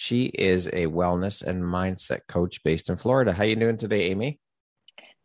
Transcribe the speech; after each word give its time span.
She 0.00 0.26
is 0.26 0.68
a 0.68 0.86
wellness 0.86 1.42
and 1.42 1.60
mindset 1.60 2.20
coach 2.28 2.62
based 2.62 2.88
in 2.88 2.94
Florida. 2.94 3.32
How 3.32 3.42
you 3.42 3.56
doing 3.56 3.76
today, 3.76 4.12
Amy? 4.12 4.38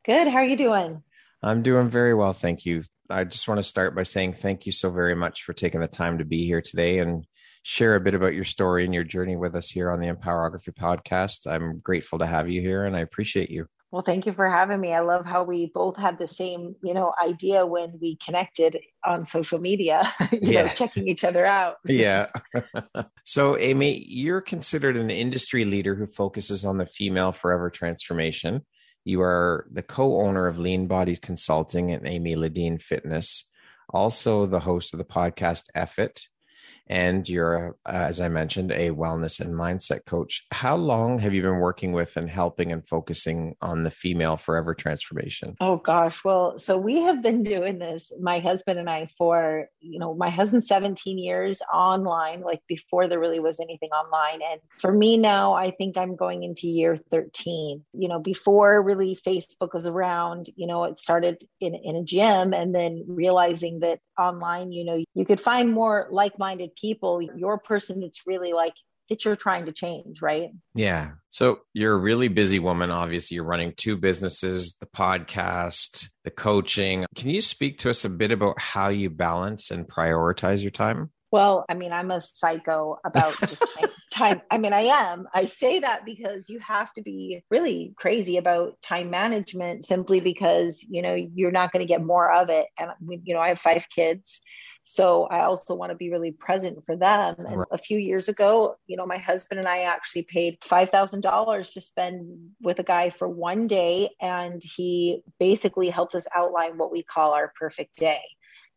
Good. 0.04 0.28
How 0.28 0.38
are 0.38 0.46
you 0.46 0.58
doing? 0.58 1.04
I'm 1.44 1.62
doing 1.62 1.88
very 1.88 2.16
well, 2.16 2.34
thank 2.34 2.66
you. 2.66 2.82
I 3.08 3.24
just 3.24 3.48
want 3.48 3.60
to 3.60 3.64
start 3.64 3.96
by 3.96 4.02
saying 4.02 4.34
thank 4.34 4.66
you 4.66 4.72
so 4.72 4.90
very 4.90 5.14
much 5.14 5.44
for 5.44 5.54
taking 5.54 5.80
the 5.80 5.88
time 5.88 6.18
to 6.18 6.26
be 6.26 6.48
here 6.48 6.60
today 6.60 6.98
and 6.98 7.24
share 7.62 7.94
a 7.94 8.00
bit 8.00 8.16
about 8.16 8.34
your 8.34 8.46
story 8.46 8.84
and 8.84 8.96
your 8.96 9.04
journey 9.04 9.36
with 9.36 9.56
us 9.56 9.70
here 9.70 9.92
on 9.92 10.00
the 10.00 10.12
Empowerography 10.12 10.74
podcast. 10.74 11.46
I'm 11.46 11.78
grateful 11.78 12.18
to 12.18 12.26
have 12.26 12.50
you 12.50 12.60
here 12.60 12.86
and 12.86 12.96
I 12.96 13.02
appreciate 13.02 13.52
you. 13.52 13.68
Well, 13.94 14.02
thank 14.02 14.26
you 14.26 14.34
for 14.34 14.50
having 14.50 14.82
me. 14.82 14.92
I 14.92 15.02
love 15.02 15.24
how 15.24 15.44
we 15.44 15.68
both 15.72 15.98
had 15.98 16.18
the 16.18 16.26
same, 16.26 16.76
you 16.84 16.96
know, 16.96 17.14
idea 17.24 17.64
when 17.64 18.00
we 18.02 18.16
connected 18.16 18.80
on 19.06 19.28
social 19.28 19.60
media, 19.60 20.12
you 20.32 20.40
yeah. 20.42 20.64
know, 20.64 20.70
checking 20.70 21.08
each 21.08 21.24
other 21.24 21.46
out. 21.46 21.76
yeah. 21.86 22.26
so, 23.24 23.56
Amy, 23.56 24.04
you're 24.08 24.42
considered 24.42 24.98
an 24.98 25.12
industry 25.12 25.64
leader 25.64 25.94
who 25.94 26.08
focuses 26.08 26.66
on 26.66 26.80
the 26.80 26.88
female 26.88 27.32
forever 27.32 27.70
transformation. 27.70 28.66
You 29.06 29.22
are 29.22 29.68
the 29.72 29.84
co-owner 29.84 30.48
of 30.48 30.58
Lean 30.58 30.88
Bodies 30.88 31.20
Consulting 31.20 31.92
and 31.92 32.08
Amy 32.08 32.36
Ladine 32.36 32.82
Fitness, 32.82 33.48
also 33.94 34.48
the 34.48 34.62
host 34.62 34.96
of 34.96 34.98
the 34.98 35.06
podcast 35.06 35.66
F 35.76 36.00
It 36.00 36.20
and 36.88 37.28
you're, 37.28 37.76
uh, 37.86 37.92
as 37.92 38.20
I 38.20 38.28
mentioned, 38.28 38.72
a 38.72 38.90
wellness 38.90 39.40
and 39.40 39.54
mindset 39.54 40.06
coach. 40.06 40.46
How 40.52 40.76
long 40.76 41.20
have 41.20 41.34
you 41.34 41.42
been 41.42 41.60
working 41.60 41.94
with 41.94 42.18
and 42.18 42.30
helping 42.30 42.72
and 42.72 42.86
focusing 42.88 43.56
on 43.62 43.84
the 43.84 43.92
female 43.92 44.38
forever 44.38 44.74
transformation? 44.74 45.56
Oh 45.62 45.78
gosh, 45.78 46.24
well, 46.24 46.60
so 46.60 46.78
we 46.78 47.02
have 47.02 47.22
been 47.22 47.44
doing 47.44 47.80
this, 47.80 48.12
my 48.20 48.40
husband 48.40 48.80
and 48.80 48.90
I, 48.90 49.08
for 49.18 49.68
you 49.80 50.00
know, 50.00 50.14
my 50.14 50.30
husband 50.30 50.64
17 50.66 51.18
years 51.18 51.62
online, 51.74 52.42
like 52.42 52.62
before 52.68 53.08
there 53.08 53.20
really 53.20 53.40
was 53.40 53.60
anything 53.60 53.90
online, 53.90 54.42
and 54.52 54.60
for 54.80 54.92
me 54.92 55.18
now, 55.18 55.54
I 55.54 55.72
think 55.72 55.98
I'm 55.98 56.16
going 56.16 56.44
into 56.44 56.68
year 56.68 57.00
13. 57.12 57.84
You 57.94 58.08
know, 58.08 58.20
before 58.20 58.82
really 58.82 59.18
Facebook 59.26 59.74
was 59.74 59.88
around, 59.88 60.50
you 60.56 60.68
know, 60.68 60.84
it 60.84 61.00
started 61.00 61.46
in 61.60 61.76
in 61.76 61.96
a 61.96 62.04
gym, 62.04 62.54
and 62.54 62.76
then 62.76 63.06
realizing 63.08 63.80
that 63.80 64.00
online, 64.20 64.72
you 64.72 64.86
know, 64.86 65.04
you 65.16 65.26
could 65.26 65.42
find 65.42 65.72
more 65.72 66.08
like-minded 66.12 66.73
people, 66.80 67.22
your 67.22 67.58
person 67.58 68.02
that's 68.02 68.22
really 68.26 68.54
like 68.54 68.74
that 69.10 69.26
you're 69.26 69.36
trying 69.36 69.66
to 69.66 69.72
change, 69.72 70.22
right? 70.22 70.50
Yeah. 70.74 71.12
So 71.30 71.60
you're 71.74 71.94
a 71.94 71.98
really 71.98 72.30
busy 72.30 72.60
woman. 72.60 72.90
Obviously, 72.90 73.36
you're 73.36 73.44
running 73.44 73.74
two 73.76 73.98
businesses, 73.98 74.76
the 74.80 74.86
podcast, 74.86 76.10
the 76.24 76.32
coaching. 76.32 77.06
Can 77.16 77.30
you 77.30 77.42
speak 77.42 77.80
to 77.80 77.90
us 77.90 78.06
a 78.06 78.10
bit 78.10 78.32
about 78.32 78.60
how 78.62 78.90
you 78.90 79.10
balance 79.10 79.72
and 79.72 79.88
prioritize 79.88 80.62
your 80.62 80.72
time? 80.72 81.12
Well, 81.32 81.66
I 81.68 81.74
mean, 81.74 81.92
I'm 81.92 82.12
a 82.12 82.22
psycho 82.22 83.00
about 83.04 83.36
just 83.40 83.62
time, 83.80 83.90
time. 84.12 84.42
I 84.52 84.60
mean, 84.60 84.72
I 84.72 84.82
am. 84.82 85.28
I 85.34 85.48
say 85.48 85.80
that 85.80 86.06
because 86.06 86.48
you 86.48 86.60
have 86.60 86.94
to 86.94 87.02
be 87.02 87.44
really 87.50 87.94
crazy 87.98 88.38
about 88.38 88.80
time 88.84 89.10
management 89.10 89.84
simply 89.84 90.20
because, 90.22 90.86
you 90.88 91.02
know, 91.02 91.16
you're 91.16 91.52
not 91.52 91.72
going 91.72 91.86
to 91.86 91.92
get 91.92 92.04
more 92.04 92.32
of 92.32 92.50
it. 92.50 92.68
And, 92.80 92.92
you 93.24 93.34
know, 93.34 93.42
I 93.42 93.50
have 93.50 93.60
five 93.60 93.88
kids 93.90 94.42
so 94.86 95.24
I 95.24 95.42
also 95.42 95.76
want 95.76 95.92
to 95.92 95.96
be 95.96 96.12
really 96.12 96.32
present 96.32 96.86
for 96.86 96.96
them. 96.96 97.36
And 97.38 97.60
right. 97.60 97.68
a 97.72 97.78
few 97.78 97.98
years 97.98 98.28
ago, 98.28 98.76
you 98.86 98.98
know, 98.98 99.06
my 99.06 99.18
husband 99.18 99.60
and 99.60 99.68
I 99.68 99.84
actually 99.84 100.24
paid 100.24 100.60
$5,000 100.60 101.74
to 101.74 101.82
spend 101.82 102.52
with 102.62 102.80
a 102.80 102.84
guy 102.84 103.10
for 103.10 103.30
one 103.30 103.68
day. 103.68 104.10
And 104.22 104.62
he 104.62 105.24
basically 105.40 105.90
helped 105.90 106.16
us 106.16 106.28
outline 106.36 106.78
what 106.78 106.92
we 106.92 107.02
call 107.02 107.32
our 107.32 107.54
perfect 107.58 107.98
day. 107.98 108.22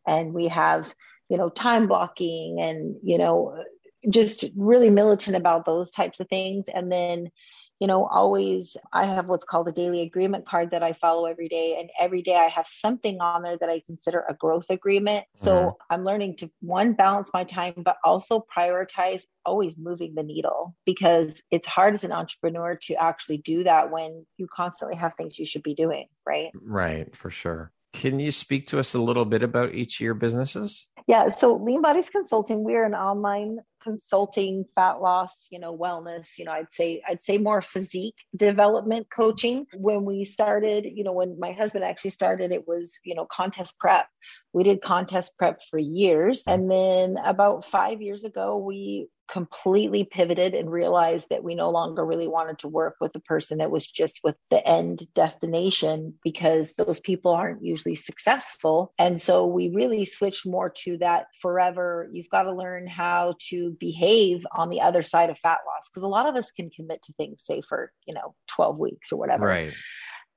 And 0.07 0.33
we 0.33 0.47
have, 0.47 0.93
you 1.29 1.37
know, 1.37 1.49
time 1.49 1.87
blocking 1.87 2.61
and, 2.61 2.95
you 3.03 3.17
know, 3.17 3.61
just 4.09 4.45
really 4.55 4.89
militant 4.89 5.35
about 5.35 5.65
those 5.65 5.91
types 5.91 6.21
of 6.21 6.29
things. 6.29 6.65
And 6.73 6.89
then, 6.89 7.31
you 7.79 7.87
know, 7.87 8.05
always 8.05 8.75
I 8.91 9.05
have 9.05 9.27
what's 9.27 9.45
called 9.45 9.67
a 9.67 9.71
daily 9.71 10.01
agreement 10.01 10.47
card 10.47 10.71
that 10.71 10.81
I 10.81 10.93
follow 10.93 11.25
every 11.25 11.47
day. 11.47 11.77
And 11.79 11.89
every 11.99 12.21
day 12.21 12.35
I 12.35 12.49
have 12.49 12.67
something 12.67 13.21
on 13.21 13.43
there 13.43 13.57
that 13.57 13.69
I 13.69 13.81
consider 13.85 14.25
a 14.27 14.33
growth 14.33 14.69
agreement. 14.69 15.25
So 15.35 15.51
mm-hmm. 15.51 15.93
I'm 15.93 16.03
learning 16.03 16.37
to 16.37 16.51
one, 16.61 16.93
balance 16.93 17.29
my 17.33 17.43
time, 17.43 17.73
but 17.77 17.97
also 18.03 18.45
prioritize 18.55 19.23
always 19.45 19.77
moving 19.77 20.15
the 20.15 20.23
needle 20.23 20.75
because 20.85 21.41
it's 21.51 21.67
hard 21.67 21.93
as 21.93 22.03
an 22.03 22.11
entrepreneur 22.11 22.77
to 22.83 22.95
actually 22.95 23.37
do 23.37 23.63
that 23.63 23.91
when 23.91 24.25
you 24.37 24.47
constantly 24.53 24.97
have 24.97 25.13
things 25.15 25.37
you 25.37 25.45
should 25.45 25.63
be 25.63 25.75
doing. 25.75 26.07
Right. 26.25 26.51
Right. 26.55 27.15
For 27.15 27.29
sure. 27.29 27.71
Can 27.93 28.19
you 28.19 28.31
speak 28.31 28.67
to 28.67 28.79
us 28.79 28.93
a 28.93 28.99
little 28.99 29.25
bit 29.25 29.43
about 29.43 29.73
each 29.73 29.99
of 29.99 30.03
your 30.03 30.13
businesses? 30.13 30.87
Yeah, 31.07 31.29
so 31.29 31.55
Lean 31.55 31.81
Bodies 31.81 32.09
Consulting, 32.09 32.65
we're 32.65 32.83
an 32.83 32.93
online 32.93 33.59
consulting, 33.81 34.65
fat 34.75 35.01
loss, 35.01 35.47
you 35.49 35.57
know, 35.57 35.75
wellness, 35.75 36.37
you 36.37 36.43
know, 36.43 36.51
I'd 36.51 36.69
say 36.69 37.01
I'd 37.07 37.23
say 37.23 37.37
more 37.37 37.61
physique 37.61 38.17
development 38.35 39.07
coaching. 39.09 39.67
When 39.73 40.03
we 40.03 40.25
started, 40.25 40.85
you 40.85 41.05
know, 41.05 41.13
when 41.13 41.39
my 41.39 41.53
husband 41.53 41.85
actually 41.85 42.09
started, 42.11 42.51
it 42.51 42.67
was, 42.67 42.99
you 43.05 43.15
know, 43.15 43.25
contest 43.25 43.79
prep. 43.79 44.07
We 44.51 44.65
did 44.65 44.81
contest 44.81 45.37
prep 45.37 45.61
for 45.69 45.79
years. 45.79 46.43
Mm-hmm. 46.43 46.51
And 46.51 46.71
then 46.71 47.23
about 47.23 47.63
5 47.63 48.01
years 48.01 48.25
ago, 48.25 48.57
we 48.57 49.07
completely 49.29 50.03
pivoted 50.03 50.53
and 50.53 50.71
realized 50.71 51.27
that 51.29 51.43
we 51.43 51.55
no 51.55 51.69
longer 51.69 52.05
really 52.05 52.27
wanted 52.27 52.59
to 52.59 52.67
work 52.67 52.95
with 53.01 53.13
the 53.13 53.19
person 53.19 53.57
that 53.57 53.71
was 53.71 53.85
just 53.85 54.19
with 54.23 54.35
the 54.49 54.65
end 54.67 55.01
destination 55.13 56.13
because 56.23 56.73
those 56.73 56.99
people 56.99 57.31
aren't 57.31 57.63
usually 57.63 57.95
successful. 57.95 58.93
And 58.97 59.19
so 59.19 59.45
we 59.45 59.69
really 59.69 60.05
switched 60.05 60.45
more 60.45 60.69
to 60.83 60.97
that 60.99 61.27
forever. 61.41 62.09
You've 62.11 62.29
got 62.29 62.43
to 62.43 62.53
learn 62.53 62.87
how 62.87 63.35
to 63.49 63.75
behave 63.79 64.45
on 64.55 64.69
the 64.69 64.81
other 64.81 65.01
side 65.01 65.29
of 65.29 65.37
fat 65.37 65.59
loss 65.65 65.89
because 65.89 66.03
a 66.03 66.07
lot 66.07 66.27
of 66.27 66.35
us 66.35 66.51
can 66.51 66.69
commit 66.69 67.03
to 67.03 67.13
things, 67.13 67.43
say 67.43 67.61
for, 67.67 67.91
you 68.05 68.13
know, 68.13 68.35
12 68.55 68.77
weeks 68.77 69.11
or 69.11 69.17
whatever. 69.17 69.45
Right 69.45 69.73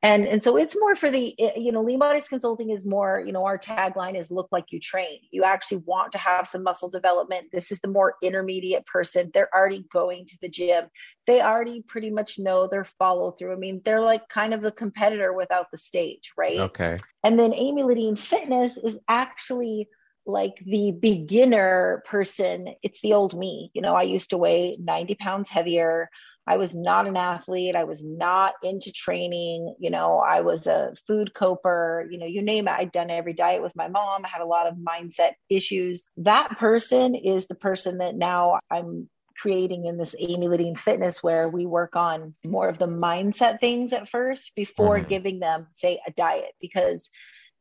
and 0.02 0.26
and 0.26 0.42
so 0.42 0.56
it's 0.56 0.76
more 0.78 0.96
for 0.96 1.10
the 1.10 1.34
you 1.56 1.72
know 1.72 1.82
lean 1.82 1.98
bodies 1.98 2.26
consulting 2.26 2.70
is 2.70 2.86
more 2.86 3.22
you 3.24 3.32
know 3.32 3.44
our 3.44 3.58
tagline 3.58 4.14
is 4.14 4.30
look 4.30 4.48
like 4.50 4.72
you 4.72 4.80
train. 4.80 5.18
You 5.30 5.44
actually 5.44 5.78
want 5.78 6.12
to 6.12 6.18
have 6.18 6.48
some 6.48 6.62
muscle 6.62 6.88
development. 6.88 7.48
This 7.52 7.70
is 7.70 7.80
the 7.80 7.88
more 7.88 8.14
intermediate 8.22 8.86
person. 8.86 9.30
They're 9.32 9.54
already 9.54 9.84
going 9.92 10.26
to 10.26 10.38
the 10.40 10.48
gym. 10.48 10.86
They 11.26 11.42
already 11.42 11.82
pretty 11.82 12.10
much 12.10 12.38
know 12.38 12.66
their 12.66 12.84
follow 12.84 13.30
through 13.30 13.52
i 13.52 13.56
mean 13.56 13.82
they're 13.84 14.00
like 14.00 14.28
kind 14.28 14.54
of 14.54 14.62
the 14.62 14.72
competitor 14.72 15.32
without 15.32 15.70
the 15.70 15.78
stage 15.78 16.32
right? 16.36 16.58
Okay. 16.58 16.96
And 17.22 17.38
then 17.38 17.52
amy 17.54 17.82
ledeen 17.82 18.18
fitness 18.18 18.76
is 18.78 18.98
actually 19.06 19.88
like 20.26 20.62
the 20.64 20.92
beginner 20.92 22.02
person. 22.06 22.74
It's 22.82 23.00
the 23.00 23.12
old 23.12 23.36
me. 23.36 23.70
You 23.74 23.82
know 23.82 23.94
i 23.94 24.02
used 24.02 24.30
to 24.30 24.38
weigh 24.38 24.76
90 24.78 25.14
pounds 25.16 25.50
heavier 25.50 26.08
I 26.50 26.56
was 26.56 26.74
not 26.74 27.06
an 27.06 27.16
athlete. 27.16 27.76
I 27.76 27.84
was 27.84 28.02
not 28.02 28.54
into 28.64 28.90
training. 28.90 29.76
You 29.78 29.90
know, 29.90 30.18
I 30.18 30.40
was 30.40 30.66
a 30.66 30.94
food 31.06 31.32
coper, 31.32 32.08
you 32.10 32.18
know, 32.18 32.26
you 32.26 32.42
name 32.42 32.66
it. 32.66 32.72
I'd 32.72 32.90
done 32.90 33.08
every 33.08 33.34
diet 33.34 33.62
with 33.62 33.76
my 33.76 33.86
mom. 33.86 34.24
I 34.24 34.28
had 34.28 34.40
a 34.42 34.46
lot 34.46 34.66
of 34.66 34.74
mindset 34.74 35.34
issues. 35.48 36.08
That 36.16 36.58
person 36.58 37.14
is 37.14 37.46
the 37.46 37.54
person 37.54 37.98
that 37.98 38.16
now 38.16 38.58
I'm 38.68 39.08
creating 39.36 39.86
in 39.86 39.96
this 39.96 40.16
Amy 40.18 40.48
Ledeen 40.48 40.76
Fitness 40.76 41.22
where 41.22 41.48
we 41.48 41.66
work 41.66 41.94
on 41.94 42.34
more 42.44 42.68
of 42.68 42.78
the 42.78 42.88
mindset 42.88 43.60
things 43.60 43.92
at 43.92 44.08
first 44.08 44.52
before 44.56 44.98
mm-hmm. 44.98 45.08
giving 45.08 45.38
them, 45.38 45.68
say, 45.70 46.00
a 46.04 46.10
diet 46.10 46.52
because 46.60 47.12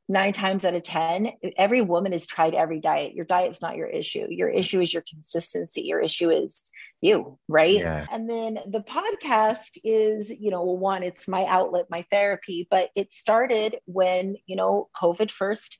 nine 0.09 0.33
times 0.33 0.65
out 0.65 0.73
of 0.73 0.81
10, 0.83 1.31
every 1.55 1.81
woman 1.81 2.11
has 2.11 2.25
tried 2.25 2.55
every 2.55 2.81
diet. 2.81 3.13
Your 3.13 3.25
diet's 3.25 3.61
not 3.61 3.77
your 3.77 3.87
issue. 3.87 4.25
Your 4.29 4.49
issue 4.49 4.81
is 4.81 4.91
your 4.91 5.03
consistency. 5.07 5.83
Your 5.83 6.01
issue 6.01 6.31
is 6.31 6.63
you, 6.99 7.37
right? 7.47 7.77
Yeah. 7.77 8.07
And 8.11 8.27
then 8.27 8.59
the 8.67 8.81
podcast 8.81 9.77
is, 9.83 10.31
you 10.31 10.49
know, 10.49 10.63
one, 10.63 11.03
it's 11.03 11.27
my 11.27 11.45
outlet, 11.45 11.85
my 11.91 12.03
therapy, 12.09 12.67
but 12.71 12.89
it 12.95 13.13
started 13.13 13.77
when, 13.85 14.35
you 14.47 14.55
know, 14.55 14.89
COVID 14.99 15.29
first 15.29 15.77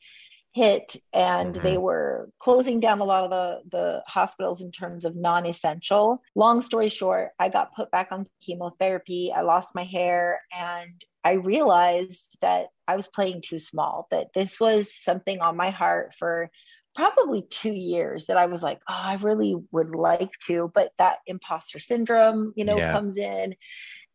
hit 0.53 0.95
and 1.13 1.55
mm-hmm. 1.55 1.65
they 1.65 1.77
were 1.77 2.29
closing 2.39 2.79
down 2.79 2.99
a 2.99 3.03
lot 3.03 3.23
of 3.23 3.29
the, 3.29 3.59
the 3.71 4.03
hospitals 4.07 4.61
in 4.61 4.71
terms 4.71 5.05
of 5.05 5.15
non-essential 5.15 6.19
long 6.35 6.61
story 6.63 6.89
short 6.89 7.29
i 7.37 7.47
got 7.47 7.75
put 7.75 7.91
back 7.91 8.07
on 8.11 8.25
chemotherapy 8.41 9.31
i 9.35 9.41
lost 9.41 9.75
my 9.75 9.83
hair 9.83 10.41
and 10.51 11.05
i 11.24 11.31
realized 11.33 12.38
that 12.42 12.68
i 12.88 12.95
was 12.95 13.07
playing 13.07 13.42
too 13.42 13.60
small 13.60 14.07
that 14.12 14.27
this 14.33 14.60
was 14.60 14.94
something 14.94 15.39
on 15.42 15.57
my 15.57 15.69
heart 15.69 16.13
for 16.18 16.50
probably 16.95 17.44
two 17.50 17.74
years 17.74 18.25
that 18.25 18.38
i 18.38 18.45
was 18.45 18.63
like 18.63 18.80
oh 18.89 18.94
i 18.94 19.16
really 19.16 19.56
would 19.71 19.95
like 19.95 20.31
to 20.48 20.71
but 20.74 20.92
that 20.98 21.18
imposter 21.27 21.80
syndrome 21.80 22.54
you 22.56 22.66
know 22.66 22.77
yeah. 22.77 22.92
comes 22.92 23.18
in 23.18 23.56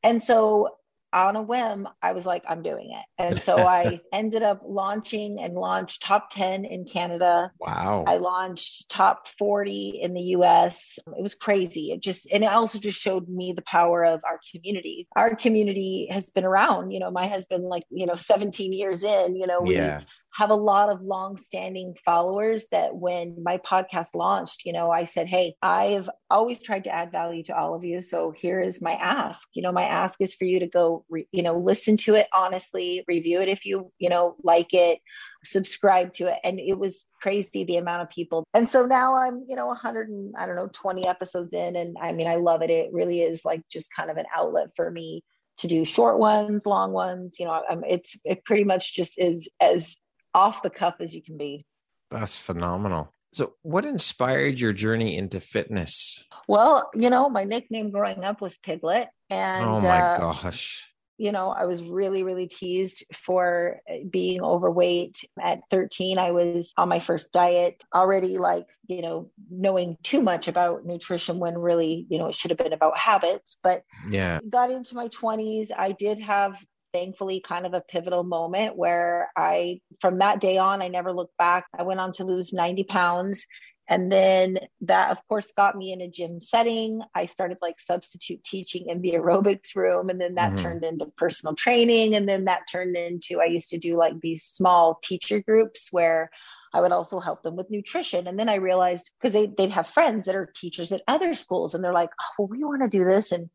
and 0.03 0.23
so 0.23 0.69
on 1.14 1.37
a 1.37 1.43
whim, 1.43 1.88
I 2.02 2.12
was 2.12 2.26
like, 2.26 2.44
I'm 2.49 2.62
doing 2.62 2.90
it. 2.90 3.22
And 3.22 3.43
so 3.43 3.56
I 3.66 4.00
ended 4.12 4.43
up 4.43 4.62
launching 4.64 5.40
and 5.40 5.55
launched 5.55 6.02
top 6.02 6.31
10 6.31 6.64
in 6.64 6.84
Canada. 6.84 7.52
Wow. 7.58 8.05
I 8.06 8.16
launched 8.16 8.90
top 8.90 9.28
40 9.38 10.00
in 10.02 10.12
the 10.12 10.20
US. 10.37 10.99
It 11.06 11.22
was 11.22 11.34
crazy. 11.34 11.93
It 11.93 12.02
just, 12.02 12.31
and 12.32 12.44
it 12.44 12.50
also 12.50 12.78
just 12.78 13.00
showed 13.00 13.28
me 13.28 13.52
the 13.52 13.62
power 13.62 14.05
of 14.05 14.20
our 14.25 14.40
community. 14.52 15.06
Our 15.16 15.37
community 15.37 16.08
has 16.11 16.26
been 16.26 16.44
around, 16.44 16.90
you 16.90 17.00
know, 17.00 17.11
my 17.11 17.28
husband, 17.28 17.64
like, 17.64 17.84
you 17.90 18.06
know, 18.06 18.17
17 18.17 18.72
years 18.72 19.02
in, 19.02 19.37
you 19.37 19.46
know, 19.46 19.60
we, 19.60 19.76
yeah 19.76 20.00
have 20.34 20.50
a 20.50 20.54
lot 20.54 20.90
of 20.90 21.02
long-standing 21.02 21.96
followers 22.04 22.66
that 22.70 22.94
when 22.94 23.42
my 23.42 23.58
podcast 23.58 24.08
launched 24.14 24.64
you 24.64 24.72
know 24.72 24.90
i 24.90 25.04
said 25.04 25.26
hey 25.26 25.54
i've 25.62 26.08
always 26.31 26.62
tried 26.62 26.84
to 26.84 26.90
add 26.90 27.12
value 27.12 27.42
to 27.42 27.56
all 27.56 27.75
of 27.75 27.84
you 27.84 28.00
so 28.00 28.31
here 28.31 28.60
is 28.60 28.82
my 28.82 28.92
ask. 28.92 29.48
You 29.54 29.62
know 29.62 29.72
my 29.72 29.84
ask 29.84 30.20
is 30.20 30.34
for 30.34 30.44
you 30.44 30.60
to 30.60 30.66
go 30.66 31.04
re- 31.08 31.28
you 31.32 31.42
know 31.42 31.58
listen 31.58 31.96
to 31.98 32.14
it 32.14 32.28
honestly 32.34 33.04
review 33.06 33.40
it 33.40 33.48
if 33.48 33.64
you 33.64 33.92
you 33.98 34.08
know 34.08 34.36
like 34.42 34.75
it 34.75 35.00
subscribe 35.44 36.12
to 36.14 36.28
it. 36.28 36.38
And 36.42 36.58
it 36.58 36.78
was 36.78 37.06
crazy 37.20 37.64
the 37.64 37.76
amount 37.76 38.02
of 38.02 38.10
people. 38.10 38.44
And 38.54 38.69
so 38.69 38.86
now 38.86 39.14
i'm 39.14 39.44
you 39.48 39.56
know 39.56 39.66
100 39.66 40.08
and 40.08 40.34
i 40.38 40.46
don't 40.46 40.56
know 40.56 40.70
20 40.72 41.06
episodes 41.06 41.54
in 41.54 41.76
and 41.76 41.96
i 42.00 42.12
mean 42.12 42.26
i 42.26 42.36
love 42.36 42.62
it. 42.62 42.70
It 42.70 42.92
really 42.92 43.20
is 43.20 43.44
like 43.44 43.62
just 43.70 43.92
kind 43.94 44.10
of 44.10 44.16
an 44.16 44.26
outlet 44.34 44.69
for 44.76 44.90
me 44.90 45.22
to 45.58 45.69
do 45.69 45.84
short 45.84 46.19
ones 46.19 46.66
long 46.66 46.92
ones. 46.92 47.36
You 47.38 47.46
know 47.46 47.62
I'm, 47.69 47.84
it's 47.84 48.19
it 48.25 48.44
pretty 48.44 48.64
much 48.64 48.94
just 48.94 49.14
is 49.19 49.48
as 49.60 49.96
off 50.34 50.62
the 50.62 50.70
cuff 50.70 50.96
as 51.00 51.14
you 51.14 51.22
can 51.22 51.36
be. 51.36 51.64
That's 52.10 52.36
phenomenal. 52.36 53.12
So, 53.32 53.54
what 53.62 53.84
inspired 53.84 54.60
your 54.60 54.72
journey 54.72 55.16
into 55.16 55.40
fitness? 55.40 56.22
Well, 56.46 56.90
you 56.94 57.10
know, 57.10 57.28
my 57.28 57.42
nickname 57.42 57.90
growing 57.90 58.25
up 58.25 58.40
was 58.40 58.58
Piglet. 58.58 59.08
And 59.28 59.64
oh 59.64 59.81
my 59.81 60.00
uh, 60.00 60.19
gosh. 60.19 60.88
You 61.16 61.32
know, 61.32 61.50
I 61.50 61.64
was 61.64 61.82
really, 61.82 62.22
really 62.22 62.46
teased 62.46 63.04
for 63.12 63.81
being 64.08 64.40
overweight. 64.40 65.19
At 65.40 65.60
13, 65.70 66.19
I 66.19 66.31
was 66.31 66.72
on 66.76 66.88
my 66.88 67.00
first 67.00 67.32
diet, 67.32 67.82
already 67.92 68.38
like, 68.38 68.66
you 68.86 69.02
know, 69.02 69.31
knowing 69.50 69.96
too 70.02 70.22
much 70.22 70.46
about 70.46 70.84
nutrition 70.84 71.40
when 71.40 71.58
really, 71.58 72.06
you 72.08 72.19
know, 72.19 72.28
it 72.28 72.34
should 72.36 72.50
have 72.50 72.58
been 72.58 72.72
about 72.72 72.98
habits. 72.98 73.58
But 73.64 73.82
yeah, 74.08 74.38
got 74.48 74.70
into 74.70 74.94
my 74.94 75.08
20s. 75.08 75.70
I 75.76 75.92
did 75.92 76.20
have 76.20 76.56
thankfully 76.94 77.41
kind 77.41 77.67
of 77.67 77.75
a 77.75 77.81
pivotal 77.82 78.23
moment 78.23 78.76
where 78.76 79.31
I, 79.37 79.81
from 80.00 80.19
that 80.19 80.41
day 80.41 80.56
on, 80.58 80.81
I 80.81 80.88
never 80.88 81.12
looked 81.12 81.37
back. 81.37 81.67
I 81.76 81.82
went 81.82 82.00
on 82.00 82.12
to 82.14 82.25
lose 82.25 82.52
90 82.52 82.85
pounds. 82.85 83.46
And 83.88 84.11
then 84.11 84.58
that, 84.82 85.11
of 85.11 85.19
course, 85.29 85.52
got 85.52 85.76
me 85.76 85.93
in 85.93 86.00
a 86.00 86.08
gym 86.08 86.41
setting. 86.41 87.02
I 87.14 87.26
started 87.26 87.58
like 87.61 87.81
substitute 87.81 88.43
teaching 88.44 88.88
in 88.88 89.02
the 89.02 89.12
aerobics 89.14 89.75
room. 89.75 90.08
And 90.08 90.20
then 90.20 90.37
that 90.37 90.52
mm-hmm. 90.52 90.62
turned 90.62 90.85
into 90.85 91.06
personal 91.17 91.56
training. 91.56 92.14
And 92.14 92.29
then 92.29 92.44
that 92.44 92.62
turned 92.70 92.96
into, 92.96 93.41
I 93.41 93.46
used 93.46 93.70
to 93.70 93.79
do 93.79 93.96
like 93.96 94.20
these 94.20 94.44
small 94.44 95.00
teacher 95.02 95.41
groups 95.41 95.88
where 95.91 96.31
I 96.73 96.81
would 96.81 96.93
also 96.93 97.19
help 97.19 97.43
them 97.43 97.56
with 97.56 97.70
nutrition. 97.70 98.26
And 98.29 98.38
then 98.38 98.49
I 98.49 98.55
realized 98.55 99.11
because 99.20 99.32
they, 99.32 99.46
they'd 99.46 99.73
have 99.73 99.88
friends 99.88 100.26
that 100.26 100.37
are 100.37 100.50
teachers 100.55 100.93
at 100.93 101.02
other 101.08 101.35
schools 101.35 101.75
and 101.75 101.82
they're 101.82 101.93
like, 101.93 102.11
oh, 102.20 102.35
well, 102.38 102.49
we 102.49 102.64
want 102.64 102.82
to 102.82 102.88
do 102.88 103.05
this. 103.05 103.32
And 103.32 103.50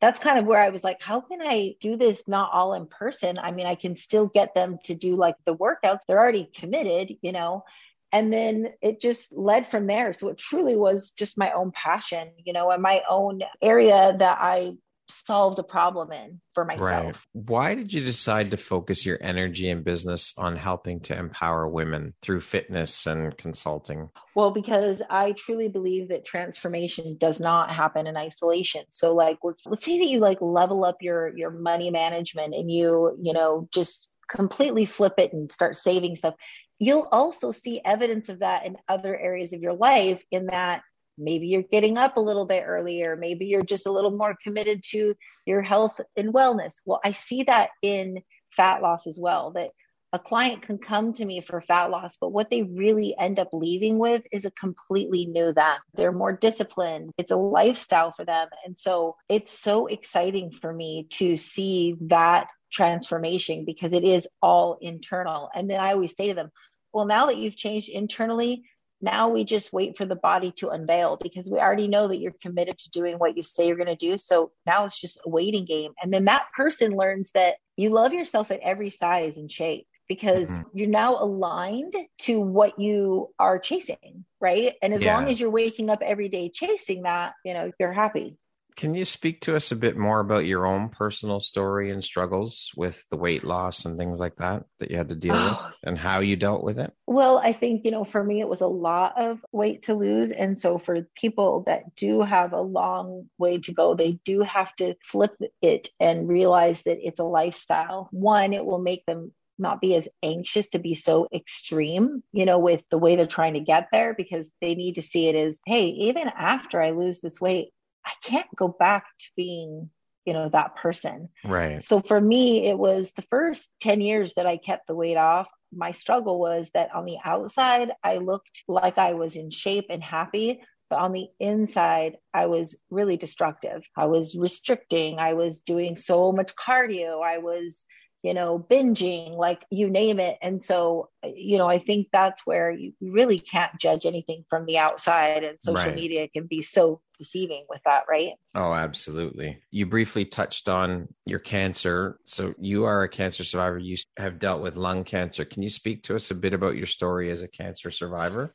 that's 0.00 0.20
kind 0.20 0.38
of 0.38 0.46
where 0.46 0.60
I 0.60 0.70
was 0.70 0.84
like, 0.84 1.00
how 1.00 1.20
can 1.20 1.40
I 1.40 1.76
do 1.80 1.96
this 1.96 2.22
not 2.26 2.50
all 2.52 2.74
in 2.74 2.86
person? 2.86 3.38
I 3.38 3.52
mean, 3.52 3.66
I 3.66 3.74
can 3.74 3.96
still 3.96 4.26
get 4.26 4.54
them 4.54 4.78
to 4.84 4.94
do 4.94 5.16
like 5.16 5.36
the 5.44 5.56
workouts. 5.56 6.00
They're 6.06 6.18
already 6.18 6.50
committed, 6.54 7.16
you 7.22 7.32
know. 7.32 7.64
And 8.12 8.32
then 8.32 8.68
it 8.80 9.00
just 9.00 9.32
led 9.32 9.66
from 9.66 9.86
there. 9.86 10.12
So 10.12 10.28
it 10.28 10.38
truly 10.38 10.76
was 10.76 11.10
just 11.10 11.38
my 11.38 11.52
own 11.52 11.72
passion, 11.72 12.30
you 12.44 12.52
know, 12.52 12.70
and 12.70 12.82
my 12.82 13.02
own 13.08 13.40
area 13.60 14.14
that 14.18 14.38
I 14.40 14.74
solved 15.08 15.58
the 15.58 15.62
problem 15.62 16.12
in 16.12 16.40
for 16.54 16.64
myself. 16.64 17.04
Right. 17.04 17.14
Why 17.32 17.74
did 17.74 17.92
you 17.92 18.04
decide 18.04 18.50
to 18.50 18.56
focus 18.56 19.04
your 19.04 19.18
energy 19.20 19.68
and 19.70 19.84
business 19.84 20.34
on 20.36 20.56
helping 20.56 21.00
to 21.00 21.16
empower 21.16 21.68
women 21.68 22.14
through 22.22 22.40
fitness 22.40 23.06
and 23.06 23.36
consulting? 23.36 24.08
Well, 24.34 24.50
because 24.50 25.02
I 25.10 25.32
truly 25.32 25.68
believe 25.68 26.08
that 26.08 26.24
transformation 26.24 27.16
does 27.18 27.40
not 27.40 27.70
happen 27.70 28.06
in 28.06 28.16
isolation. 28.16 28.84
So 28.90 29.14
like 29.14 29.38
let's 29.42 29.66
let's 29.66 29.84
say 29.84 29.98
that 29.98 30.08
you 30.08 30.20
like 30.20 30.40
level 30.40 30.84
up 30.84 30.96
your 31.00 31.36
your 31.36 31.50
money 31.50 31.90
management 31.90 32.54
and 32.54 32.70
you, 32.70 33.16
you 33.20 33.32
know, 33.32 33.68
just 33.72 34.08
completely 34.28 34.86
flip 34.86 35.14
it 35.18 35.32
and 35.32 35.50
start 35.52 35.76
saving 35.76 36.16
stuff. 36.16 36.34
You'll 36.78 37.08
also 37.12 37.52
see 37.52 37.80
evidence 37.84 38.28
of 38.28 38.40
that 38.40 38.66
in 38.66 38.76
other 38.88 39.16
areas 39.16 39.52
of 39.52 39.60
your 39.60 39.74
life 39.74 40.24
in 40.30 40.46
that 40.46 40.82
maybe 41.18 41.46
you're 41.46 41.62
getting 41.62 41.98
up 41.98 42.16
a 42.16 42.20
little 42.20 42.46
bit 42.46 42.64
earlier. 42.66 43.16
Maybe 43.16 43.46
you're 43.46 43.64
just 43.64 43.86
a 43.86 43.92
little 43.92 44.10
more 44.10 44.36
committed 44.42 44.82
to 44.90 45.14
your 45.46 45.62
health 45.62 46.00
and 46.16 46.32
wellness. 46.32 46.74
Well 46.84 47.00
i 47.04 47.12
see 47.12 47.44
that 47.44 47.70
in 47.82 48.22
fat 48.52 48.82
loss 48.82 49.06
as 49.06 49.18
well 49.18 49.52
that 49.52 49.70
a 50.12 50.18
client 50.18 50.62
can 50.62 50.78
come 50.78 51.12
to 51.12 51.24
me 51.24 51.40
for 51.40 51.60
fat 51.60 51.90
loss 51.90 52.16
but 52.20 52.28
what 52.28 52.48
they 52.48 52.62
really 52.62 53.16
end 53.18 53.40
up 53.40 53.48
leaving 53.52 53.98
with 53.98 54.22
is 54.30 54.44
a 54.44 54.50
completely 54.52 55.26
new 55.26 55.52
them. 55.52 55.76
They're 55.94 56.12
more 56.12 56.32
disciplined. 56.32 57.10
It's 57.18 57.32
a 57.32 57.36
lifestyle 57.36 58.12
for 58.12 58.24
them. 58.24 58.46
And 58.64 58.76
so 58.78 59.16
it's 59.28 59.58
so 59.58 59.86
exciting 59.86 60.52
for 60.52 60.72
me 60.72 61.08
to 61.14 61.36
see 61.36 61.96
that 62.02 62.48
transformation 62.72 63.64
because 63.64 63.92
it 63.92 64.04
is 64.04 64.28
all 64.40 64.78
internal. 64.80 65.50
And 65.54 65.68
then 65.68 65.80
i 65.80 65.92
always 65.92 66.16
say 66.16 66.28
to 66.28 66.34
them 66.34 66.50
well 66.92 67.06
now 67.06 67.26
that 67.26 67.36
you've 67.36 67.56
changed 67.56 67.88
internally 67.88 68.64
now 69.04 69.28
we 69.28 69.44
just 69.44 69.72
wait 69.72 69.96
for 69.96 70.04
the 70.04 70.16
body 70.16 70.50
to 70.52 70.70
unveil 70.70 71.18
because 71.20 71.48
we 71.48 71.58
already 71.58 71.86
know 71.88 72.08
that 72.08 72.18
you're 72.18 72.34
committed 72.42 72.78
to 72.78 72.90
doing 72.90 73.16
what 73.16 73.36
you 73.36 73.42
say 73.42 73.66
you're 73.66 73.76
going 73.76 73.86
to 73.86 73.96
do. 73.96 74.18
So 74.18 74.50
now 74.66 74.84
it's 74.84 75.00
just 75.00 75.20
a 75.24 75.28
waiting 75.28 75.64
game. 75.64 75.92
And 76.02 76.12
then 76.12 76.24
that 76.24 76.46
person 76.56 76.96
learns 76.96 77.30
that 77.32 77.56
you 77.76 77.90
love 77.90 78.12
yourself 78.12 78.50
at 78.50 78.60
every 78.60 78.90
size 78.90 79.36
and 79.36 79.50
shape 79.50 79.86
because 80.08 80.50
mm-hmm. 80.50 80.78
you're 80.78 80.88
now 80.88 81.22
aligned 81.22 81.94
to 82.18 82.40
what 82.40 82.78
you 82.78 83.30
are 83.38 83.58
chasing, 83.58 84.24
right? 84.40 84.74
And 84.82 84.92
as 84.92 85.02
yeah. 85.02 85.14
long 85.14 85.30
as 85.30 85.40
you're 85.40 85.50
waking 85.50 85.90
up 85.90 86.02
every 86.02 86.28
day 86.28 86.50
chasing 86.50 87.02
that, 87.02 87.34
you 87.44 87.54
know, 87.54 87.70
you're 87.78 87.92
happy. 87.92 88.36
Can 88.76 88.94
you 88.94 89.04
speak 89.04 89.42
to 89.42 89.54
us 89.54 89.70
a 89.70 89.76
bit 89.76 89.96
more 89.96 90.18
about 90.18 90.46
your 90.46 90.66
own 90.66 90.88
personal 90.88 91.38
story 91.38 91.92
and 91.92 92.02
struggles 92.02 92.72
with 92.76 93.04
the 93.08 93.16
weight 93.16 93.44
loss 93.44 93.84
and 93.84 93.96
things 93.96 94.18
like 94.18 94.36
that 94.36 94.64
that 94.80 94.90
you 94.90 94.96
had 94.96 95.10
to 95.10 95.14
deal 95.14 95.34
oh. 95.36 95.64
with 95.66 95.78
and 95.84 95.96
how 95.96 96.20
you 96.20 96.34
dealt 96.34 96.64
with 96.64 96.78
it? 96.78 96.92
Well, 97.06 97.38
I 97.38 97.52
think, 97.52 97.84
you 97.84 97.92
know, 97.92 98.04
for 98.04 98.22
me, 98.22 98.40
it 98.40 98.48
was 98.48 98.62
a 98.62 98.66
lot 98.66 99.14
of 99.16 99.44
weight 99.52 99.82
to 99.84 99.94
lose. 99.94 100.32
And 100.32 100.58
so 100.58 100.78
for 100.78 101.08
people 101.14 101.62
that 101.66 101.94
do 101.94 102.22
have 102.22 102.52
a 102.52 102.60
long 102.60 103.28
way 103.38 103.58
to 103.58 103.72
go, 103.72 103.94
they 103.94 104.18
do 104.24 104.40
have 104.40 104.74
to 104.76 104.94
flip 105.04 105.36
it 105.62 105.88
and 106.00 106.28
realize 106.28 106.82
that 106.82 106.98
it's 107.00 107.20
a 107.20 107.24
lifestyle. 107.24 108.08
One, 108.10 108.52
it 108.52 108.64
will 108.64 108.80
make 108.80 109.06
them 109.06 109.32
not 109.56 109.80
be 109.80 109.94
as 109.94 110.08
anxious 110.22 110.66
to 110.68 110.78
be 110.78 110.96
so 110.96 111.28
extreme, 111.32 112.22
you 112.32 112.44
know, 112.44 112.58
with 112.58 112.82
the 112.90 112.98
way 112.98 113.14
they're 113.14 113.26
trying 113.26 113.54
to 113.54 113.60
get 113.60 113.88
there 113.92 114.14
because 114.14 114.52
they 114.60 114.74
need 114.74 114.96
to 114.96 115.02
see 115.02 115.28
it 115.28 115.36
as, 115.36 115.60
hey, 115.64 115.86
even 115.86 116.28
after 116.28 116.82
I 116.82 116.90
lose 116.90 117.20
this 117.20 117.40
weight, 117.40 117.68
I 118.04 118.12
can't 118.22 118.46
go 118.54 118.68
back 118.68 119.04
to 119.20 119.26
being, 119.36 119.90
you 120.24 120.32
know, 120.32 120.48
that 120.50 120.76
person. 120.76 121.28
Right. 121.44 121.82
So 121.82 122.00
for 122.00 122.20
me, 122.20 122.66
it 122.66 122.78
was 122.78 123.12
the 123.12 123.22
first 123.22 123.70
10 123.80 124.00
years 124.00 124.34
that 124.34 124.46
I 124.46 124.56
kept 124.56 124.86
the 124.86 124.94
weight 124.94 125.16
off. 125.16 125.48
My 125.72 125.92
struggle 125.92 126.38
was 126.38 126.70
that 126.74 126.94
on 126.94 127.04
the 127.04 127.18
outside, 127.24 127.92
I 128.02 128.18
looked 128.18 128.62
like 128.68 128.98
I 128.98 129.14
was 129.14 129.36
in 129.36 129.50
shape 129.50 129.86
and 129.90 130.02
happy. 130.02 130.62
But 130.90 130.98
on 130.98 131.12
the 131.12 131.28
inside, 131.40 132.18
I 132.32 132.46
was 132.46 132.76
really 132.90 133.16
destructive. 133.16 133.82
I 133.96 134.04
was 134.04 134.36
restricting. 134.36 135.18
I 135.18 135.32
was 135.32 135.60
doing 135.60 135.96
so 135.96 136.30
much 136.30 136.54
cardio. 136.54 137.24
I 137.24 137.38
was 137.38 137.84
you 138.24 138.32
know, 138.32 138.58
binging, 138.58 139.36
like 139.36 139.66
you 139.68 139.90
name 139.90 140.18
it. 140.18 140.38
And 140.40 140.60
so, 140.60 141.10
you 141.22 141.58
know, 141.58 141.68
I 141.68 141.78
think 141.78 142.08
that's 142.10 142.46
where 142.46 142.70
you 142.70 142.94
really 142.98 143.38
can't 143.38 143.78
judge 143.78 144.06
anything 144.06 144.46
from 144.48 144.64
the 144.64 144.78
outside. 144.78 145.44
And 145.44 145.58
social 145.60 145.90
right. 145.90 145.94
media 145.94 146.26
can 146.26 146.46
be 146.46 146.62
so 146.62 147.02
deceiving 147.18 147.64
with 147.68 147.80
that, 147.84 148.04
right? 148.08 148.32
Oh, 148.54 148.72
absolutely. 148.72 149.58
You 149.70 149.86
briefly 149.86 150.24
touched 150.24 150.68
on 150.68 151.08
your 151.26 151.38
cancer. 151.38 152.18
So 152.24 152.54
you 152.58 152.84
are 152.84 153.02
a 153.02 153.08
cancer 153.08 153.44
survivor. 153.44 153.78
You 153.78 153.96
have 154.16 154.38
dealt 154.38 154.62
with 154.62 154.76
lung 154.76 155.04
cancer. 155.04 155.44
Can 155.44 155.62
you 155.62 155.70
speak 155.70 156.02
to 156.04 156.16
us 156.16 156.30
a 156.30 156.34
bit 156.34 156.54
about 156.54 156.76
your 156.76 156.86
story 156.86 157.30
as 157.30 157.42
a 157.42 157.48
cancer 157.48 157.90
survivor? 157.90 158.54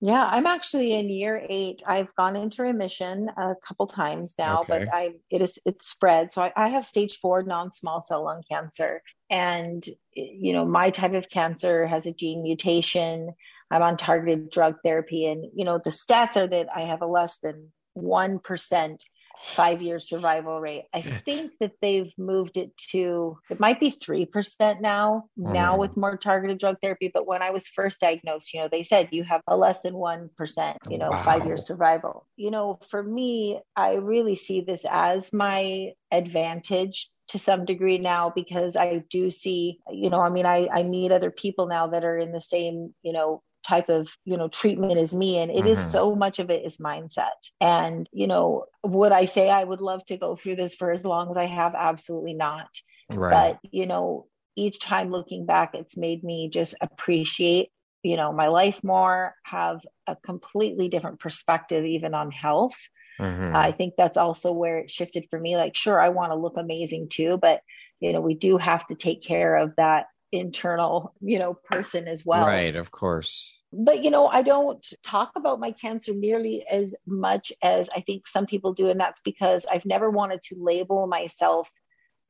Yeah, 0.00 0.28
I'm 0.30 0.46
actually 0.46 0.92
in 0.92 1.08
year 1.08 1.46
eight. 1.48 1.82
I've 1.86 2.14
gone 2.14 2.36
into 2.36 2.62
remission 2.62 3.30
a 3.38 3.54
couple 3.66 3.86
times 3.86 4.34
now, 4.38 4.60
okay. 4.60 4.84
but 4.84 4.94
I 4.94 5.12
it 5.30 5.40
is 5.40 5.58
it's 5.64 5.86
spread. 5.86 6.30
So 6.30 6.42
I, 6.42 6.52
I 6.54 6.68
have 6.68 6.86
stage 6.86 7.16
four 7.16 7.42
non-small 7.42 8.02
cell 8.02 8.24
lung 8.24 8.42
cancer, 8.46 9.02
and 9.30 9.82
you 10.12 10.52
know 10.52 10.66
my 10.66 10.90
type 10.90 11.14
of 11.14 11.30
cancer 11.30 11.86
has 11.86 12.04
a 12.04 12.12
gene 12.12 12.42
mutation. 12.42 13.32
I'm 13.70 13.82
on 13.82 13.96
targeted 13.96 14.50
drug 14.50 14.76
therapy, 14.84 15.26
and 15.26 15.46
you 15.54 15.64
know 15.64 15.80
the 15.82 15.90
stats 15.90 16.36
are 16.36 16.48
that 16.48 16.68
I 16.74 16.82
have 16.82 17.00
a 17.00 17.06
less 17.06 17.38
than 17.38 17.72
one 17.94 18.38
percent 18.38 19.02
five 19.44 19.82
year 19.82 20.00
survival 20.00 20.60
rate. 20.60 20.84
I 20.92 21.02
think 21.02 21.52
that 21.60 21.72
they've 21.80 22.12
moved 22.16 22.56
it 22.56 22.76
to, 22.90 23.38
it 23.50 23.60
might 23.60 23.78
be 23.78 23.90
3% 23.90 24.80
now, 24.80 25.24
mm. 25.38 25.52
now 25.52 25.76
with 25.76 25.96
more 25.96 26.16
targeted 26.16 26.58
drug 26.58 26.76
therapy. 26.82 27.10
But 27.12 27.26
when 27.26 27.42
I 27.42 27.50
was 27.50 27.68
first 27.68 28.00
diagnosed, 28.00 28.52
you 28.54 28.60
know, 28.60 28.68
they 28.70 28.82
said 28.82 29.08
you 29.12 29.22
have 29.24 29.42
a 29.46 29.56
less 29.56 29.82
than 29.82 29.94
1%, 29.94 30.76
you 30.88 30.98
know, 30.98 31.10
wow. 31.10 31.24
five 31.24 31.46
year 31.46 31.58
survival. 31.58 32.26
You 32.36 32.50
know, 32.50 32.78
for 32.88 33.02
me, 33.02 33.60
I 33.76 33.94
really 33.94 34.36
see 34.36 34.62
this 34.62 34.84
as 34.88 35.32
my 35.32 35.92
advantage 36.10 37.10
to 37.28 37.38
some 37.38 37.64
degree 37.64 37.98
now 37.98 38.30
because 38.34 38.76
I 38.76 39.02
do 39.10 39.30
see, 39.30 39.78
you 39.90 40.10
know, 40.10 40.20
I 40.20 40.28
mean, 40.28 40.46
I, 40.46 40.68
I 40.72 40.82
meet 40.82 41.10
other 41.10 41.30
people 41.30 41.66
now 41.66 41.88
that 41.88 42.04
are 42.04 42.18
in 42.18 42.32
the 42.32 42.40
same, 42.40 42.94
you 43.02 43.12
know, 43.12 43.42
type 43.64 43.88
of 43.88 44.08
you 44.24 44.36
know 44.36 44.48
treatment 44.48 44.98
as 44.98 45.14
me 45.14 45.38
and 45.38 45.50
it 45.50 45.58
mm-hmm. 45.58 45.68
is 45.68 45.90
so 45.90 46.14
much 46.14 46.38
of 46.38 46.50
it 46.50 46.64
is 46.64 46.76
mindset 46.76 47.28
and 47.60 48.08
you 48.12 48.26
know 48.26 48.64
would 48.82 49.12
i 49.12 49.24
say 49.24 49.48
i 49.50 49.64
would 49.64 49.80
love 49.80 50.04
to 50.06 50.16
go 50.16 50.36
through 50.36 50.56
this 50.56 50.74
for 50.74 50.90
as 50.90 51.04
long 51.04 51.30
as 51.30 51.36
i 51.36 51.46
have 51.46 51.74
absolutely 51.74 52.34
not 52.34 52.68
right. 53.12 53.30
but 53.62 53.70
you 53.72 53.86
know 53.86 54.26
each 54.56 54.78
time 54.78 55.10
looking 55.10 55.46
back 55.46 55.74
it's 55.74 55.96
made 55.96 56.22
me 56.22 56.48
just 56.52 56.74
appreciate 56.80 57.70
you 58.02 58.16
know 58.16 58.32
my 58.32 58.48
life 58.48 58.84
more 58.84 59.34
have 59.44 59.80
a 60.06 60.14
completely 60.16 60.88
different 60.88 61.18
perspective 61.18 61.84
even 61.84 62.14
on 62.14 62.30
health 62.30 62.76
mm-hmm. 63.18 63.56
i 63.56 63.72
think 63.72 63.94
that's 63.96 64.18
also 64.18 64.52
where 64.52 64.78
it 64.78 64.90
shifted 64.90 65.26
for 65.30 65.40
me 65.40 65.56
like 65.56 65.74
sure 65.74 65.98
i 65.98 66.10
want 66.10 66.30
to 66.30 66.36
look 66.36 66.56
amazing 66.58 67.08
too 67.08 67.38
but 67.40 67.60
you 68.00 68.12
know 68.12 68.20
we 68.20 68.34
do 68.34 68.58
have 68.58 68.86
to 68.86 68.94
take 68.94 69.22
care 69.22 69.56
of 69.56 69.72
that 69.76 70.06
internal, 70.34 71.14
you 71.20 71.38
know, 71.38 71.54
person 71.54 72.08
as 72.08 72.24
well. 72.24 72.46
Right, 72.46 72.76
of 72.76 72.90
course. 72.90 73.52
But, 73.72 74.04
you 74.04 74.10
know, 74.10 74.26
I 74.26 74.42
don't 74.42 74.84
talk 75.02 75.32
about 75.36 75.58
my 75.58 75.72
cancer 75.72 76.14
nearly 76.14 76.64
as 76.70 76.94
much 77.06 77.52
as 77.62 77.88
I 77.94 78.02
think 78.02 78.28
some 78.28 78.46
people 78.46 78.72
do. 78.72 78.88
And 78.88 79.00
that's 79.00 79.20
because 79.24 79.66
I've 79.70 79.84
never 79.84 80.10
wanted 80.10 80.42
to 80.42 80.56
label 80.58 81.06
myself 81.06 81.68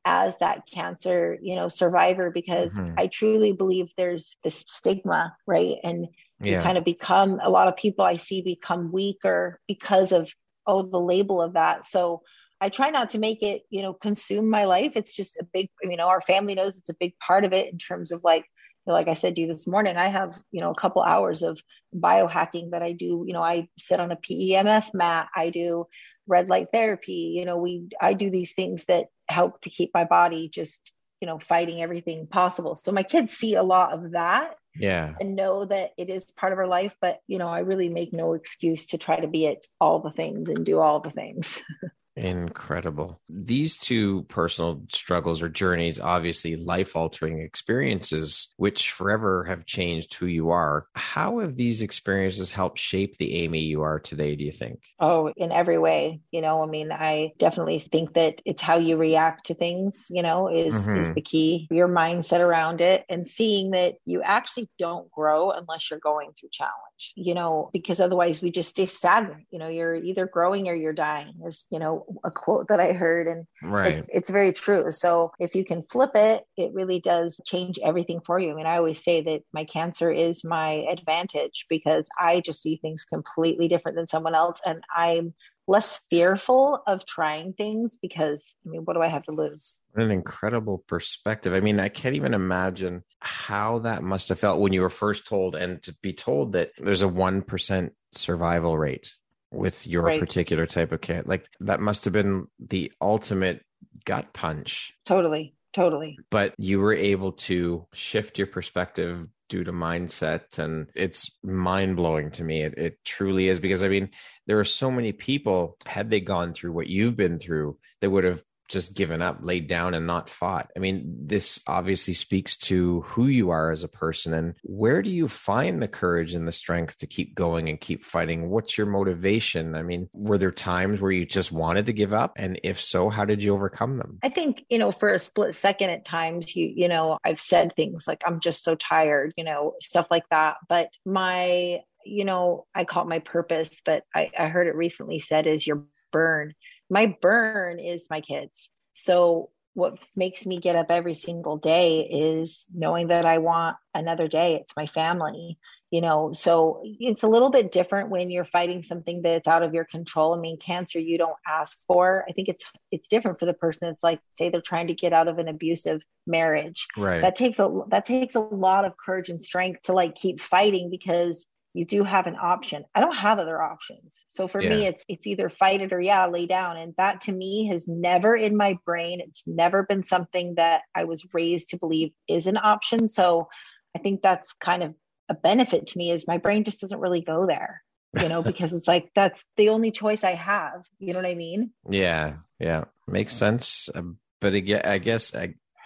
as 0.05 0.37
that 0.37 0.63
cancer, 0.71 1.37
you 1.41 1.55
know, 1.55 1.67
survivor 1.67 2.29
because 2.31 2.73
mm-hmm. 2.73 2.93
I 2.97 3.07
truly 3.07 3.53
believe 3.53 3.91
there's 3.97 4.37
this 4.43 4.63
stigma, 4.67 5.35
right? 5.47 5.75
And 5.83 6.07
yeah. 6.39 6.57
you 6.57 6.63
kind 6.63 6.77
of 6.77 6.83
become 6.83 7.39
a 7.43 7.49
lot 7.49 7.67
of 7.67 7.75
people 7.75 8.05
I 8.05 8.17
see 8.17 8.41
become 8.41 8.91
weaker 8.91 9.59
because 9.67 10.11
of 10.11 10.31
oh 10.67 10.83
the 10.83 10.99
label 10.99 11.41
of 11.41 11.53
that. 11.53 11.85
So 11.85 12.21
I 12.61 12.69
try 12.69 12.89
not 12.89 13.11
to 13.11 13.19
make 13.19 13.43
it, 13.43 13.63
you 13.69 13.81
know, 13.81 13.93
consume 13.93 14.49
my 14.49 14.65
life. 14.65 14.93
It's 14.95 15.15
just 15.15 15.37
a 15.37 15.43
big, 15.43 15.69
you 15.83 15.97
know, 15.97 16.07
our 16.07 16.21
family 16.21 16.55
knows 16.55 16.77
it's 16.77 16.89
a 16.89 16.95
big 16.99 17.13
part 17.19 17.43
of 17.43 17.53
it 17.53 17.71
in 17.71 17.77
terms 17.77 18.11
of 18.11 18.23
like, 18.23 18.43
you 18.43 18.91
know, 18.91 18.93
like 18.93 19.07
I 19.07 19.13
said 19.13 19.35
to 19.35 19.41
you 19.41 19.47
this 19.47 19.67
morning, 19.67 19.97
I 19.97 20.07
have, 20.07 20.39
you 20.51 20.61
know, 20.61 20.71
a 20.71 20.75
couple 20.75 21.01
hours 21.01 21.43
of 21.43 21.59
biohacking 21.93 22.71
that 22.71 22.81
I 22.81 22.93
do. 22.93 23.23
You 23.27 23.33
know, 23.33 23.43
I 23.43 23.67
sit 23.77 23.99
on 23.99 24.11
a 24.11 24.15
PEMF 24.15 24.93
mat. 24.93 25.27
I 25.35 25.49
do 25.49 25.87
red 26.27 26.49
light 26.49 26.67
therapy. 26.71 27.35
You 27.37 27.45
know, 27.45 27.57
we, 27.57 27.89
I 27.99 28.13
do 28.13 28.29
these 28.29 28.53
things 28.53 28.85
that 28.85 29.07
help 29.27 29.61
to 29.61 29.69
keep 29.69 29.91
my 29.93 30.05
body 30.05 30.49
just, 30.49 30.91
you 31.19 31.27
know, 31.27 31.39
fighting 31.39 31.81
everything 31.81 32.27
possible. 32.27 32.75
So 32.75 32.91
my 32.91 33.03
kids 33.03 33.33
see 33.33 33.55
a 33.55 33.63
lot 33.63 33.93
of 33.93 34.11
that 34.11 34.55
yeah 34.77 35.13
and 35.19 35.35
know 35.35 35.65
that 35.65 35.91
it 35.97 36.09
is 36.09 36.25
part 36.25 36.51
of 36.51 36.59
our 36.59 36.67
life 36.67 36.97
but 36.99 37.21
you 37.27 37.37
know 37.37 37.47
i 37.47 37.59
really 37.59 37.87
make 37.87 38.11
no 38.11 38.33
excuse 38.33 38.87
to 38.87 38.97
try 38.97 39.17
to 39.17 39.27
be 39.27 39.47
at 39.47 39.59
all 39.79 39.99
the 39.99 40.11
things 40.11 40.49
and 40.49 40.65
do 40.65 40.79
all 40.79 40.99
the 40.99 41.11
things 41.11 41.61
Incredible. 42.15 43.19
These 43.27 43.77
two 43.77 44.23
personal 44.23 44.83
struggles 44.89 45.41
or 45.41 45.49
journeys, 45.49 45.99
obviously 45.99 46.55
life 46.55 46.95
altering 46.95 47.41
experiences, 47.41 48.53
which 48.55 48.91
forever 48.91 49.43
have 49.45 49.65
changed 49.65 50.13
who 50.13 50.25
you 50.25 50.51
are. 50.51 50.87
How 50.95 51.39
have 51.39 51.55
these 51.55 51.81
experiences 51.81 52.51
helped 52.51 52.79
shape 52.79 53.17
the 53.17 53.35
Amy 53.43 53.59
you 53.59 53.81
are 53.81 53.99
today, 53.99 54.35
do 54.35 54.45
you 54.45 54.51
think? 54.51 54.79
Oh, 54.99 55.33
in 55.35 55.51
every 55.51 55.77
way. 55.77 56.21
You 56.31 56.41
know, 56.41 56.63
I 56.63 56.67
mean, 56.67 56.91
I 56.91 57.33
definitely 57.37 57.79
think 57.79 58.13
that 58.13 58.35
it's 58.45 58.61
how 58.61 58.77
you 58.77 58.95
react 58.95 59.47
to 59.47 59.53
things, 59.53 60.05
you 60.09 60.21
know, 60.21 60.47
is, 60.47 60.75
mm-hmm. 60.75 61.01
is 61.01 61.13
the 61.13 61.21
key. 61.21 61.67
Your 61.69 61.89
mindset 61.89 62.39
around 62.39 62.79
it 62.79 63.03
and 63.09 63.27
seeing 63.27 63.71
that 63.71 63.95
you 64.05 64.21
actually 64.21 64.69
don't 64.79 65.11
grow 65.11 65.51
unless 65.51 65.91
you're 65.91 65.99
going 65.99 66.31
through 66.39 66.49
challenge, 66.51 67.11
you 67.15 67.33
know, 67.33 67.69
because 67.73 67.99
otherwise 67.99 68.41
we 68.41 68.51
just 68.51 68.69
stay 68.69 68.85
stagnant. 68.85 69.45
You 69.51 69.59
know, 69.59 69.67
you're 69.67 69.95
either 69.95 70.25
growing 70.25 70.69
or 70.69 70.73
you're 70.73 70.93
dying, 70.93 71.33
as, 71.45 71.65
you 71.69 71.79
know, 71.79 72.04
a 72.23 72.31
quote 72.31 72.67
that 72.69 72.79
I 72.79 72.93
heard, 72.93 73.27
and 73.27 73.45
right. 73.63 73.93
it's, 73.93 74.07
it's 74.11 74.29
very 74.29 74.53
true. 74.53 74.91
So 74.91 75.31
if 75.39 75.55
you 75.55 75.65
can 75.65 75.83
flip 75.89 76.11
it, 76.15 76.43
it 76.57 76.73
really 76.73 76.99
does 76.99 77.39
change 77.45 77.79
everything 77.83 78.21
for 78.25 78.39
you. 78.39 78.51
I 78.51 78.53
mean, 78.53 78.65
I 78.65 78.77
always 78.77 79.03
say 79.03 79.21
that 79.21 79.41
my 79.53 79.65
cancer 79.65 80.11
is 80.11 80.43
my 80.43 80.85
advantage 80.91 81.65
because 81.69 82.07
I 82.19 82.41
just 82.41 82.61
see 82.61 82.77
things 82.77 83.05
completely 83.05 83.67
different 83.67 83.97
than 83.97 84.07
someone 84.07 84.35
else, 84.35 84.59
and 84.65 84.83
I'm 84.95 85.33
less 85.67 86.01
fearful 86.09 86.83
of 86.85 87.05
trying 87.05 87.53
things 87.53 87.97
because 88.01 88.55
I 88.65 88.69
mean, 88.69 88.81
what 88.81 88.93
do 88.93 89.01
I 89.01 89.07
have 89.07 89.23
to 89.23 89.31
lose? 89.31 89.81
What 89.93 90.03
an 90.03 90.11
incredible 90.11 90.83
perspective. 90.87 91.53
I 91.53 91.59
mean, 91.59 91.79
I 91.79 91.89
can't 91.89 92.15
even 92.15 92.33
imagine 92.33 93.03
how 93.19 93.79
that 93.79 94.03
must 94.03 94.29
have 94.29 94.39
felt 94.39 94.59
when 94.59 94.73
you 94.73 94.81
were 94.81 94.89
first 94.89 95.27
told, 95.27 95.55
and 95.55 95.81
to 95.83 95.95
be 96.01 96.13
told 96.13 96.53
that 96.53 96.71
there's 96.77 97.01
a 97.01 97.07
1% 97.07 97.89
survival 98.13 98.77
rate 98.77 99.11
with 99.51 99.87
your 99.87 100.03
right. 100.03 100.19
particular 100.19 100.65
type 100.65 100.91
of 100.91 101.01
cat. 101.01 101.27
Like 101.27 101.47
that 101.61 101.79
must 101.79 102.05
have 102.05 102.13
been 102.13 102.47
the 102.59 102.91
ultimate 103.01 103.63
gut 104.05 104.33
punch. 104.33 104.93
Totally. 105.05 105.55
Totally. 105.73 106.17
But 106.31 106.53
you 106.57 106.79
were 106.79 106.93
able 106.93 107.33
to 107.33 107.85
shift 107.93 108.37
your 108.37 108.47
perspective 108.47 109.27
due 109.49 109.63
to 109.63 109.73
mindset. 109.73 110.57
And 110.57 110.87
it's 110.95 111.31
mind 111.43 111.97
blowing 111.97 112.31
to 112.31 112.43
me. 112.43 112.61
It, 112.61 112.77
it 112.77 112.97
truly 113.03 113.49
is 113.49 113.59
because 113.59 113.83
I 113.83 113.89
mean, 113.89 114.09
there 114.47 114.59
are 114.59 114.65
so 114.65 114.89
many 114.89 115.11
people, 115.11 115.77
had 115.85 116.09
they 116.09 116.21
gone 116.21 116.53
through 116.53 116.71
what 116.71 116.87
you've 116.87 117.17
been 117.17 117.39
through, 117.39 117.77
that 118.01 118.09
would 118.09 118.23
have 118.23 118.41
just 118.67 118.95
given 118.95 119.21
up, 119.21 119.39
laid 119.41 119.67
down, 119.67 119.93
and 119.93 120.07
not 120.07 120.29
fought. 120.29 120.71
I 120.75 120.79
mean, 120.79 121.03
this 121.21 121.61
obviously 121.67 122.13
speaks 122.13 122.57
to 122.57 123.01
who 123.01 123.27
you 123.27 123.51
are 123.51 123.71
as 123.71 123.83
a 123.83 123.89
person. 123.89 124.33
And 124.33 124.55
where 124.63 125.01
do 125.01 125.11
you 125.11 125.27
find 125.27 125.81
the 125.81 125.87
courage 125.87 126.33
and 126.33 126.47
the 126.47 126.51
strength 126.51 126.97
to 126.99 127.07
keep 127.07 127.35
going 127.35 127.69
and 127.69 127.79
keep 127.79 128.03
fighting? 128.03 128.49
What's 128.49 128.77
your 128.77 128.87
motivation? 128.87 129.75
I 129.75 129.83
mean, 129.83 130.09
were 130.13 130.37
there 130.37 130.51
times 130.51 130.99
where 130.99 131.11
you 131.11 131.25
just 131.25 131.51
wanted 131.51 131.85
to 131.87 131.93
give 131.93 132.13
up? 132.13 132.33
And 132.37 132.59
if 132.63 132.81
so, 132.81 133.09
how 133.09 133.25
did 133.25 133.43
you 133.43 133.53
overcome 133.53 133.97
them? 133.97 134.19
I 134.23 134.29
think, 134.29 134.65
you 134.69 134.79
know, 134.79 134.91
for 134.91 135.09
a 135.09 135.19
split 135.19 135.55
second 135.55 135.89
at 135.89 136.05
times, 136.05 136.55
you, 136.55 136.71
you 136.75 136.87
know, 136.87 137.19
I've 137.23 137.41
said 137.41 137.75
things 137.75 138.05
like, 138.07 138.23
I'm 138.25 138.39
just 138.39 138.63
so 138.63 138.75
tired, 138.75 139.33
you 139.37 139.43
know, 139.43 139.73
stuff 139.81 140.07
like 140.09 140.27
that. 140.29 140.57
But 140.67 140.89
my, 141.05 141.79
you 142.05 142.25
know, 142.25 142.65
I 142.73 142.85
call 142.85 143.03
it 143.03 143.09
my 143.09 143.19
purpose, 143.19 143.81
but 143.83 144.03
I, 144.13 144.31
I 144.37 144.47
heard 144.47 144.67
it 144.67 144.75
recently 144.75 145.19
said 145.19 145.47
is 145.47 145.65
your 145.65 145.85
burn 146.11 146.53
my 146.89 147.17
burn 147.21 147.79
is 147.79 148.07
my 148.09 148.21
kids. 148.21 148.69
So 148.93 149.49
what 149.75 149.99
makes 150.15 150.45
me 150.45 150.59
get 150.59 150.75
up 150.75 150.87
every 150.89 151.13
single 151.13 151.57
day 151.57 151.99
is 152.09 152.65
knowing 152.73 153.07
that 153.07 153.25
I 153.25 153.39
want 153.39 153.75
another 153.93 154.27
day. 154.27 154.55
It's 154.55 154.75
my 154.77 154.87
family, 154.87 155.59
you 155.91 155.99
know. 155.99 156.31
So 156.31 156.81
it's 156.83 157.23
a 157.23 157.27
little 157.27 157.49
bit 157.49 157.73
different 157.73 158.09
when 158.09 158.29
you're 158.29 158.45
fighting 158.45 158.83
something 158.83 159.21
that's 159.21 159.49
out 159.49 159.63
of 159.63 159.73
your 159.73 159.83
control. 159.83 160.33
I 160.33 160.39
mean, 160.39 160.57
cancer 160.57 160.97
you 160.97 161.17
don't 161.17 161.35
ask 161.45 161.77
for. 161.87 162.25
I 162.27 162.31
think 162.31 162.47
it's 162.47 162.63
it's 162.89 163.09
different 163.09 163.37
for 163.37 163.45
the 163.45 163.53
person. 163.53 163.89
It's 163.89 164.03
like 164.03 164.21
say 164.31 164.49
they're 164.49 164.61
trying 164.61 164.87
to 164.87 164.93
get 164.93 165.11
out 165.11 165.27
of 165.27 165.39
an 165.39 165.49
abusive 165.49 166.01
marriage. 166.25 166.87
Right. 166.95 167.21
That 167.21 167.35
takes 167.35 167.59
a 167.59 167.81
that 167.89 168.05
takes 168.05 168.35
a 168.35 168.39
lot 168.39 168.85
of 168.85 168.95
courage 168.95 169.29
and 169.29 169.43
strength 169.43 169.83
to 169.83 169.93
like 169.93 170.15
keep 170.15 170.39
fighting 170.39 170.89
because 170.89 171.45
you 171.75 171.83
do 171.83 172.05
have 172.05 172.25
an 172.25 172.37
option. 172.41 172.85
I 172.95 173.01
don't 173.01 173.15
have 173.15 173.37
other 173.37 173.61
options. 173.61 174.23
So 174.29 174.47
for 174.47 174.61
yeah. 174.61 174.69
me, 174.69 174.85
it's 174.85 175.03
it's 175.09 175.27
either 175.27 175.49
fight 175.49 175.81
it 175.81 175.91
or 175.91 175.99
yeah, 175.99 176.25
lay 176.27 176.45
down. 176.45 176.77
And 176.77 176.93
that 176.97 177.21
to 177.21 177.33
me 177.33 177.67
has 177.67 177.85
never 177.85 178.33
in 178.33 178.55
my 178.55 178.77
brain, 178.85 179.19
it's 179.19 179.43
never 179.45 179.83
been 179.83 180.01
something 180.01 180.55
that 180.55 180.83
I 180.95 181.03
was 181.03 181.27
raised 181.33 181.69
to 181.69 181.77
believe 181.77 182.11
is 182.29 182.47
an 182.47 182.55
option. 182.55 183.09
So 183.09 183.49
I 183.93 183.99
think 183.99 184.21
that's 184.21 184.53
kind 184.53 184.83
of 184.83 184.95
a 185.27 185.33
benefit 185.33 185.87
to 185.87 185.97
me 185.97 186.11
is 186.11 186.29
my 186.29 186.37
brain 186.37 186.63
just 186.63 186.79
doesn't 186.79 187.01
really 187.01 187.21
go 187.21 187.45
there, 187.45 187.83
you 188.13 188.29
know, 188.29 188.41
because 188.51 188.73
it's 188.73 188.87
like 188.87 189.09
that's 189.13 189.43
the 189.57 189.67
only 189.67 189.91
choice 189.91 190.23
I 190.23 190.35
have. 190.35 190.85
You 190.99 191.11
know 191.11 191.19
what 191.19 191.29
I 191.29 191.35
mean? 191.35 191.71
Yeah, 191.89 192.35
yeah, 192.57 192.85
makes 193.05 193.35
sense. 193.35 193.89
Uh, 193.93 194.03
but 194.39 194.53
again, 194.53 194.83
I 194.85 194.99
guess 194.99 195.33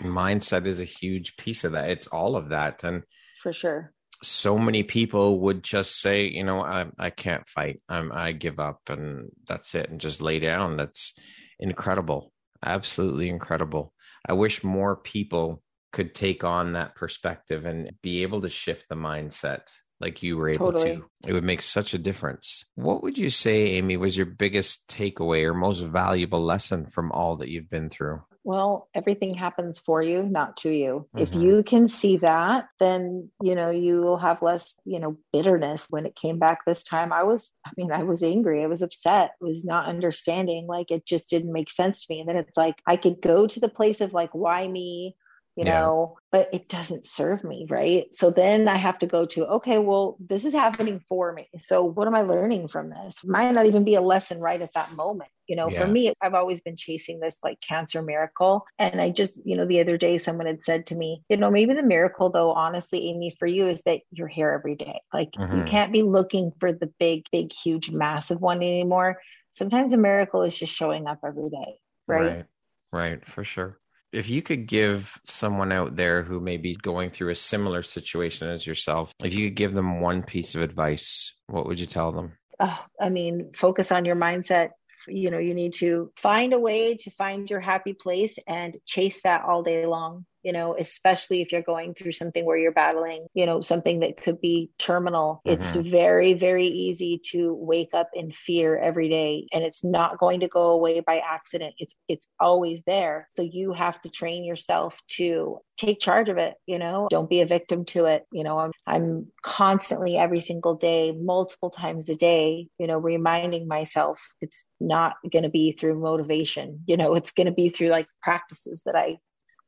mindset 0.03 0.67
is 0.67 0.79
a 0.79 0.85
huge 0.85 1.35
piece 1.35 1.63
of 1.63 1.71
that. 1.71 1.89
It's 1.89 2.05
all 2.05 2.35
of 2.35 2.49
that, 2.49 2.83
and 2.83 3.01
for 3.41 3.53
sure 3.53 3.91
so 4.23 4.57
many 4.57 4.83
people 4.83 5.39
would 5.41 5.63
just 5.63 5.99
say, 6.01 6.27
you 6.27 6.43
know, 6.43 6.61
I, 6.61 6.87
I 6.97 7.09
can't 7.09 7.47
fight. 7.47 7.81
I'm, 7.87 8.11
I 8.11 8.31
give 8.31 8.59
up 8.59 8.81
and 8.89 9.29
that's 9.47 9.75
it 9.75 9.89
and 9.89 10.01
just 10.01 10.21
lay 10.21 10.39
down. 10.39 10.77
That's 10.77 11.13
incredible. 11.59 12.31
Absolutely 12.63 13.29
incredible. 13.29 13.93
I 14.27 14.33
wish 14.33 14.63
more 14.63 14.97
people 14.97 15.61
could 15.91 16.13
take 16.13 16.43
on 16.43 16.73
that 16.73 16.95
perspective 16.95 17.65
and 17.65 17.91
be 18.03 18.23
able 18.23 18.41
to 18.41 18.49
shift 18.49 18.87
the 18.89 18.95
mindset 18.95 19.71
like 19.99 20.23
you 20.23 20.37
were 20.37 20.49
able 20.49 20.71
totally. 20.71 20.97
to. 20.97 21.05
It 21.27 21.33
would 21.33 21.43
make 21.43 21.61
such 21.61 21.93
a 21.93 21.97
difference. 21.97 22.65
What 22.75 23.03
would 23.03 23.17
you 23.17 23.29
say, 23.29 23.67
Amy, 23.71 23.97
was 23.97 24.15
your 24.15 24.25
biggest 24.25 24.87
takeaway 24.87 25.43
or 25.43 25.53
most 25.53 25.81
valuable 25.81 26.43
lesson 26.43 26.87
from 26.87 27.11
all 27.11 27.37
that 27.37 27.49
you've 27.49 27.69
been 27.69 27.89
through? 27.89 28.21
Well, 28.43 28.87
everything 28.95 29.33
happens 29.33 29.79
for 29.79 30.01
you, 30.01 30.23
not 30.23 30.57
to 30.57 30.69
you. 30.69 31.07
Mm-hmm. 31.15 31.19
If 31.19 31.35
you 31.35 31.63
can 31.63 31.87
see 31.87 32.17
that, 32.17 32.67
then, 32.79 33.29
you 33.41 33.55
know, 33.55 33.69
you 33.69 34.01
will 34.01 34.17
have 34.17 34.41
less, 34.41 34.75
you 34.85 34.99
know, 34.99 35.17
bitterness. 35.33 35.87
When 35.89 36.05
it 36.05 36.15
came 36.15 36.39
back 36.39 36.65
this 36.65 36.83
time, 36.83 37.11
I 37.11 37.23
was, 37.23 37.51
I 37.65 37.71
mean, 37.77 37.91
I 37.91 38.03
was 38.03 38.23
angry. 38.23 38.63
I 38.63 38.67
was 38.67 38.81
upset, 38.81 39.31
I 39.41 39.45
was 39.45 39.65
not 39.65 39.87
understanding. 39.87 40.67
Like 40.67 40.91
it 40.91 41.05
just 41.05 41.29
didn't 41.29 41.53
make 41.53 41.69
sense 41.69 42.05
to 42.05 42.13
me. 42.13 42.21
And 42.21 42.29
then 42.29 42.37
it's 42.37 42.57
like, 42.57 42.75
I 42.87 42.95
could 42.95 43.21
go 43.21 43.45
to 43.47 43.59
the 43.59 43.69
place 43.69 44.01
of 44.01 44.13
like, 44.13 44.33
why 44.33 44.67
me? 44.67 45.15
you 45.59 45.65
yeah. 45.65 45.81
know, 45.81 46.17
but 46.31 46.47
it 46.53 46.69
doesn't 46.69 47.05
serve 47.05 47.43
me, 47.43 47.67
right? 47.69 48.13
So 48.15 48.31
then 48.31 48.69
I 48.69 48.77
have 48.77 48.99
to 48.99 49.07
go 49.07 49.25
to, 49.25 49.45
okay, 49.45 49.77
well, 49.77 50.15
this 50.17 50.45
is 50.45 50.53
happening 50.53 51.01
for 51.09 51.33
me. 51.33 51.49
So 51.59 51.83
what 51.83 52.07
am 52.07 52.15
I 52.15 52.21
learning 52.21 52.69
from 52.69 52.89
this? 52.89 53.19
Might 53.25 53.51
not 53.51 53.65
even 53.65 53.83
be 53.83 53.95
a 53.95 54.01
lesson 54.01 54.39
right 54.39 54.61
at 54.61 54.73
that 54.75 54.93
moment. 54.93 55.29
You 55.49 55.55
know, 55.55 55.67
yeah. 55.67 55.81
for 55.81 55.87
me, 55.87 56.13
I've 56.21 56.35
always 56.35 56.61
been 56.61 56.77
chasing 56.77 57.19
this 57.19 57.37
like 57.43 57.59
cancer 57.59 58.03
miracle. 58.03 58.65
And 58.77 59.01
I 59.01 59.09
just, 59.09 59.41
you 59.43 59.57
know, 59.57 59.65
the 59.65 59.81
other 59.81 59.97
day 59.97 60.19
someone 60.19 60.45
had 60.45 60.63
said 60.63 60.85
to 60.87 60.95
me, 60.95 61.23
you 61.27 61.37
know, 61.37 61.49
maybe 61.49 61.73
the 61.73 61.83
miracle 61.83 62.29
though, 62.29 62.51
honestly, 62.51 63.09
Amy, 63.09 63.35
for 63.37 63.47
you 63.47 63.67
is 63.67 63.81
that 63.81 64.01
you're 64.11 64.27
here 64.27 64.51
every 64.51 64.75
day. 64.75 65.01
Like 65.11 65.31
mm-hmm. 65.31 65.57
you 65.57 65.63
can't 65.63 65.91
be 65.91 66.03
looking 66.03 66.53
for 66.59 66.71
the 66.71 66.93
big, 66.99 67.25
big, 67.31 67.51
huge, 67.51 67.89
massive 67.89 68.39
one 68.39 68.57
anymore. 68.57 69.19
Sometimes 69.49 69.91
a 69.93 69.97
miracle 69.97 70.43
is 70.43 70.55
just 70.55 70.71
showing 70.71 71.07
up 71.07 71.19
every 71.25 71.49
day. 71.49 71.79
Right. 72.07 72.21
Right. 72.21 72.45
Right. 72.91 73.27
For 73.27 73.43
sure. 73.43 73.79
If 74.11 74.29
you 74.29 74.43
could 74.43 74.67
give 74.67 75.19
someone 75.25 75.71
out 75.71 75.95
there 75.95 76.23
who 76.23 76.39
may 76.39 76.57
be 76.57 76.75
going 76.75 77.09
through 77.09 77.31
a 77.31 77.35
similar 77.35 77.81
situation 77.81 78.49
as 78.49 78.65
yourself, 78.65 79.11
if 79.23 79.33
you 79.33 79.47
could 79.47 79.55
give 79.55 79.73
them 79.73 80.01
one 80.01 80.21
piece 80.21 80.53
of 80.53 80.61
advice, 80.61 81.33
what 81.47 81.65
would 81.65 81.79
you 81.79 81.87
tell 81.87 82.11
them? 82.11 82.33
Oh, 82.59 82.85
I 82.99 83.09
mean, 83.09 83.51
focus 83.55 83.91
on 83.91 84.05
your 84.05 84.15
mindset. 84.15 84.71
You 85.09 85.31
know, 85.31 85.39
you 85.39 85.53
need 85.53 85.75
to 85.75 86.11
find 86.15 86.53
a 86.53 86.59
way 86.59 86.95
to 86.97 87.11
find 87.11 87.49
your 87.49 87.59
happy 87.59 87.93
place 87.93 88.37
and 88.47 88.77
chase 88.85 89.21
that 89.23 89.43
all 89.43 89.63
day 89.63 89.85
long 89.85 90.25
you 90.43 90.53
know, 90.53 90.75
especially 90.77 91.41
if 91.41 91.51
you're 91.51 91.61
going 91.61 91.93
through 91.93 92.13
something 92.13 92.45
where 92.45 92.57
you're 92.57 92.71
battling, 92.71 93.27
you 93.33 93.45
know, 93.45 93.61
something 93.61 93.99
that 93.99 94.17
could 94.17 94.39
be 94.39 94.71
terminal. 94.77 95.41
Mm-hmm. 95.45 95.53
It's 95.53 95.71
very, 95.71 96.33
very 96.33 96.67
easy 96.67 97.21
to 97.31 97.53
wake 97.53 97.93
up 97.93 98.09
in 98.13 98.31
fear 98.31 98.77
every 98.77 99.09
day 99.09 99.47
and 99.53 99.63
it's 99.63 99.83
not 99.83 100.17
going 100.17 100.41
to 100.41 100.47
go 100.47 100.69
away 100.71 101.01
by 101.01 101.19
accident. 101.19 101.75
It's 101.77 101.95
it's 102.07 102.27
always 102.39 102.83
there. 102.83 103.27
So 103.29 103.41
you 103.41 103.73
have 103.73 103.99
to 104.01 104.09
train 104.09 104.43
yourself 104.43 104.97
to 105.17 105.59
take 105.77 105.99
charge 105.99 106.29
of 106.29 106.37
it, 106.37 106.55
you 106.65 106.77
know, 106.77 107.07
don't 107.09 107.29
be 107.29 107.41
a 107.41 107.45
victim 107.45 107.85
to 107.85 108.05
it. 108.05 108.25
You 108.31 108.43
know, 108.43 108.59
I'm 108.59 108.71
I'm 108.85 109.27
constantly 109.41 110.17
every 110.17 110.41
single 110.41 110.75
day, 110.75 111.11
multiple 111.11 111.69
times 111.69 112.09
a 112.09 112.15
day, 112.15 112.67
you 112.77 112.87
know, 112.87 112.97
reminding 112.97 113.67
myself 113.67 114.21
it's 114.41 114.65
not 114.79 115.15
going 115.31 115.43
to 115.43 115.49
be 115.49 115.71
through 115.71 115.99
motivation. 115.99 116.83
You 116.85 116.97
know, 116.97 117.15
it's 117.15 117.31
going 117.31 117.47
to 117.47 117.53
be 117.53 117.69
through 117.69 117.89
like 117.89 118.07
practices 118.21 118.83
that 118.85 118.95
I 118.95 119.17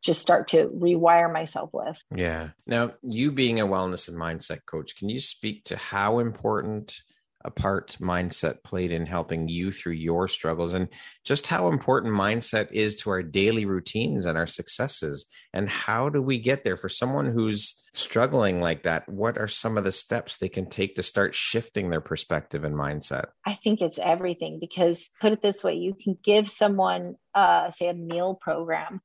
just 0.02 0.22
start 0.22 0.50
to 0.50 0.68
rewire 0.68 1.32
myself 1.32 1.70
with. 1.74 1.98
Yeah. 2.16 2.50
Now, 2.66 2.94
you 3.02 3.32
being 3.32 3.60
a 3.60 3.68
wellness 3.68 4.08
and 4.08 4.18
mindset 4.18 4.60
coach, 4.66 4.96
can 4.98 5.10
you 5.10 5.20
speak 5.20 5.66
to 5.66 5.78
how 5.78 6.20
important 6.20 6.96
a 7.44 7.52
part 7.52 7.98
mindset 8.00 8.64
played 8.64 8.92
in 8.92 9.06
helping 9.06 9.48
you 9.48 9.72
through 9.72 9.94
your 9.94 10.28
struggles 10.28 10.74
and 10.74 10.88
just 11.24 11.48
how 11.48 11.70
important 11.70 12.14
mindset 12.14 12.72
is 12.72 12.96
to 12.98 13.10
our 13.10 13.24
daily 13.24 13.66
routines 13.66 14.26
and 14.26 14.38
our 14.38 14.48
successes? 14.48 15.28
And 15.54 15.70
how 15.70 16.10
do 16.10 16.22
we 16.22 16.40
get 16.40 16.64
there 16.64 16.78
for 16.78 16.90
someone 16.90 17.32
who's 17.32 17.82
struggling 17.94 18.62
like 18.62 18.84
that? 18.84 19.08
What 19.10 19.38
are 19.38 19.48
some 19.48 19.78
of 19.78 19.84
the 19.84 19.92
steps 19.92 20.38
they 20.38 20.50
can 20.50 20.70
take 20.70 20.96
to 20.96 21.04
start 21.04 21.36
shifting 21.36 21.90
their 21.90 22.02
perspective 22.02 22.64
and 22.64 22.76
mindset? 22.76 23.26
I 23.46 23.56
think 23.56 23.82
it's 23.82 24.00
everything 24.00 24.60
because 24.60 25.10
put 25.20 25.34
it 25.34 25.42
this 25.42 25.64
way 25.64 25.74
you 25.76 25.94
can 25.94 26.18
give 26.24 26.50
someone, 26.50 27.16
uh, 27.34 27.72
say, 27.72 27.88
a 27.88 27.94
meal 27.94 28.36
program 28.36 29.02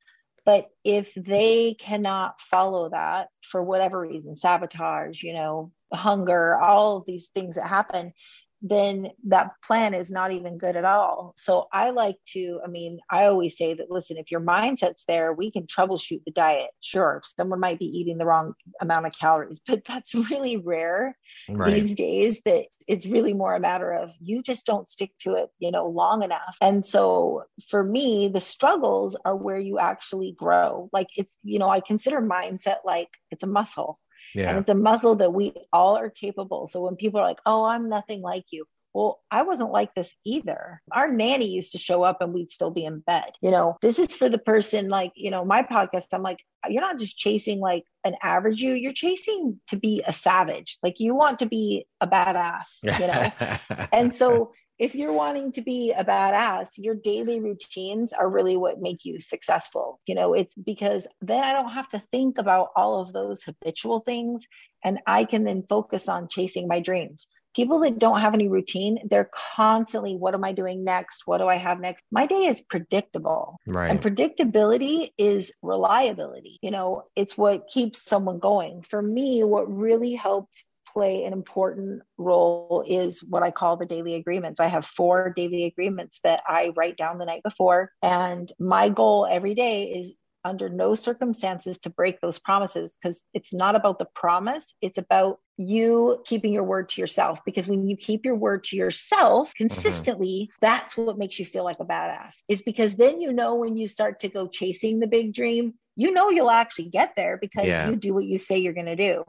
but 0.46 0.68
if 0.84 1.12
they 1.14 1.74
cannot 1.74 2.40
follow 2.40 2.88
that 2.88 3.28
for 3.42 3.62
whatever 3.62 4.00
reason, 4.00 4.36
sabotage, 4.36 5.22
you 5.22 5.32
know, 5.32 5.72
hunger, 5.92 6.56
all 6.56 7.04
these 7.04 7.28
things 7.34 7.56
that 7.56 7.66
happen, 7.66 8.12
then 8.62 9.10
that 9.24 9.50
plan 9.62 9.94
is 9.94 10.10
not 10.10 10.32
even 10.32 10.58
good 10.58 10.76
at 10.76 10.84
all. 10.84 11.34
So 11.36 11.68
I 11.72 11.90
like 11.90 12.16
to, 12.32 12.60
I 12.64 12.68
mean, 12.68 13.00
I 13.10 13.26
always 13.26 13.56
say 13.56 13.74
that 13.74 13.90
listen, 13.90 14.16
if 14.16 14.30
your 14.30 14.40
mindset's 14.40 15.04
there, 15.06 15.32
we 15.32 15.50
can 15.50 15.66
troubleshoot 15.66 16.22
the 16.24 16.32
diet. 16.32 16.70
Sure, 16.80 17.22
someone 17.36 17.60
might 17.60 17.78
be 17.78 17.86
eating 17.86 18.18
the 18.18 18.24
wrong 18.24 18.54
amount 18.80 19.06
of 19.06 19.12
calories, 19.18 19.60
but 19.66 19.82
that's 19.86 20.14
really 20.30 20.56
rare 20.56 21.16
right. 21.48 21.72
these 21.72 21.94
days 21.94 22.40
that 22.44 22.66
it's 22.86 23.06
really 23.06 23.34
more 23.34 23.54
a 23.54 23.60
matter 23.60 23.92
of 23.92 24.10
you 24.20 24.42
just 24.42 24.66
don't 24.66 24.88
stick 24.88 25.10
to 25.20 25.34
it, 25.34 25.50
you 25.58 25.70
know, 25.70 25.88
long 25.88 26.22
enough. 26.22 26.56
And 26.60 26.84
so 26.84 27.44
for 27.68 27.82
me, 27.82 28.28
the 28.28 28.40
struggles 28.40 29.16
are 29.24 29.36
where 29.36 29.58
you 29.58 29.78
actually 29.78 30.32
grow. 30.32 30.88
Like 30.92 31.08
it's, 31.16 31.32
you 31.42 31.58
know, 31.58 31.68
I 31.68 31.80
consider 31.80 32.20
mindset 32.20 32.78
like 32.84 33.08
it's 33.30 33.42
a 33.42 33.48
muscle 33.48 33.98
yeah. 34.36 34.50
And 34.50 34.58
it's 34.58 34.70
a 34.70 34.74
muscle 34.74 35.16
that 35.16 35.32
we 35.32 35.54
all 35.72 35.96
are 35.96 36.10
capable. 36.10 36.66
So 36.66 36.82
when 36.82 36.96
people 36.96 37.20
are 37.20 37.26
like, 37.26 37.40
oh, 37.46 37.64
I'm 37.64 37.88
nothing 37.88 38.20
like 38.20 38.44
you. 38.50 38.66
Well, 38.92 39.20
I 39.30 39.42
wasn't 39.42 39.72
like 39.72 39.94
this 39.94 40.14
either. 40.24 40.80
Our 40.90 41.12
nanny 41.12 41.48
used 41.48 41.72
to 41.72 41.78
show 41.78 42.02
up 42.02 42.22
and 42.22 42.32
we'd 42.32 42.50
still 42.50 42.70
be 42.70 42.84
in 42.84 43.00
bed. 43.00 43.30
You 43.42 43.50
know, 43.50 43.76
this 43.82 43.98
is 43.98 44.16
for 44.16 44.30
the 44.30 44.38
person 44.38 44.88
like, 44.88 45.12
you 45.16 45.30
know, 45.30 45.44
my 45.44 45.62
podcast, 45.62 46.06
I'm 46.12 46.22
like, 46.22 46.42
you're 46.66 46.80
not 46.80 46.98
just 46.98 47.18
chasing 47.18 47.60
like 47.60 47.84
an 48.04 48.16
average 48.22 48.60
you, 48.60 48.72
you're 48.72 48.92
chasing 48.92 49.60
to 49.68 49.76
be 49.76 50.02
a 50.06 50.14
savage. 50.14 50.78
Like 50.82 50.98
you 50.98 51.14
want 51.14 51.40
to 51.40 51.46
be 51.46 51.86
a 52.00 52.06
badass, 52.06 52.82
you 52.82 53.06
know? 53.06 53.86
and 53.92 54.14
so 54.14 54.52
if 54.78 54.94
you're 54.94 55.12
wanting 55.12 55.52
to 55.52 55.62
be 55.62 55.92
a 55.92 56.04
badass, 56.04 56.68
your 56.76 56.94
daily 56.94 57.40
routines 57.40 58.12
are 58.12 58.28
really 58.28 58.56
what 58.56 58.80
make 58.80 59.04
you 59.04 59.20
successful. 59.20 60.00
You 60.06 60.14
know, 60.14 60.34
it's 60.34 60.54
because 60.54 61.06
then 61.22 61.42
I 61.42 61.52
don't 61.52 61.70
have 61.70 61.88
to 61.90 62.02
think 62.10 62.38
about 62.38 62.68
all 62.76 63.00
of 63.00 63.12
those 63.12 63.42
habitual 63.42 64.00
things 64.00 64.46
and 64.84 65.00
I 65.06 65.24
can 65.24 65.44
then 65.44 65.64
focus 65.68 66.08
on 66.08 66.28
chasing 66.28 66.68
my 66.68 66.80
dreams. 66.80 67.26
People 67.54 67.80
that 67.80 67.98
don't 67.98 68.20
have 68.20 68.34
any 68.34 68.48
routine, 68.48 68.98
they're 69.08 69.30
constantly, 69.56 70.14
what 70.14 70.34
am 70.34 70.44
I 70.44 70.52
doing 70.52 70.84
next? 70.84 71.22
What 71.24 71.38
do 71.38 71.46
I 71.46 71.56
have 71.56 71.80
next? 71.80 72.04
My 72.10 72.26
day 72.26 72.44
is 72.44 72.60
predictable. 72.60 73.58
Right. 73.66 73.90
And 73.90 74.02
predictability 74.02 75.08
is 75.16 75.52
reliability. 75.62 76.58
You 76.60 76.70
know, 76.70 77.04
it's 77.16 77.38
what 77.38 77.68
keeps 77.68 78.04
someone 78.04 78.40
going. 78.40 78.82
For 78.82 79.00
me, 79.00 79.42
what 79.42 79.74
really 79.74 80.12
helped 80.12 80.62
play 80.96 81.24
an 81.24 81.34
important 81.34 82.00
role 82.16 82.82
is 82.88 83.22
what 83.22 83.42
I 83.42 83.50
call 83.50 83.76
the 83.76 83.84
daily 83.84 84.14
agreements. 84.14 84.60
I 84.60 84.68
have 84.68 84.86
four 84.86 85.34
daily 85.36 85.64
agreements 85.64 86.20
that 86.24 86.42
I 86.48 86.72
write 86.74 86.96
down 86.96 87.18
the 87.18 87.26
night 87.26 87.42
before. 87.42 87.92
And 88.02 88.50
my 88.58 88.88
goal 88.88 89.28
every 89.30 89.54
day 89.54 89.88
is 89.88 90.14
under 90.42 90.70
no 90.70 90.94
circumstances 90.94 91.76
to 91.80 91.90
break 91.90 92.20
those 92.20 92.38
promises 92.38 92.96
because 92.96 93.22
it's 93.34 93.52
not 93.52 93.76
about 93.76 93.98
the 93.98 94.06
promise. 94.14 94.72
It's 94.80 94.96
about 94.96 95.38
you 95.58 96.22
keeping 96.24 96.54
your 96.54 96.64
word 96.64 96.88
to 96.90 97.00
yourself. 97.02 97.40
Because 97.44 97.68
when 97.68 97.86
you 97.86 97.98
keep 97.98 98.24
your 98.24 98.36
word 98.36 98.64
to 98.64 98.76
yourself 98.76 99.50
mm-hmm. 99.50 99.66
consistently, 99.66 100.48
mm-hmm. 100.48 100.58
that's 100.62 100.96
what 100.96 101.18
makes 101.18 101.38
you 101.38 101.44
feel 101.44 101.64
like 101.64 101.80
a 101.80 101.84
badass. 101.84 102.36
Is 102.48 102.62
because 102.62 102.94
then 102.94 103.20
you 103.20 103.34
know 103.34 103.56
when 103.56 103.76
you 103.76 103.86
start 103.86 104.20
to 104.20 104.30
go 104.30 104.46
chasing 104.46 105.00
the 105.00 105.06
big 105.06 105.34
dream, 105.34 105.74
you 105.94 106.12
know 106.12 106.30
you'll 106.30 106.50
actually 106.50 106.88
get 106.88 107.12
there 107.16 107.36
because 107.36 107.66
yeah. 107.66 107.90
you 107.90 107.96
do 107.96 108.14
what 108.14 108.24
you 108.24 108.38
say 108.38 108.56
you're 108.56 108.72
going 108.72 108.86
to 108.86 108.96
do. 108.96 109.24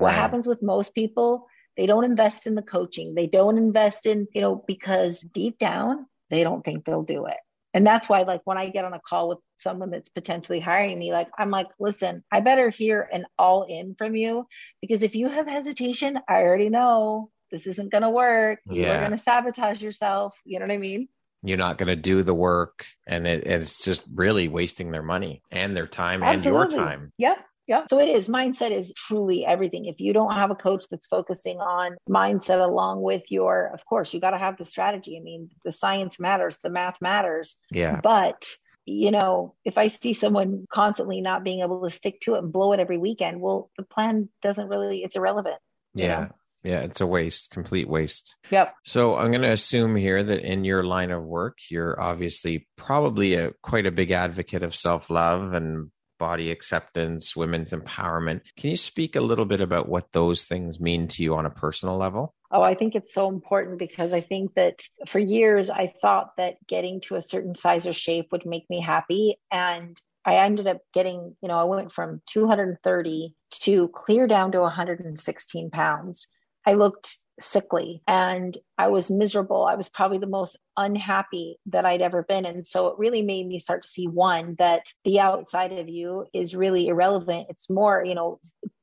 What 0.00 0.14
happens 0.14 0.46
with 0.46 0.62
most 0.62 0.94
people, 0.94 1.46
they 1.76 1.86
don't 1.86 2.04
invest 2.04 2.46
in 2.46 2.54
the 2.54 2.62
coaching. 2.62 3.14
They 3.14 3.26
don't 3.26 3.58
invest 3.58 4.06
in, 4.06 4.26
you 4.34 4.40
know, 4.40 4.64
because 4.66 5.20
deep 5.20 5.58
down, 5.58 6.06
they 6.30 6.42
don't 6.42 6.64
think 6.64 6.84
they'll 6.84 7.02
do 7.02 7.26
it. 7.26 7.36
And 7.72 7.86
that's 7.86 8.08
why, 8.08 8.22
like, 8.22 8.40
when 8.44 8.58
I 8.58 8.68
get 8.68 8.84
on 8.84 8.94
a 8.94 9.00
call 9.00 9.28
with 9.28 9.38
someone 9.56 9.90
that's 9.90 10.08
potentially 10.08 10.58
hiring 10.58 10.98
me, 10.98 11.12
like, 11.12 11.28
I'm 11.38 11.50
like, 11.50 11.68
listen, 11.78 12.24
I 12.32 12.40
better 12.40 12.68
hear 12.68 13.08
an 13.12 13.26
all 13.38 13.62
in 13.62 13.94
from 13.94 14.16
you 14.16 14.46
because 14.80 15.02
if 15.02 15.14
you 15.14 15.28
have 15.28 15.46
hesitation, 15.46 16.18
I 16.28 16.42
already 16.42 16.68
know 16.68 17.30
this 17.52 17.66
isn't 17.66 17.92
going 17.92 18.02
to 18.02 18.10
work. 18.10 18.58
Yeah. 18.68 18.86
You're 18.86 18.98
going 18.98 19.10
to 19.12 19.18
sabotage 19.18 19.80
yourself. 19.80 20.34
You 20.44 20.58
know 20.58 20.66
what 20.66 20.74
I 20.74 20.78
mean? 20.78 21.08
You're 21.42 21.58
not 21.58 21.78
going 21.78 21.88
to 21.88 21.96
do 21.96 22.22
the 22.22 22.34
work, 22.34 22.84
and 23.06 23.26
it, 23.26 23.46
it's 23.46 23.82
just 23.82 24.02
really 24.12 24.48
wasting 24.48 24.90
their 24.90 25.02
money 25.02 25.40
and 25.50 25.74
their 25.74 25.86
time 25.86 26.22
Absolutely. 26.22 26.62
and 26.62 26.72
your 26.72 26.84
time. 26.84 27.12
Yep. 27.16 27.38
Yeah. 27.70 27.86
So 27.88 28.00
it 28.00 28.08
is. 28.08 28.28
Mindset 28.28 28.72
is 28.72 28.92
truly 28.96 29.46
everything. 29.46 29.84
If 29.84 30.00
you 30.00 30.12
don't 30.12 30.34
have 30.34 30.50
a 30.50 30.56
coach 30.56 30.86
that's 30.90 31.06
focusing 31.06 31.58
on 31.58 31.96
mindset 32.08 32.60
along 32.62 33.00
with 33.00 33.22
your, 33.30 33.70
of 33.72 33.84
course, 33.86 34.12
you 34.12 34.20
got 34.20 34.32
to 34.32 34.38
have 34.38 34.58
the 34.58 34.64
strategy. 34.64 35.16
I 35.16 35.22
mean, 35.22 35.50
the 35.64 35.70
science 35.70 36.18
matters, 36.18 36.58
the 36.64 36.68
math 36.68 37.00
matters. 37.00 37.56
Yeah. 37.70 38.00
But 38.02 38.44
you 38.86 39.12
know, 39.12 39.54
if 39.64 39.78
I 39.78 39.86
see 39.86 40.14
someone 40.14 40.66
constantly 40.72 41.20
not 41.20 41.44
being 41.44 41.60
able 41.60 41.82
to 41.84 41.90
stick 41.90 42.20
to 42.22 42.34
it 42.34 42.38
and 42.38 42.52
blow 42.52 42.72
it 42.72 42.80
every 42.80 42.98
weekend, 42.98 43.40
well, 43.40 43.70
the 43.76 43.84
plan 43.84 44.28
doesn't 44.42 44.66
really, 44.66 45.04
it's 45.04 45.14
irrelevant. 45.14 45.58
Yeah. 45.94 46.20
Know? 46.20 46.28
Yeah, 46.64 46.80
it's 46.80 47.00
a 47.00 47.06
waste, 47.06 47.50
complete 47.50 47.88
waste. 47.88 48.34
Yep. 48.50 48.74
So 48.84 49.16
I'm 49.16 49.30
going 49.30 49.42
to 49.42 49.52
assume 49.52 49.94
here 49.94 50.22
that 50.22 50.40
in 50.40 50.64
your 50.64 50.82
line 50.82 51.10
of 51.10 51.22
work, 51.22 51.58
you're 51.70 51.98
obviously 51.98 52.66
probably 52.76 53.34
a 53.34 53.52
quite 53.62 53.86
a 53.86 53.92
big 53.92 54.10
advocate 54.10 54.62
of 54.62 54.74
self-love 54.74 55.54
and 55.54 55.90
body 56.20 56.52
acceptance, 56.52 57.34
women's 57.34 57.72
empowerment. 57.72 58.42
Can 58.56 58.70
you 58.70 58.76
speak 58.76 59.16
a 59.16 59.20
little 59.20 59.46
bit 59.46 59.60
about 59.60 59.88
what 59.88 60.12
those 60.12 60.44
things 60.44 60.78
mean 60.78 61.08
to 61.08 61.22
you 61.24 61.34
on 61.34 61.46
a 61.46 61.50
personal 61.50 61.96
level? 61.96 62.36
Oh, 62.52 62.62
I 62.62 62.74
think 62.74 62.94
it's 62.94 63.12
so 63.12 63.28
important 63.28 63.78
because 63.78 64.12
I 64.12 64.20
think 64.20 64.54
that 64.54 64.82
for 65.08 65.18
years 65.18 65.70
I 65.70 65.92
thought 66.00 66.36
that 66.36 66.64
getting 66.68 67.00
to 67.02 67.16
a 67.16 67.22
certain 67.22 67.54
size 67.56 67.86
or 67.86 67.92
shape 67.92 68.28
would 68.30 68.46
make 68.46 68.68
me 68.70 68.80
happy. 68.80 69.40
And 69.50 70.00
I 70.24 70.36
ended 70.36 70.66
up 70.66 70.78
getting, 70.92 71.34
you 71.40 71.48
know, 71.48 71.58
I 71.58 71.64
went 71.64 71.92
from 71.92 72.20
230 72.26 73.34
to 73.62 73.88
clear 73.88 74.26
down 74.26 74.52
to 74.52 74.60
116 74.60 75.70
pounds. 75.70 76.26
I 76.66 76.74
looked 76.74 77.16
sickly 77.42 78.02
and 78.06 78.56
I 78.78 78.88
was 78.88 79.10
miserable. 79.10 79.64
I 79.64 79.76
was 79.76 79.88
probably 79.88 80.18
the 80.18 80.26
most 80.26 80.58
unhappy 80.76 81.58
that 81.66 81.84
I'd 81.84 82.02
ever 82.02 82.22
been. 82.22 82.44
And 82.44 82.66
so 82.66 82.88
it 82.88 82.98
really 82.98 83.22
made 83.22 83.46
me 83.46 83.58
start 83.58 83.82
to 83.82 83.88
see 83.88 84.06
one 84.06 84.56
that 84.58 84.86
the 85.04 85.20
outside 85.20 85.72
of 85.72 85.88
you 85.88 86.26
is 86.32 86.54
really 86.54 86.88
irrelevant. 86.88 87.46
It's 87.50 87.70
more, 87.70 88.04
you 88.04 88.14
know, 88.14 88.40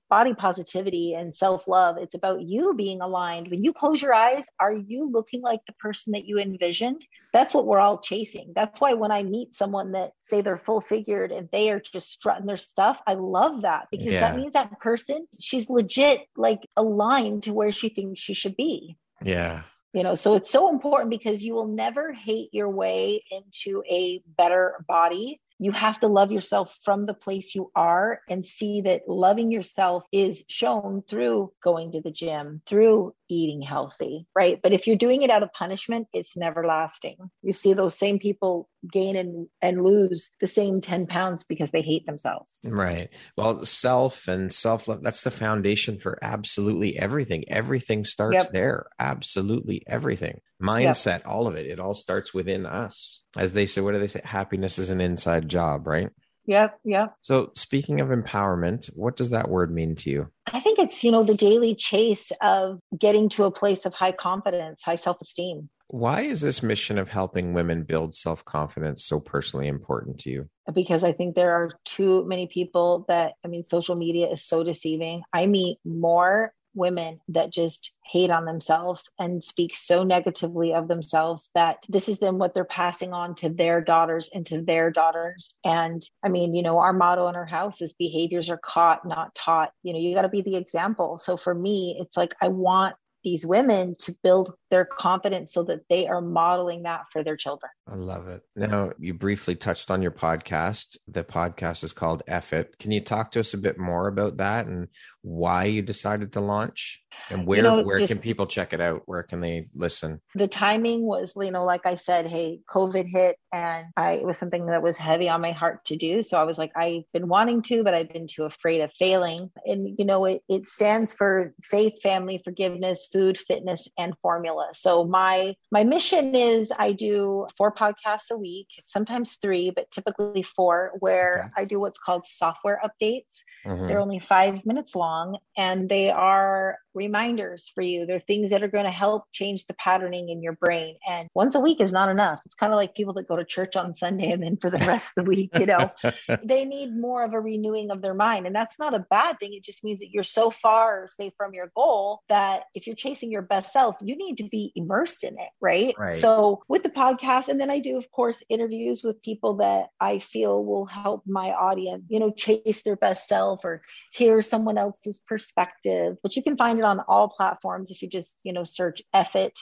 body 0.09 0.33
positivity 0.33 1.13
and 1.13 1.33
self 1.33 1.67
love. 1.67 1.97
It's 1.97 2.15
about 2.15 2.41
you 2.41 2.73
being 2.73 3.01
aligned. 3.01 3.49
When 3.49 3.63
you 3.63 3.73
close 3.73 4.01
your 4.01 4.13
eyes, 4.13 4.45
are 4.59 4.73
you 4.73 5.09
looking 5.09 5.41
like 5.41 5.61
the 5.65 5.73
person 5.73 6.13
that 6.13 6.25
you 6.25 6.39
envisioned? 6.39 7.05
That's 7.33 7.53
what 7.53 7.65
we're 7.65 7.79
all 7.79 7.99
chasing. 7.99 8.53
That's 8.55 8.79
why 8.79 8.93
when 8.93 9.11
I 9.11 9.23
meet 9.23 9.55
someone 9.55 9.91
that 9.93 10.11
say 10.21 10.41
they're 10.41 10.57
full 10.57 10.81
figured 10.81 11.31
and 11.31 11.49
they 11.51 11.69
are 11.71 11.79
just 11.79 12.11
strutting 12.11 12.45
their 12.45 12.57
stuff, 12.57 13.01
I 13.05 13.13
love 13.13 13.63
that 13.63 13.87
because 13.91 14.07
yeah. 14.07 14.21
that 14.21 14.35
means 14.35 14.53
that 14.53 14.79
person, 14.79 15.27
she's 15.39 15.69
legit 15.69 16.27
like 16.35 16.67
aligned 16.75 17.43
to 17.43 17.53
where 17.53 17.71
she 17.71 17.89
thinks 17.89 18.21
she 18.21 18.33
should 18.33 18.55
be. 18.55 18.97
Yeah. 19.23 19.63
You 19.93 20.03
know, 20.03 20.15
so 20.15 20.35
it's 20.35 20.51
so 20.51 20.69
important 20.69 21.09
because 21.09 21.43
you 21.43 21.53
will 21.53 21.67
never 21.67 22.13
hate 22.13 22.49
your 22.53 22.69
way 22.69 23.23
into 23.31 23.83
a 23.89 24.21
better 24.37 24.83
body 24.87 25.41
you 25.59 25.71
have 25.71 25.99
to 25.99 26.07
love 26.07 26.31
yourself 26.31 26.77
from 26.83 27.05
the 27.05 27.13
place 27.13 27.55
you 27.55 27.71
are 27.75 28.21
and 28.29 28.45
see 28.45 28.81
that 28.81 29.07
loving 29.07 29.51
yourself 29.51 30.03
is 30.11 30.43
shown 30.47 31.01
through 31.09 31.51
going 31.63 31.91
to 31.93 32.01
the 32.01 32.11
gym, 32.11 32.61
through 32.65 33.13
eating 33.29 33.61
healthy, 33.61 34.27
right? 34.35 34.59
But 34.61 34.73
if 34.73 34.87
you're 34.87 34.95
doing 34.95 35.21
it 35.21 35.29
out 35.29 35.43
of 35.43 35.53
punishment, 35.53 36.07
it's 36.13 36.37
never 36.37 36.65
lasting. 36.65 37.17
You 37.41 37.53
see 37.53 37.73
those 37.73 37.97
same 37.97 38.19
people 38.19 38.69
gain 38.91 39.15
and, 39.15 39.47
and 39.61 39.83
lose 39.83 40.31
the 40.39 40.47
same 40.47 40.81
10 40.81 41.07
pounds 41.07 41.43
because 41.43 41.71
they 41.71 41.81
hate 41.81 42.05
themselves. 42.05 42.59
Right. 42.63 43.09
Well, 43.35 43.65
self 43.65 44.27
and 44.27 44.53
self 44.53 44.87
love, 44.87 45.01
that's 45.03 45.21
the 45.21 45.31
foundation 45.31 45.97
for 45.97 46.17
absolutely 46.21 46.97
everything. 46.97 47.45
Everything 47.47 48.05
starts 48.05 48.45
yep. 48.45 48.51
there. 48.51 48.87
Absolutely 48.99 49.83
everything. 49.87 50.41
Mindset, 50.61 51.19
yep. 51.19 51.27
all 51.27 51.47
of 51.47 51.55
it. 51.55 51.67
It 51.67 51.79
all 51.79 51.93
starts 51.93 52.33
within 52.33 52.65
us. 52.65 53.23
As 53.37 53.53
they 53.53 53.65
say, 53.65 53.81
what 53.81 53.91
do 53.93 53.99
they 53.99 54.07
say? 54.07 54.21
Happiness 54.23 54.79
is 54.79 54.89
an 54.89 55.01
inside 55.01 55.47
job, 55.49 55.87
right? 55.87 56.09
Yep, 56.47 56.79
yep. 56.85 57.15
So, 57.19 57.51
speaking 57.53 57.99
of 57.99 58.07
empowerment, 58.07 58.87
what 58.95 59.17
does 59.17 59.31
that 59.31 59.49
word 59.49 59.71
mean 59.73 59.95
to 59.95 60.09
you? 60.09 60.27
I 60.51 60.61
think 60.61 60.79
it's, 60.79 61.03
you 61.03 61.11
know, 61.11 61.23
the 61.23 61.35
daily 61.35 61.75
chase 61.75 62.31
of 62.41 62.79
getting 62.97 63.27
to 63.29 63.43
a 63.43 63.51
place 63.51 63.85
of 63.85 63.93
high 63.93 64.13
confidence, 64.13 64.81
high 64.81 64.95
self 64.95 65.17
esteem. 65.21 65.69
Why 65.89 66.21
is 66.21 66.41
this 66.41 66.63
mission 66.63 66.97
of 66.97 67.09
helping 67.09 67.53
women 67.53 67.83
build 67.83 68.15
self 68.15 68.45
confidence 68.45 69.03
so 69.03 69.19
personally 69.19 69.67
important 69.67 70.19
to 70.19 70.29
you? 70.29 70.49
Because 70.73 71.03
I 71.03 71.11
think 71.11 71.35
there 71.35 71.51
are 71.51 71.71
too 71.83 72.25
many 72.25 72.47
people 72.47 73.05
that, 73.09 73.33
I 73.43 73.49
mean, 73.49 73.65
social 73.65 73.95
media 73.95 74.31
is 74.31 74.43
so 74.43 74.63
deceiving. 74.63 75.23
I 75.33 75.47
meet 75.47 75.79
more 75.85 76.53
women 76.77 77.19
that 77.29 77.51
just 77.51 77.91
hate 78.05 78.29
on 78.29 78.45
themselves 78.45 79.09
and 79.19 79.43
speak 79.43 79.75
so 79.75 80.03
negatively 80.03 80.73
of 80.73 80.87
themselves 80.87 81.49
that 81.55 81.83
this 81.89 82.07
is 82.07 82.19
then 82.19 82.37
what 82.37 82.53
they're 82.53 82.63
passing 82.63 83.11
on 83.11 83.35
to 83.35 83.49
their 83.49 83.81
daughters 83.81 84.29
and 84.33 84.45
to 84.45 84.61
their 84.61 84.91
daughters. 84.91 85.55
And 85.65 86.01
I 86.23 86.29
mean, 86.29 86.55
you 86.55 86.61
know, 86.61 86.79
our 86.79 86.93
motto 86.93 87.27
in 87.27 87.35
our 87.35 87.45
house 87.45 87.81
is 87.81 87.93
behaviors 87.93 88.49
are 88.49 88.59
caught, 88.63 89.05
not 89.05 89.35
taught. 89.35 89.71
You 89.83 89.93
know, 89.93 89.99
you 89.99 90.13
got 90.13 90.21
to 90.21 90.29
be 90.29 90.41
the 90.41 90.55
example. 90.55 91.17
So 91.17 91.35
for 91.35 91.53
me, 91.53 91.97
it's 91.99 92.15
like 92.15 92.33
I 92.41 92.47
want 92.47 92.95
these 93.27 93.45
women 93.45 93.93
to 93.99 94.15
build 94.23 94.53
their 94.71 94.85
confidence 94.85 95.51
so 95.51 95.61
that 95.61 95.81
they 95.89 96.07
are 96.07 96.21
modeling 96.21 96.83
that 96.83 97.01
for 97.11 97.25
their 97.25 97.35
children. 97.35 97.69
I 97.85 97.95
love 97.95 98.29
it. 98.29 98.41
Now, 98.55 98.91
you 98.99 99.13
briefly 99.13 99.53
touched 99.53 99.91
on 99.91 100.01
your 100.01 100.11
podcast. 100.11 100.95
The 101.09 101.25
podcast 101.25 101.83
is 101.83 101.91
called 101.91 102.23
F 102.25 102.53
It. 102.53 102.79
Can 102.79 102.91
you 102.91 103.03
talk 103.03 103.33
to 103.33 103.41
us 103.41 103.53
a 103.53 103.57
bit 103.57 103.77
more 103.77 104.07
about 104.07 104.37
that 104.37 104.67
and 104.67 104.87
why 105.23 105.65
you 105.65 105.81
decided 105.81 106.31
to 106.33 106.39
launch? 106.39 107.01
And 107.29 107.45
where 107.45 107.57
you 107.57 107.63
know, 107.63 107.81
where 107.81 107.97
just, 107.97 108.11
can 108.11 108.21
people 108.21 108.47
check 108.47 108.73
it 108.73 108.81
out? 108.81 109.03
Where 109.05 109.23
can 109.23 109.41
they 109.41 109.67
listen? 109.75 110.21
The 110.35 110.47
timing 110.47 111.03
was, 111.03 111.33
you 111.39 111.51
know, 111.51 111.65
like 111.65 111.85
I 111.85 111.95
said, 111.95 112.25
hey, 112.27 112.59
COVID 112.69 113.05
hit 113.11 113.37
and 113.53 113.87
I 113.95 114.13
it 114.13 114.25
was 114.25 114.37
something 114.37 114.65
that 114.67 114.81
was 114.81 114.97
heavy 114.97 115.29
on 115.29 115.41
my 115.41 115.51
heart 115.51 115.85
to 115.85 115.95
do. 115.95 116.21
So 116.21 116.37
I 116.37 116.43
was 116.43 116.57
like, 116.57 116.71
I've 116.75 117.03
been 117.13 117.27
wanting 117.27 117.61
to, 117.63 117.83
but 117.83 117.93
I've 117.93 118.09
been 118.09 118.27
too 118.27 118.43
afraid 118.43 118.81
of 118.81 118.91
failing. 118.97 119.51
And 119.65 119.95
you 119.97 120.05
know, 120.05 120.25
it, 120.25 120.41
it 120.47 120.69
stands 120.69 121.13
for 121.13 121.53
faith, 121.61 121.93
family, 122.01 122.41
forgiveness, 122.43 123.07
food, 123.11 123.37
fitness, 123.37 123.87
and 123.97 124.13
formula. 124.21 124.69
So 124.73 125.05
my 125.05 125.55
my 125.71 125.83
mission 125.83 126.35
is 126.35 126.71
I 126.77 126.93
do 126.93 127.47
four 127.57 127.73
podcasts 127.73 128.31
a 128.31 128.37
week, 128.37 128.67
sometimes 128.85 129.37
three, 129.41 129.71
but 129.71 129.91
typically 129.91 130.43
four, 130.43 130.93
where 130.99 131.51
okay. 131.55 131.63
I 131.63 131.65
do 131.65 131.79
what's 131.79 131.99
called 131.99 132.25
software 132.25 132.81
updates. 132.83 133.43
Mm-hmm. 133.65 133.87
They're 133.87 133.99
only 133.99 134.19
five 134.19 134.65
minutes 134.65 134.95
long 134.95 135.37
and 135.57 135.89
they 135.89 136.09
are 136.09 136.77
reminders 137.07 137.71
for 137.73 137.81
you. 137.81 138.05
They're 138.05 138.19
things 138.19 138.51
that 138.51 138.63
are 138.63 138.67
going 138.67 138.85
to 138.85 138.91
help 138.91 139.23
change 139.31 139.65
the 139.65 139.73
patterning 139.75 140.29
in 140.29 140.41
your 140.41 140.53
brain. 140.53 140.97
And 141.07 141.29
once 141.33 141.55
a 141.55 141.59
week 141.59 141.79
is 141.79 141.93
not 141.93 142.09
enough. 142.09 142.41
It's 142.45 142.55
kind 142.55 142.73
of 142.73 142.77
like 142.77 142.95
people 142.95 143.13
that 143.13 143.27
go 143.27 143.37
to 143.37 143.45
church 143.45 143.75
on 143.75 143.95
Sunday 143.95 144.31
and 144.31 144.43
then 144.43 144.57
for 144.57 144.69
the 144.69 144.79
rest 144.79 145.13
of 145.15 145.23
the 145.23 145.29
week, 145.29 145.51
you 145.57 145.65
know, 145.65 145.91
they 146.43 146.65
need 146.65 146.95
more 146.95 147.23
of 147.23 147.33
a 147.33 147.39
renewing 147.39 147.91
of 147.91 148.01
their 148.01 148.13
mind. 148.13 148.45
And 148.45 148.55
that's 148.55 148.77
not 148.77 148.93
a 148.93 149.05
bad 149.09 149.39
thing. 149.39 149.53
It 149.53 149.63
just 149.63 149.83
means 149.83 149.99
that 149.99 150.09
you're 150.11 150.23
so 150.23 150.51
far, 150.51 151.07
say, 151.17 151.31
from 151.37 151.53
your 151.53 151.71
goal 151.75 152.21
that 152.29 152.65
if 152.75 152.87
you're 152.87 152.95
chasing 152.95 153.31
your 153.31 153.41
best 153.41 153.71
self, 153.71 153.95
you 154.01 154.17
need 154.17 154.37
to 154.37 154.49
be 154.49 154.73
immersed 154.75 155.23
in 155.23 155.35
it, 155.35 155.49
right? 155.61 155.95
right? 155.97 156.13
So 156.13 156.61
with 156.67 156.83
the 156.83 156.89
podcast, 156.89 157.47
and 157.47 157.59
then 157.59 157.69
I 157.69 157.79
do, 157.79 157.97
of 157.97 158.11
course, 158.11 158.43
interviews 158.49 159.03
with 159.03 159.21
people 159.21 159.57
that 159.57 159.89
I 159.99 160.19
feel 160.19 160.63
will 160.63 160.85
help 160.85 161.23
my 161.25 161.51
audience, 161.51 162.03
you 162.09 162.19
know, 162.19 162.31
chase 162.31 162.83
their 162.83 162.97
best 162.97 163.27
self 163.27 163.63
or 163.63 163.81
hear 164.11 164.41
someone 164.41 164.77
else's 164.77 165.19
perspective. 165.27 166.17
But 166.21 166.35
you 166.35 166.43
can 166.43 166.57
find 166.57 166.79
it 166.79 166.85
on 166.85 166.96
all 167.07 167.29
platforms. 167.29 167.91
If 167.91 168.01
you 168.01 168.09
just, 168.09 168.39
you 168.43 168.53
know, 168.53 168.63
search 168.63 169.01
F 169.13 169.35
It, 169.35 169.57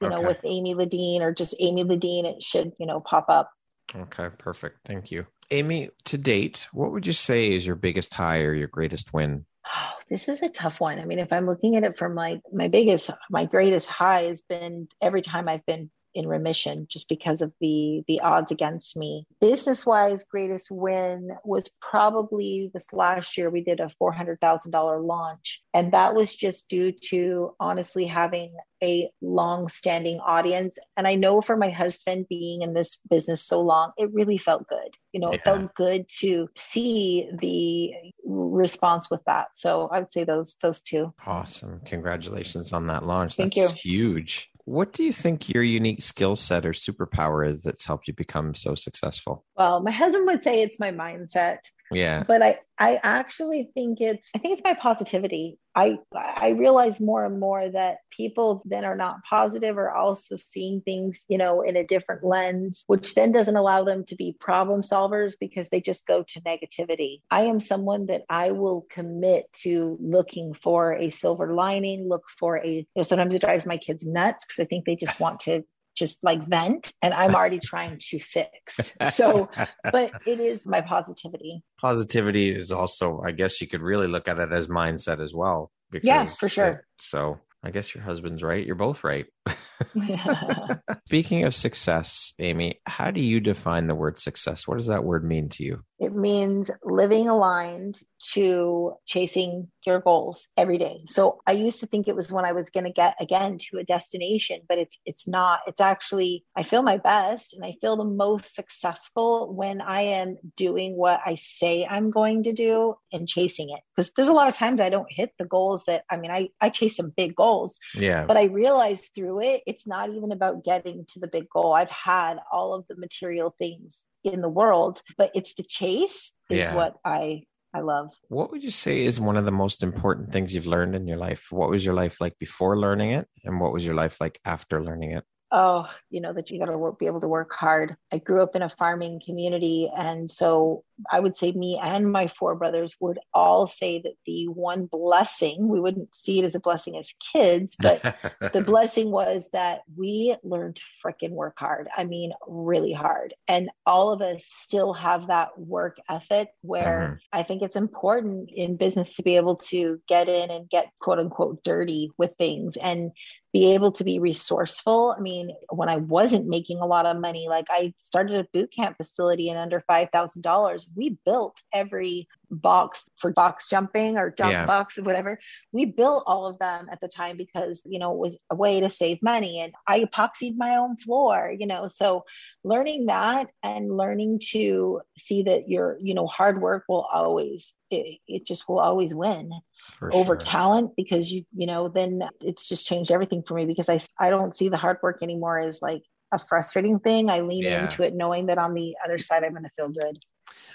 you 0.00 0.08
okay. 0.08 0.16
know, 0.16 0.26
with 0.26 0.38
Amy 0.44 0.74
Ladine 0.74 1.20
or 1.20 1.32
just 1.32 1.54
Amy 1.58 1.84
Ladine, 1.84 2.24
it 2.24 2.42
should, 2.42 2.72
you 2.78 2.86
know, 2.86 3.00
pop 3.00 3.28
up. 3.28 3.50
Okay, 3.94 4.28
perfect. 4.38 4.78
Thank 4.84 5.10
you. 5.10 5.26
Amy, 5.50 5.90
to 6.04 6.16
date, 6.16 6.68
what 6.72 6.92
would 6.92 7.06
you 7.06 7.12
say 7.12 7.52
is 7.52 7.66
your 7.66 7.76
biggest 7.76 8.14
high 8.14 8.38
or 8.38 8.54
your 8.54 8.68
greatest 8.68 9.12
win? 9.12 9.44
Oh, 9.66 9.92
this 10.08 10.28
is 10.28 10.42
a 10.42 10.48
tough 10.48 10.80
one. 10.80 10.98
I 10.98 11.04
mean, 11.04 11.18
if 11.18 11.32
I'm 11.32 11.46
looking 11.46 11.76
at 11.76 11.84
it 11.84 11.98
from 11.98 12.14
like 12.14 12.40
my 12.52 12.68
biggest, 12.68 13.10
my 13.30 13.46
greatest 13.46 13.88
high 13.88 14.22
has 14.22 14.40
been 14.42 14.88
every 15.02 15.22
time 15.22 15.48
I've 15.48 15.66
been 15.66 15.90
in 16.14 16.26
remission 16.26 16.86
just 16.88 17.08
because 17.08 17.42
of 17.42 17.52
the 17.60 18.02
the 18.08 18.20
odds 18.20 18.52
against 18.52 18.96
me. 18.96 19.26
Business 19.40 19.86
wise, 19.86 20.24
greatest 20.24 20.70
win 20.70 21.30
was 21.44 21.70
probably 21.80 22.70
this 22.72 22.92
last 22.92 23.36
year. 23.36 23.50
We 23.50 23.62
did 23.62 23.80
a 23.80 23.90
four 23.98 24.12
hundred 24.12 24.40
thousand 24.40 24.72
dollar 24.72 25.00
launch, 25.00 25.62
and 25.74 25.92
that 25.92 26.14
was 26.14 26.34
just 26.34 26.68
due 26.68 26.92
to 27.10 27.54
honestly 27.60 28.06
having 28.06 28.54
a 28.82 29.10
long 29.20 29.68
standing 29.68 30.20
audience. 30.20 30.78
And 30.96 31.06
I 31.06 31.14
know 31.14 31.40
for 31.40 31.56
my 31.56 31.70
husband 31.70 32.26
being 32.28 32.62
in 32.62 32.72
this 32.72 32.98
business 33.08 33.46
so 33.46 33.60
long, 33.60 33.92
it 33.98 34.10
really 34.12 34.38
felt 34.38 34.66
good. 34.68 34.96
You 35.12 35.20
know, 35.20 35.30
yeah. 35.30 35.36
it 35.36 35.44
felt 35.44 35.74
good 35.74 36.06
to 36.20 36.48
see 36.56 37.28
the 37.32 37.92
response 38.24 39.10
with 39.10 39.20
that. 39.26 39.48
So 39.54 39.88
I 39.92 40.00
would 40.00 40.12
say 40.12 40.24
those 40.24 40.56
those 40.62 40.82
two. 40.82 41.12
Awesome. 41.26 41.80
Congratulations 41.84 42.72
on 42.72 42.86
that 42.88 43.04
launch. 43.04 43.36
Thank 43.36 43.54
That's 43.54 43.84
you. 43.84 44.12
huge. 44.12 44.49
What 44.64 44.92
do 44.92 45.04
you 45.04 45.12
think 45.12 45.48
your 45.48 45.62
unique 45.62 46.02
skill 46.02 46.36
set 46.36 46.66
or 46.66 46.72
superpower 46.72 47.46
is 47.46 47.62
that's 47.62 47.84
helped 47.84 48.08
you 48.08 48.14
become 48.14 48.54
so 48.54 48.74
successful? 48.74 49.44
Well, 49.56 49.80
my 49.82 49.90
husband 49.90 50.26
would 50.26 50.42
say 50.42 50.62
it's 50.62 50.80
my 50.80 50.90
mindset. 50.90 51.58
Yeah. 51.90 52.24
But 52.26 52.42
I 52.42 52.58
I 52.78 53.00
actually 53.02 53.70
think 53.74 54.00
it's 54.00 54.30
I 54.34 54.38
think 54.38 54.54
it's 54.54 54.64
my 54.64 54.74
positivity. 54.74 55.58
I 55.74 55.98
I 56.14 56.50
realize 56.50 57.00
more 57.00 57.24
and 57.24 57.38
more 57.38 57.68
that 57.68 57.98
people 58.10 58.62
that 58.66 58.84
are 58.84 58.96
not 58.96 59.22
positive 59.28 59.78
are 59.78 59.94
also 59.94 60.36
seeing 60.36 60.80
things, 60.80 61.24
you 61.28 61.38
know, 61.38 61.62
in 61.62 61.76
a 61.76 61.86
different 61.86 62.24
lens, 62.24 62.84
which 62.88 63.14
then 63.14 63.30
doesn't 63.30 63.56
allow 63.56 63.84
them 63.84 64.04
to 64.06 64.16
be 64.16 64.36
problem 64.40 64.82
solvers 64.82 65.34
because 65.38 65.68
they 65.68 65.80
just 65.80 66.06
go 66.06 66.24
to 66.24 66.40
negativity. 66.42 67.20
I 67.30 67.42
am 67.42 67.60
someone 67.60 68.06
that 68.06 68.22
I 68.28 68.50
will 68.50 68.86
commit 68.90 69.52
to 69.62 69.96
looking 70.00 70.54
for 70.54 70.94
a 70.94 71.10
silver 71.10 71.54
lining, 71.54 72.08
look 72.08 72.24
for 72.38 72.56
a 72.56 72.68
you 72.68 72.86
know, 72.96 73.02
sometimes 73.02 73.34
it 73.34 73.42
drives 73.42 73.66
my 73.66 73.76
kids 73.76 74.04
nuts 74.04 74.44
because 74.44 74.60
I 74.60 74.66
think 74.66 74.86
they 74.86 74.96
just 74.96 75.20
want 75.20 75.40
to 75.40 75.62
just 75.96 76.18
like 76.22 76.46
vent 76.48 76.92
and 77.02 77.12
I'm 77.12 77.34
already 77.34 77.58
trying 77.58 77.98
to 78.08 78.18
fix. 78.18 78.94
So, 79.12 79.50
but 79.90 80.12
it 80.26 80.40
is 80.40 80.64
my 80.64 80.80
positivity. 80.80 81.62
Positivity 81.80 82.54
is 82.54 82.72
also, 82.72 83.22
I 83.24 83.32
guess 83.32 83.60
you 83.60 83.66
could 83.66 83.82
really 83.82 84.06
look 84.06 84.28
at 84.28 84.38
it 84.38 84.52
as 84.52 84.68
mindset 84.68 85.22
as 85.22 85.34
well. 85.34 85.70
Because 85.90 86.06
yeah, 86.06 86.26
for 86.26 86.48
sure. 86.48 86.66
It, 86.66 86.80
so 87.00 87.38
I 87.62 87.70
guess 87.70 87.94
your 87.94 88.04
husband's 88.04 88.42
right. 88.42 88.64
You're 88.64 88.76
both 88.76 89.04
right. 89.04 89.26
Speaking 91.06 91.44
of 91.44 91.54
success, 91.54 92.34
Amy, 92.38 92.80
how 92.86 93.10
do 93.10 93.20
you 93.20 93.40
define 93.40 93.86
the 93.86 93.94
word 93.94 94.18
success? 94.18 94.66
What 94.66 94.76
does 94.76 94.86
that 94.88 95.04
word 95.04 95.24
mean 95.24 95.48
to 95.50 95.64
you? 95.64 95.82
It 95.98 96.14
means 96.14 96.70
living 96.82 97.28
aligned 97.28 97.98
to 98.32 98.94
chasing 99.06 99.68
your 99.84 100.00
goals 100.00 100.48
every 100.56 100.78
day. 100.78 101.04
So 101.06 101.40
I 101.46 101.52
used 101.52 101.80
to 101.80 101.86
think 101.86 102.08
it 102.08 102.16
was 102.16 102.32
when 102.32 102.44
I 102.44 102.52
was 102.52 102.70
going 102.70 102.84
to 102.84 102.92
get 102.92 103.16
again 103.20 103.58
to 103.70 103.78
a 103.78 103.84
destination, 103.84 104.60
but 104.68 104.78
it's 104.78 104.98
it's 105.04 105.28
not. 105.28 105.60
It's 105.66 105.80
actually 105.80 106.44
I 106.56 106.62
feel 106.62 106.82
my 106.82 106.96
best 106.96 107.52
and 107.54 107.64
I 107.64 107.74
feel 107.80 107.96
the 107.96 108.04
most 108.04 108.54
successful 108.54 109.52
when 109.52 109.80
I 109.80 110.02
am 110.02 110.36
doing 110.56 110.96
what 110.96 111.20
I 111.24 111.34
say 111.34 111.86
I'm 111.88 112.10
going 112.10 112.44
to 112.44 112.52
do 112.52 112.94
and 113.12 113.28
chasing 113.28 113.70
it. 113.70 113.80
Because 113.94 114.12
there's 114.12 114.28
a 114.28 114.34
lot 114.34 114.48
of 114.48 114.54
times 114.54 114.80
I 114.80 114.88
don't 114.88 115.10
hit 115.10 115.32
the 115.38 115.44
goals 115.44 115.84
that 115.86 116.04
I 116.10 116.16
mean 116.16 116.30
I 116.30 116.48
I 116.60 116.70
chase 116.70 116.96
some 116.96 117.12
big 117.14 117.34
goals. 117.34 117.78
Yeah. 117.94 118.24
But 118.24 118.38
I 118.38 118.44
realized 118.44 119.10
through 119.14 119.29
it 119.38 119.62
it's 119.66 119.86
not 119.86 120.10
even 120.10 120.32
about 120.32 120.64
getting 120.64 121.04
to 121.12 121.20
the 121.20 121.28
big 121.28 121.48
goal. 121.48 121.72
I've 121.72 121.90
had 121.90 122.38
all 122.52 122.74
of 122.74 122.86
the 122.88 122.96
material 122.96 123.54
things 123.58 124.02
in 124.24 124.40
the 124.40 124.48
world, 124.48 125.00
but 125.16 125.30
it's 125.34 125.54
the 125.54 125.62
chase 125.62 126.32
is 126.50 126.58
yeah. 126.58 126.74
what 126.74 126.96
I 127.04 127.44
I 127.72 127.80
love. 127.80 128.10
What 128.28 128.50
would 128.50 128.64
you 128.64 128.70
say 128.70 129.04
is 129.04 129.20
one 129.20 129.36
of 129.36 129.44
the 129.44 129.52
most 129.52 129.82
important 129.82 130.32
things 130.32 130.54
you've 130.54 130.66
learned 130.66 130.96
in 130.96 131.06
your 131.06 131.18
life? 131.18 131.46
What 131.50 131.70
was 131.70 131.84
your 131.84 131.94
life 131.94 132.20
like 132.20 132.36
before 132.38 132.76
learning 132.78 133.12
it, 133.12 133.28
and 133.44 133.60
what 133.60 133.72
was 133.72 133.84
your 133.84 133.94
life 133.94 134.16
like 134.20 134.40
after 134.44 134.82
learning 134.82 135.12
it? 135.12 135.24
Oh, 135.52 135.90
you 136.10 136.20
know, 136.20 136.32
that 136.32 136.50
you 136.50 136.58
got 136.58 136.66
to 136.66 136.96
be 136.98 137.06
able 137.06 137.20
to 137.20 137.28
work 137.28 137.52
hard. 137.52 137.96
I 138.12 138.18
grew 138.18 138.42
up 138.42 138.54
in 138.54 138.62
a 138.62 138.68
farming 138.68 139.20
community. 139.24 139.90
And 139.94 140.30
so 140.30 140.84
I 141.10 141.18
would 141.18 141.36
say 141.36 141.52
me 141.52 141.80
and 141.82 142.10
my 142.10 142.28
four 142.28 142.54
brothers 142.54 142.94
would 143.00 143.18
all 143.34 143.66
say 143.66 144.00
that 144.02 144.14
the 144.26 144.48
one 144.48 144.86
blessing, 144.86 145.68
we 145.68 145.80
wouldn't 145.80 146.14
see 146.14 146.38
it 146.38 146.44
as 146.44 146.54
a 146.54 146.60
blessing 146.60 146.96
as 146.96 147.12
kids, 147.32 147.76
but 147.78 148.16
the 148.52 148.62
blessing 148.62 149.10
was 149.10 149.48
that 149.52 149.80
we 149.96 150.36
learned 150.44 150.76
to 150.76 150.82
freaking 151.04 151.30
work 151.30 151.58
hard. 151.58 151.88
I 151.96 152.04
mean, 152.04 152.32
really 152.46 152.92
hard. 152.92 153.34
And 153.48 153.70
all 153.84 154.12
of 154.12 154.22
us 154.22 154.44
still 154.44 154.92
have 154.94 155.28
that 155.28 155.58
work 155.58 155.98
ethic 156.08 156.50
where 156.62 157.20
mm-hmm. 157.32 157.38
I 157.38 157.42
think 157.42 157.62
it's 157.62 157.76
important 157.76 158.50
in 158.54 158.76
business 158.76 159.16
to 159.16 159.22
be 159.22 159.36
able 159.36 159.56
to 159.56 160.00
get 160.06 160.28
in 160.28 160.50
and 160.50 160.70
get 160.70 160.90
quote 161.00 161.18
unquote 161.18 161.64
dirty 161.64 162.10
with 162.18 162.36
things 162.38 162.76
and 162.76 163.12
be 163.52 163.74
able 163.74 163.90
to 163.92 164.04
be 164.04 164.20
resourceful. 164.20 165.14
I 165.16 165.20
mean, 165.20 165.54
when 165.70 165.88
I 165.88 165.96
wasn't 165.96 166.46
making 166.46 166.78
a 166.78 166.86
lot 166.86 167.06
of 167.06 167.16
money, 167.16 167.48
like 167.48 167.66
I 167.68 167.92
started 167.98 168.36
a 168.36 168.48
boot 168.52 168.72
camp 168.72 168.96
facility 168.96 169.48
in 169.48 169.56
under 169.56 169.82
$5,000. 169.90 170.84
We 170.94 171.18
built 171.24 171.60
every 171.72 172.28
box 172.50 173.08
for 173.16 173.32
box 173.32 173.68
jumping 173.68 174.18
or 174.18 174.30
jump 174.30 174.52
yeah. 174.52 174.66
box 174.66 174.98
or 174.98 175.02
whatever. 175.02 175.38
We 175.72 175.84
built 175.84 176.24
all 176.26 176.46
of 176.46 176.58
them 176.58 176.88
at 176.92 177.00
the 177.00 177.08
time 177.08 177.36
because, 177.36 177.82
you 177.84 177.98
know, 177.98 178.12
it 178.12 178.18
was 178.18 178.36
a 178.50 178.54
way 178.54 178.80
to 178.80 178.90
save 178.90 179.22
money 179.22 179.60
and 179.60 179.72
I 179.86 180.04
epoxied 180.04 180.56
my 180.56 180.76
own 180.76 180.96
floor, 180.96 181.52
you 181.56 181.66
know. 181.66 181.88
So 181.88 182.24
learning 182.62 183.06
that 183.06 183.50
and 183.64 183.96
learning 183.96 184.42
to 184.50 185.00
see 185.18 185.42
that 185.44 185.68
your, 185.68 185.98
you 186.00 186.14
know, 186.14 186.26
hard 186.26 186.60
work 186.60 186.84
will 186.88 187.06
always, 187.12 187.74
it, 187.90 188.18
it 188.28 188.46
just 188.46 188.68
will 188.68 188.78
always 188.78 189.12
win. 189.12 189.50
For 189.92 190.12
over 190.14 190.34
sure. 190.34 190.36
talent 190.36 190.92
because 190.96 191.30
you 191.32 191.44
you 191.54 191.66
know 191.66 191.88
then 191.88 192.22
it's 192.40 192.68
just 192.68 192.86
changed 192.86 193.10
everything 193.10 193.42
for 193.46 193.54
me 193.54 193.66
because 193.66 193.88
I 193.88 194.00
I 194.18 194.30
don't 194.30 194.54
see 194.54 194.68
the 194.68 194.76
hard 194.76 194.98
work 195.02 195.22
anymore 195.22 195.58
as 195.58 195.80
like 195.82 196.02
a 196.32 196.38
frustrating 196.38 197.00
thing. 197.00 197.30
I 197.30 197.40
lean 197.40 197.64
yeah. 197.64 197.82
into 197.82 198.02
it 198.02 198.14
knowing 198.14 198.46
that 198.46 198.58
on 198.58 198.74
the 198.74 198.94
other 199.04 199.18
side 199.18 199.44
I'm 199.44 199.52
going 199.52 199.64
to 199.64 199.70
feel 199.70 199.88
good. 199.88 200.18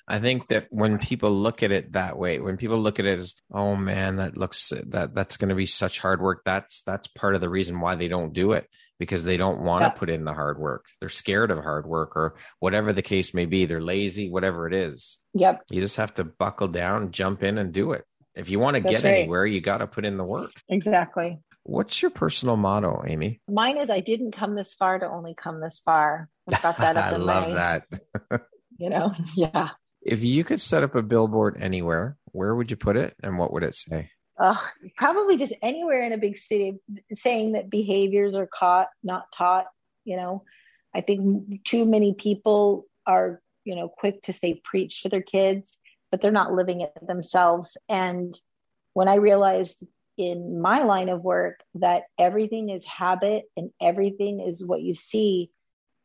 I 0.07 0.19
think 0.19 0.47
that 0.49 0.67
when 0.69 0.99
people 0.99 1.31
look 1.31 1.63
at 1.63 1.71
it 1.71 1.93
that 1.93 2.17
way, 2.17 2.39
when 2.39 2.57
people 2.57 2.77
look 2.77 2.99
at 2.99 3.05
it 3.05 3.19
as, 3.19 3.35
oh 3.51 3.75
man, 3.75 4.17
that 4.17 4.37
looks 4.37 4.71
that 4.87 5.15
that's 5.15 5.37
going 5.37 5.49
to 5.49 5.55
be 5.55 5.65
such 5.65 5.99
hard 5.99 6.21
work. 6.21 6.43
That's 6.45 6.81
that's 6.81 7.07
part 7.07 7.35
of 7.35 7.41
the 7.41 7.49
reason 7.49 7.79
why 7.79 7.95
they 7.95 8.07
don't 8.07 8.33
do 8.33 8.51
it 8.51 8.69
because 8.99 9.23
they 9.23 9.37
don't 9.37 9.61
want 9.61 9.83
to 9.83 9.99
put 9.99 10.09
in 10.09 10.23
the 10.23 10.33
hard 10.33 10.59
work. 10.59 10.85
They're 10.99 11.09
scared 11.09 11.51
of 11.51 11.57
hard 11.57 11.85
work 11.85 12.15
or 12.15 12.35
whatever 12.59 12.93
the 12.93 13.01
case 13.01 13.33
may 13.33 13.45
be. 13.45 13.65
They're 13.65 13.81
lazy, 13.81 14.29
whatever 14.29 14.67
it 14.67 14.73
is. 14.73 15.17
Yep. 15.33 15.63
You 15.69 15.81
just 15.81 15.97
have 15.97 16.13
to 16.15 16.23
buckle 16.23 16.67
down, 16.67 17.11
jump 17.11 17.43
in, 17.43 17.57
and 17.57 17.73
do 17.73 17.91
it. 17.91 18.05
If 18.35 18.49
you 18.49 18.59
want 18.59 18.75
to 18.75 18.81
get 18.81 19.03
right. 19.03 19.19
anywhere, 19.19 19.45
you 19.45 19.61
got 19.61 19.77
to 19.77 19.87
put 19.87 20.05
in 20.05 20.17
the 20.17 20.23
work. 20.23 20.51
Exactly. 20.67 21.39
What's 21.63 22.01
your 22.01 22.11
personal 22.11 22.57
motto, 22.57 23.03
Amy? 23.07 23.41
Mine 23.47 23.77
is 23.77 23.89
I 23.89 23.99
didn't 23.99 24.33
come 24.33 24.55
this 24.55 24.73
far 24.73 24.99
to 24.99 25.07
only 25.07 25.33
come 25.33 25.61
this 25.61 25.81
far. 25.83 26.29
I've 26.47 26.61
got 26.61 26.77
that 26.77 26.97
up 26.97 27.05
I 27.05 27.15
love 27.15 27.49
my, 27.49 27.53
that. 27.55 27.87
you 28.77 28.89
know, 28.89 29.13
yeah. 29.35 29.69
If 30.01 30.23
you 30.23 30.43
could 30.43 30.61
set 30.61 30.83
up 30.83 30.93
a 30.93 31.01
billboard 31.01 31.57
anywhere, 31.59 32.17
where 32.25 32.53
would 32.53 32.69
you 32.69 32.77
put 32.77 32.97
it 32.97 33.15
and 33.23 33.39
what 33.39 33.51
would 33.51 33.63
it 33.63 33.73
say? 33.73 34.11
Uh, 34.37 34.57
probably 34.97 35.37
just 35.37 35.53
anywhere 35.61 36.03
in 36.03 36.11
a 36.11 36.17
big 36.17 36.37
city 36.37 36.77
saying 37.15 37.53
that 37.53 37.69
behaviors 37.69 38.35
are 38.35 38.47
caught, 38.47 38.89
not 39.01 39.31
taught. 39.31 39.65
You 40.03 40.17
know, 40.17 40.43
I 40.93 41.01
think 41.01 41.63
too 41.63 41.85
many 41.85 42.13
people 42.13 42.85
are, 43.07 43.41
you 43.63 43.75
know, 43.75 43.87
quick 43.87 44.21
to 44.23 44.33
say 44.33 44.61
preach 44.63 45.01
to 45.01 45.09
their 45.09 45.21
kids, 45.21 45.75
but 46.11 46.21
they're 46.21 46.31
not 46.31 46.53
living 46.53 46.81
it 46.81 46.93
themselves. 47.05 47.77
And 47.89 48.37
when 48.93 49.07
I 49.07 49.15
realized 49.15 49.83
in 50.17 50.61
my 50.61 50.83
line 50.83 51.09
of 51.09 51.23
work 51.23 51.61
that 51.75 52.03
everything 52.17 52.69
is 52.69 52.85
habit 52.85 53.43
and 53.57 53.71
everything 53.81 54.39
is 54.39 54.65
what 54.65 54.81
you 54.81 54.93
see, 54.93 55.51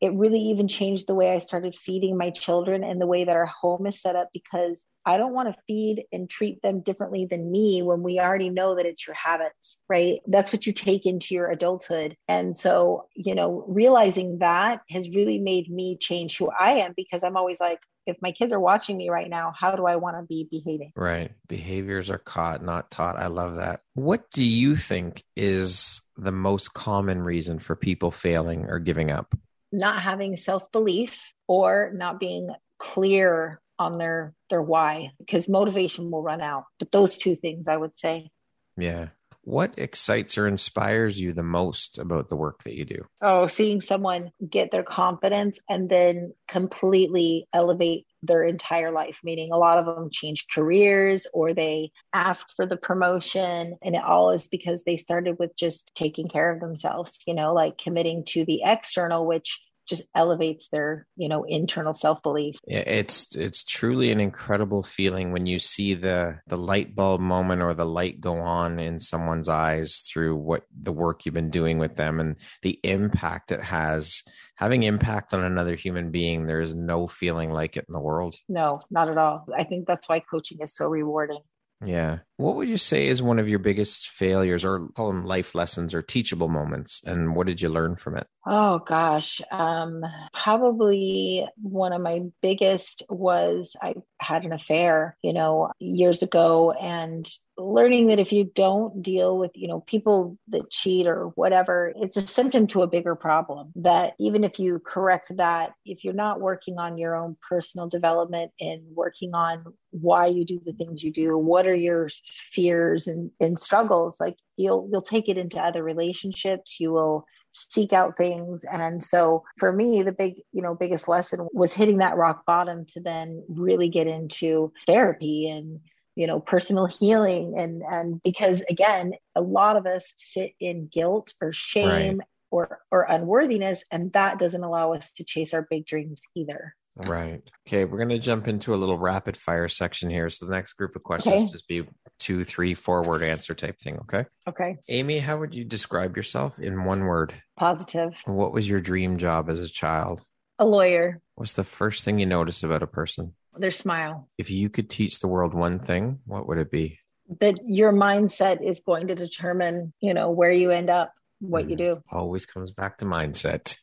it 0.01 0.15
really 0.15 0.41
even 0.41 0.67
changed 0.67 1.07
the 1.07 1.15
way 1.15 1.31
I 1.31 1.41
started 1.41 1.77
feeding 1.77 2.17
my 2.17 2.31
children 2.31 2.83
and 2.83 3.01
the 3.01 3.07
way 3.07 3.25
that 3.25 3.37
our 3.37 3.47
home 3.47 3.87
is 3.87 4.01
set 4.01 4.17
up 4.17 4.31
because 4.33 4.83
I 5.05 5.19
don't 5.19 5.35
want 5.35 5.55
to 5.55 5.63
feed 5.67 6.05
and 6.11 6.29
treat 6.29 6.63
them 6.63 6.81
differently 6.81 7.27
than 7.27 7.51
me 7.51 7.83
when 7.83 8.03
we 8.03 8.19
already 8.19 8.49
know 8.49 8.77
that 8.77 8.87
it's 8.87 9.07
your 9.07 9.15
habits, 9.15 9.79
right? 9.89 10.21
That's 10.27 10.53
what 10.53 10.67
you 10.67 10.73
take 10.73 11.05
into 11.07 11.35
your 11.35 11.51
adulthood. 11.51 12.17
And 12.29 12.57
so, 12.57 13.07
you 13.15 13.35
know, 13.35 13.65
realizing 13.69 14.39
that 14.39 14.83
has 14.91 15.09
really 15.09 15.39
made 15.39 15.71
me 15.71 15.99
change 15.99 16.37
who 16.37 16.51
I 16.51 16.79
am 16.79 16.95
because 16.97 17.23
I'm 17.23 17.37
always 17.37 17.61
like, 17.61 17.81
if 18.07 18.17
my 18.23 18.33
kids 18.33 18.53
are 18.53 18.61
watching 18.61 18.97
me 18.97 19.11
right 19.11 19.29
now, 19.29 19.53
how 19.57 19.77
do 19.77 19.87
I 19.87 19.97
want 19.97 20.17
to 20.17 20.23
be 20.23 20.49
behaving? 20.51 20.93
Right. 20.97 21.33
Behaviors 21.49 22.11
are 22.11 22.19
caught, 22.19 22.63
not 22.65 22.91
taught. 22.91 23.17
I 23.17 23.27
love 23.29 23.57
that. 23.57 23.83
What 23.95 24.31
do 24.33 24.45
you 24.45 24.77
think 24.77 25.23
is 25.37 26.01
the 26.17 26.33
most 26.33 26.75
common 26.75 27.23
reason 27.23 27.59
for 27.59 27.77
people 27.77 28.11
failing 28.11 28.67
or 28.67 28.79
giving 28.79 29.11
up? 29.11 29.35
not 29.73 30.03
having 30.03 30.37
self 30.37 30.71
belief 30.73 31.17
or 31.47 31.93
not 31.95 32.21
being 32.21 32.51
clear 32.79 33.61
on 33.79 33.99
their 33.99 34.35
their 34.49 34.63
why 34.63 35.11
because 35.19 35.49
motivation 35.49 36.11
will 36.11 36.23
run 36.23 36.41
out 36.41 36.65
but 36.79 36.93
those 36.93 37.17
two 37.17 37.35
things 37.35 37.69
i 37.69 37.77
would 37.77 37.97
say 37.97 38.31
yeah 38.77 39.09
what 39.51 39.75
excites 39.79 40.39
or 40.39 40.47
inspires 40.47 41.21
you 41.21 41.33
the 41.33 41.43
most 41.43 41.99
about 41.99 42.29
the 42.29 42.37
work 42.37 42.63
that 42.63 42.75
you 42.75 42.85
do 42.85 43.05
oh 43.23 43.47
seeing 43.47 43.81
someone 43.81 44.31
get 44.49 44.71
their 44.71 44.83
confidence 44.83 45.59
and 45.69 45.89
then 45.89 46.33
completely 46.49 47.47
elevate 47.53 48.07
their 48.23 48.45
entire 48.45 48.91
life, 48.91 49.21
meaning 49.25 49.53
a 49.53 49.59
lot 49.59 49.79
of 49.79 49.87
them 49.87 50.11
change 50.13 50.47
careers 50.53 51.27
or 51.33 51.55
they 51.55 51.91
ask 52.13 52.49
for 52.57 52.67
the 52.67 52.77
promotion. 52.77 53.77
And 53.83 53.95
it 53.95 54.03
all 54.03 54.31
is 54.31 54.47
because 54.47 54.83
they 54.83 54.97
started 54.97 55.39
with 55.39 55.57
just 55.57 55.91
taking 55.95 56.29
care 56.29 56.53
of 56.53 56.61
themselves, 56.61 57.21
you 57.27 57.35
know, 57.35 57.55
like 57.55 57.79
committing 57.79 58.25
to 58.29 58.45
the 58.45 58.63
external, 58.65 59.27
which 59.27 59.61
just 59.91 60.05
elevates 60.15 60.69
their 60.69 61.07
you 61.17 61.29
know 61.29 61.45
internal 61.45 61.93
self-belief. 61.93 62.57
It's 62.67 63.37
it's 63.37 63.65
truly 63.65 64.11
an 64.11 64.21
incredible 64.21 64.83
feeling 64.83 65.33
when 65.33 65.45
you 65.45 65.59
see 65.59 65.95
the 65.95 66.39
the 66.47 66.57
light 66.57 66.95
bulb 66.95 67.21
moment 67.21 67.61
or 67.61 67.75
the 67.75 67.85
light 67.85 68.21
go 68.21 68.39
on 68.39 68.79
in 68.79 68.99
someone's 68.99 69.49
eyes 69.49 69.99
through 70.11 70.37
what 70.37 70.63
the 70.81 70.93
work 70.93 71.27
you've 71.27 71.35
been 71.35 71.51
doing 71.51 71.79
with 71.79 71.97
them 71.97 72.21
and 72.21 72.37
the 72.63 72.79
impact 72.83 73.53
it 73.53 73.63
has. 73.63 74.23
Having 74.55 74.83
impact 74.85 75.35
on 75.35 75.43
another 75.43 75.75
human 75.75 76.11
being 76.11 76.45
there 76.45 76.61
is 76.61 76.75
no 76.75 77.09
feeling 77.09 77.51
like 77.51 77.77
it 77.77 77.87
in 77.89 77.93
the 77.93 78.01
world. 78.01 78.37
No 78.49 78.83
not 78.91 79.11
at 79.11 79.19
all. 79.19 79.47
I 79.57 79.65
think 79.65 79.87
that's 79.87 80.09
why 80.09 80.21
coaching 80.21 80.59
is 80.63 80.75
so 80.75 80.89
rewarding 80.89 81.41
yeah. 81.85 82.19
What 82.37 82.57
would 82.57 82.69
you 82.69 82.77
say 82.77 83.07
is 83.07 83.23
one 83.23 83.39
of 83.39 83.49
your 83.49 83.59
biggest 83.59 84.09
failures 84.09 84.65
or 84.65 84.89
call 84.95 85.09
them 85.09 85.25
life 85.25 85.55
lessons 85.55 85.95
or 85.95 86.03
teachable 86.03 86.49
moments? 86.49 87.03
And 87.05 87.35
what 87.35 87.47
did 87.47 87.61
you 87.61 87.69
learn 87.69 87.97
from 87.97 88.17
it? 88.17 88.27
Oh 88.47 88.81
gosh. 88.81 89.41
Um, 89.51 90.05
probably 90.33 91.47
one 91.61 91.93
of 91.93 92.01
my 92.03 92.23
biggest 92.43 93.03
was 93.09 93.77
I 93.81 93.95
had 94.21 94.45
an 94.45 94.53
affair, 94.53 95.17
you 95.23 95.33
know, 95.33 95.71
years 95.79 96.23
ago 96.23 96.73
and 96.73 97.29
learning 97.61 98.09
that 98.09 98.19
if 98.19 98.33
you 98.33 98.51
don't 98.55 99.03
deal 99.03 99.39
with, 99.39 99.53
you 99.55 99.69
know, 99.69 99.81
people 99.81 100.39
that 100.49 100.71
cheat 100.71 101.07
or 101.07 101.27
whatever, 101.35 101.93
it's 101.97 102.17
a 102.17 102.27
symptom 102.27 102.67
to 102.69 102.83
a 102.83 102.87
bigger 102.87 103.15
problem. 103.15 103.73
That 103.77 104.15
even 104.19 104.45
if 104.45 104.59
you 104.59 104.81
correct 104.85 105.37
that, 105.37 105.73
if 105.85 106.05
you're 106.05 106.15
not 106.15 106.41
working 106.41 106.79
on 106.79 106.99
your 106.99 107.15
own 107.15 107.37
personal 107.49 107.89
development 107.89 108.53
and 108.61 108.83
working 108.95 109.35
on 109.35 109.65
why 109.91 110.27
you 110.27 110.45
do 110.45 110.61
the 110.65 110.73
things 110.73 111.03
you 111.03 111.13
do, 111.13 111.37
what 111.37 111.67
are 111.67 111.75
your 111.75 112.09
fears 112.25 113.07
and, 113.07 113.31
and 113.41 113.59
struggles, 113.59 114.19
like 114.19 114.37
you'll 114.57 114.89
you'll 114.91 115.03
take 115.03 115.29
it 115.29 115.39
into 115.39 115.61
other 115.61 115.83
relationships. 115.83 116.81
You 116.81 116.93
will 116.93 117.25
seek 117.53 117.93
out 117.93 118.17
things. 118.17 118.65
And 118.71 119.03
so 119.03 119.45
for 119.59 119.73
me, 119.73 120.03
the 120.03 120.13
big, 120.13 120.35
you 120.53 120.63
know, 120.63 120.75
biggest 120.75 121.09
lesson 121.09 121.49
was 121.53 121.73
hitting 121.73 121.99
that 121.99 122.17
rock 122.17 122.47
bottom 122.47 122.87
to 122.95 123.01
then 123.01 123.45
really 123.49 123.89
get 123.89 124.07
into 124.07 124.73
therapy 124.87 125.49
and 125.49 125.81
you 126.17 126.27
know 126.27 126.41
personal 126.41 126.87
healing 126.87 127.55
and 127.59 127.83
and 127.83 128.23
because 128.23 128.63
again 128.69 129.13
a 129.35 129.41
lot 129.41 129.77
of 129.77 129.87
us 129.87 130.13
sit 130.17 130.53
in 130.61 130.87
guilt 130.87 131.35
or 131.41 131.53
shame 131.53 132.19
right. 132.19 132.27
or 132.51 132.81
or 132.91 133.03
unworthiness 133.03 133.85
and 133.91 134.13
that 134.13 134.39
doesn't 134.39 134.65
allow 134.65 134.93
us 134.93 135.13
to 135.13 135.25
chase 135.25 135.55
our 135.55 135.67
big 135.71 135.87
dreams 135.87 136.23
either 136.35 136.75
Right. 136.97 137.43
Okay. 137.67 137.85
We're 137.85 137.99
going 137.99 138.09
to 138.11 138.19
jump 138.19 138.49
into 138.49 138.75
a 138.75 138.77
little 138.77 138.99
rapid 138.99 139.37
fire 139.37 139.69
section 139.69 140.11
here. 140.11 140.29
So 140.29 140.47
the 140.47 140.53
next 140.53 140.75
group 140.75 140.97
of 140.97 141.03
questions 141.03 141.35
okay. 141.35 141.53
just 141.53 141.69
be 141.69 141.85
two, 142.19 142.45
three, 142.45 142.75
four 142.75 143.03
word 143.03 143.23
answer 143.23 143.55
type 143.55 143.79
thing. 143.79 143.99
Okay. 144.01 144.27
Okay. 144.49 144.77
Amy, 144.89 145.19
how 145.19 145.39
would 145.39 145.55
you 145.55 145.65
describe 145.65 146.17
yourself 146.17 146.59
in 146.59 146.85
one 146.85 147.05
word? 147.05 147.35
Positive. 147.57 148.13
What 148.25 148.53
was 148.53 148.69
your 148.69 148.81
dream 148.81 149.19
job 149.19 149.49
as 149.49 149.61
a 149.61 149.69
child? 149.69 150.23
A 150.59 150.67
lawyer. 150.67 151.21
What's 151.37 151.55
the 151.55 151.65
first 151.65 152.05
thing 152.05 152.19
you 152.19 152.27
notice 152.27 152.63
about 152.63 152.83
a 152.83 152.87
person? 152.87 153.35
Their 153.57 153.71
smile. 153.71 154.29
If 154.39 154.51
you 154.51 154.69
could 154.71 154.89
teach 154.89 155.19
the 155.19 155.29
world 155.29 155.55
one 155.55 155.79
thing, 155.79 156.21
what 156.25 156.47
would 156.49 156.59
it 156.59 156.71
be? 156.71 156.99
That 157.41 157.59
your 157.67 157.93
mindset 157.93 158.65
is 158.65 158.81
going 158.81 159.09
to 159.09 159.15
determine, 159.15 159.93
you 160.01 160.15
know, 160.15 160.31
where 160.31 160.53
you 160.53 160.71
end 160.71 160.91
up 160.91 161.13
what 161.41 161.69
you 161.71 161.77
do. 161.77 162.03
Always 162.11 162.47
comes 162.47 162.71
back 162.71 162.99
to 162.99 163.05
mindset. 163.05 163.77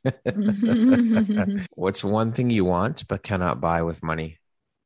What's 1.75 2.03
one 2.03 2.31
thing 2.33 2.49
you 2.49 2.65
want 2.65 3.07
but 3.07 3.23
cannot 3.23 3.59
buy 3.59 3.83
with 3.83 4.03
money? 4.03 4.37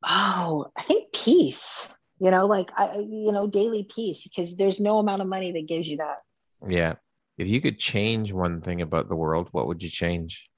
Oh, 0.04 0.66
I 0.76 0.82
think 0.82 1.12
peace. 1.12 1.88
You 2.18 2.30
know, 2.30 2.46
like 2.46 2.70
I, 2.76 2.98
you 2.98 3.32
know, 3.32 3.46
daily 3.46 3.84
peace 3.84 4.22
because 4.24 4.56
there's 4.56 4.80
no 4.80 4.98
amount 4.98 5.22
of 5.22 5.28
money 5.28 5.52
that 5.52 5.68
gives 5.68 5.88
you 5.88 5.98
that. 5.98 6.18
Yeah. 6.66 6.94
If 7.36 7.48
you 7.48 7.60
could 7.60 7.78
change 7.78 8.32
one 8.32 8.60
thing 8.60 8.80
about 8.80 9.08
the 9.08 9.16
world, 9.16 9.48
what 9.52 9.66
would 9.66 9.82
you 9.82 9.90
change? 9.90 10.48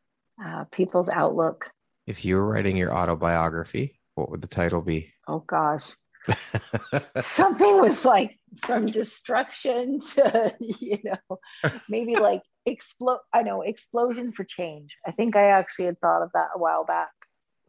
Uh, 0.43 0.65
people's 0.71 1.09
outlook. 1.09 1.71
If 2.07 2.25
you 2.25 2.37
were 2.37 2.47
writing 2.47 2.77
your 2.77 2.95
autobiography, 2.95 3.99
what 4.15 4.31
would 4.31 4.41
the 4.41 4.49
title 4.49 4.81
be? 4.81 5.13
Oh 5.27 5.41
gosh. 5.41 5.95
something 7.21 7.81
with 7.81 8.05
like 8.05 8.39
from 8.63 8.87
destruction 8.87 10.01
to 10.01 10.55
you 10.61 10.99
know 11.05 11.39
maybe 11.87 12.17
like 12.17 12.41
explode 12.65 13.19
i 13.33 13.43
know 13.43 13.63
explosion 13.63 14.33
for 14.33 14.45
change. 14.45 14.97
I 15.07 15.11
think 15.11 15.37
i 15.37 15.49
actually 15.49 15.87
had 15.87 16.01
thought 16.01 16.23
of 16.23 16.31
that 16.33 16.49
a 16.55 16.59
while 16.59 16.85
back. 16.85 17.11